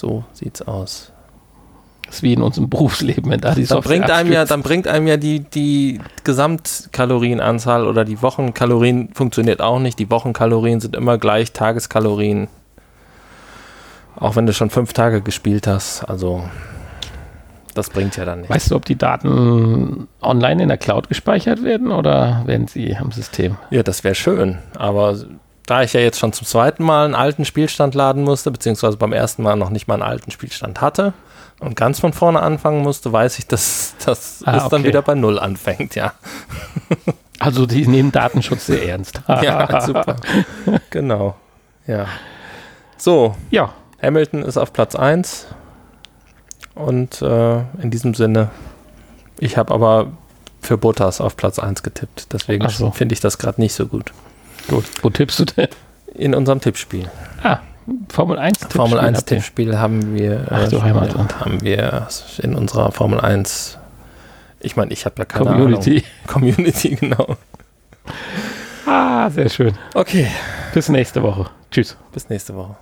So 0.00 0.24
sieht's 0.32 0.62
aus. 0.62 1.12
Das 2.06 2.16
ist 2.16 2.22
wie 2.22 2.32
in 2.32 2.40
unserem 2.40 2.70
Berufsleben, 2.70 3.30
wenn 3.30 3.40
da 3.40 3.50
die 3.54 3.66
Dann 3.66 3.76
Software 3.76 3.98
bringt 3.98 4.10
einem 4.10 4.32
ja, 4.32 4.46
dann 4.46 4.62
bringt 4.62 4.88
einem 4.88 5.06
ja 5.06 5.18
die, 5.18 5.40
die 5.40 6.00
Gesamtkalorienanzahl 6.24 7.86
oder 7.86 8.06
die 8.06 8.22
Wochenkalorien 8.22 9.10
funktioniert 9.12 9.60
auch 9.60 9.78
nicht. 9.78 9.98
Die 9.98 10.10
Wochenkalorien 10.10 10.80
sind 10.80 10.96
immer 10.96 11.18
gleich 11.18 11.52
Tageskalorien. 11.52 12.48
Auch 14.16 14.36
wenn 14.36 14.46
du 14.46 14.54
schon 14.54 14.70
fünf 14.70 14.94
Tage 14.94 15.20
gespielt 15.20 15.66
hast. 15.66 16.04
Also, 16.04 16.44
das 17.74 17.90
bringt 17.90 18.16
ja 18.16 18.24
dann 18.24 18.40
nicht. 18.40 18.50
Weißt 18.50 18.70
du, 18.70 18.76
ob 18.76 18.86
die 18.86 18.96
Daten 18.96 20.08
online 20.22 20.62
in 20.62 20.68
der 20.68 20.78
Cloud 20.78 21.08
gespeichert 21.08 21.62
werden 21.62 21.92
oder 21.92 22.42
werden 22.46 22.68
sie 22.68 22.96
am 22.96 23.12
System? 23.12 23.56
Ja, 23.70 23.82
das 23.82 24.02
wäre 24.02 24.14
schön. 24.14 24.58
Aber 24.76 25.14
da 25.66 25.82
ich 25.82 25.92
ja 25.92 26.00
jetzt 26.00 26.18
schon 26.18 26.32
zum 26.32 26.46
zweiten 26.46 26.82
Mal 26.82 27.04
einen 27.04 27.14
alten 27.14 27.44
Spielstand 27.44 27.94
laden 27.94 28.24
musste, 28.24 28.50
beziehungsweise 28.50 28.96
beim 28.96 29.12
ersten 29.12 29.42
Mal 29.42 29.56
noch 29.56 29.70
nicht 29.70 29.86
mal 29.88 29.94
einen 29.94 30.02
alten 30.02 30.30
Spielstand 30.30 30.80
hatte 30.80 31.12
und 31.60 31.76
ganz 31.76 32.00
von 32.00 32.12
vorne 32.12 32.40
anfangen 32.40 32.82
musste, 32.82 33.12
weiß 33.12 33.38
ich, 33.38 33.46
dass 33.46 33.94
das 34.04 34.42
Ah, 34.44 34.56
es 34.56 34.68
dann 34.68 34.80
okay. 34.80 34.88
wieder 34.88 35.02
bei 35.02 35.14
Null 35.14 35.38
anfängt, 35.38 35.94
ja. 35.94 36.12
Also 37.38 37.64
die 37.64 37.86
nehmen 37.86 38.12
Datenschutz 38.12 38.66
sehr 38.66 38.86
ernst. 38.86 39.22
Ja, 39.42 39.80
super. 39.80 40.16
genau. 40.90 41.36
Ja. 41.86 42.04
So, 42.98 43.34
Ja, 43.50 43.72
Hamilton 44.02 44.42
ist 44.42 44.58
auf 44.58 44.74
Platz 44.74 44.94
1. 44.94 45.46
Und 46.74 47.22
äh, 47.22 47.60
in 47.82 47.90
diesem 47.90 48.12
Sinne, 48.14 48.50
ich 49.38 49.56
habe 49.56 49.72
aber 49.72 50.08
für 50.60 50.76
Bottas 50.76 51.22
auf 51.22 51.34
Platz 51.36 51.58
1 51.58 51.82
getippt. 51.82 52.32
Deswegen 52.32 52.68
so. 52.68 52.90
finde 52.90 53.14
ich 53.14 53.20
das 53.20 53.38
gerade 53.38 53.58
nicht 53.60 53.72
so 53.74 53.86
gut. 53.86 54.12
Gut. 54.70 54.84
Wo 55.02 55.10
tippst 55.10 55.38
du 55.40 55.44
denn? 55.44 55.68
In 56.14 56.34
unserem 56.34 56.60
Tippspiel. 56.60 57.10
Ah, 57.42 57.58
Formel 58.08 58.38
1 58.38 58.58
Tippspiel. 58.58 58.76
Formel 58.80 58.98
1 58.98 59.18
habt 59.18 59.30
ihr. 59.30 59.36
Tippspiel 59.38 59.78
haben 59.78 60.14
wir, 60.14 60.46
Ach, 60.50 60.68
du 60.68 60.76
äh, 60.76 60.82
Heimatland. 60.82 61.40
haben 61.40 61.60
wir 61.60 62.08
in 62.42 62.54
unserer 62.54 62.92
Formel 62.92 63.20
1. 63.20 63.78
Ich 64.60 64.76
meine, 64.76 64.92
ich 64.92 65.04
habe 65.04 65.16
ja 65.18 65.24
keine 65.24 65.46
Community. 65.50 65.90
Ahnung. 65.98 66.04
Community, 66.54 66.94
genau. 67.00 67.36
Ah, 68.86 69.30
sehr 69.30 69.48
schön. 69.48 69.74
Okay, 69.94 70.26
Bis 70.74 70.88
nächste 70.88 71.22
Woche. 71.22 71.50
Tschüss. 71.70 71.96
bis 72.12 72.28
nächste 72.28 72.54
Woche. 72.54 72.76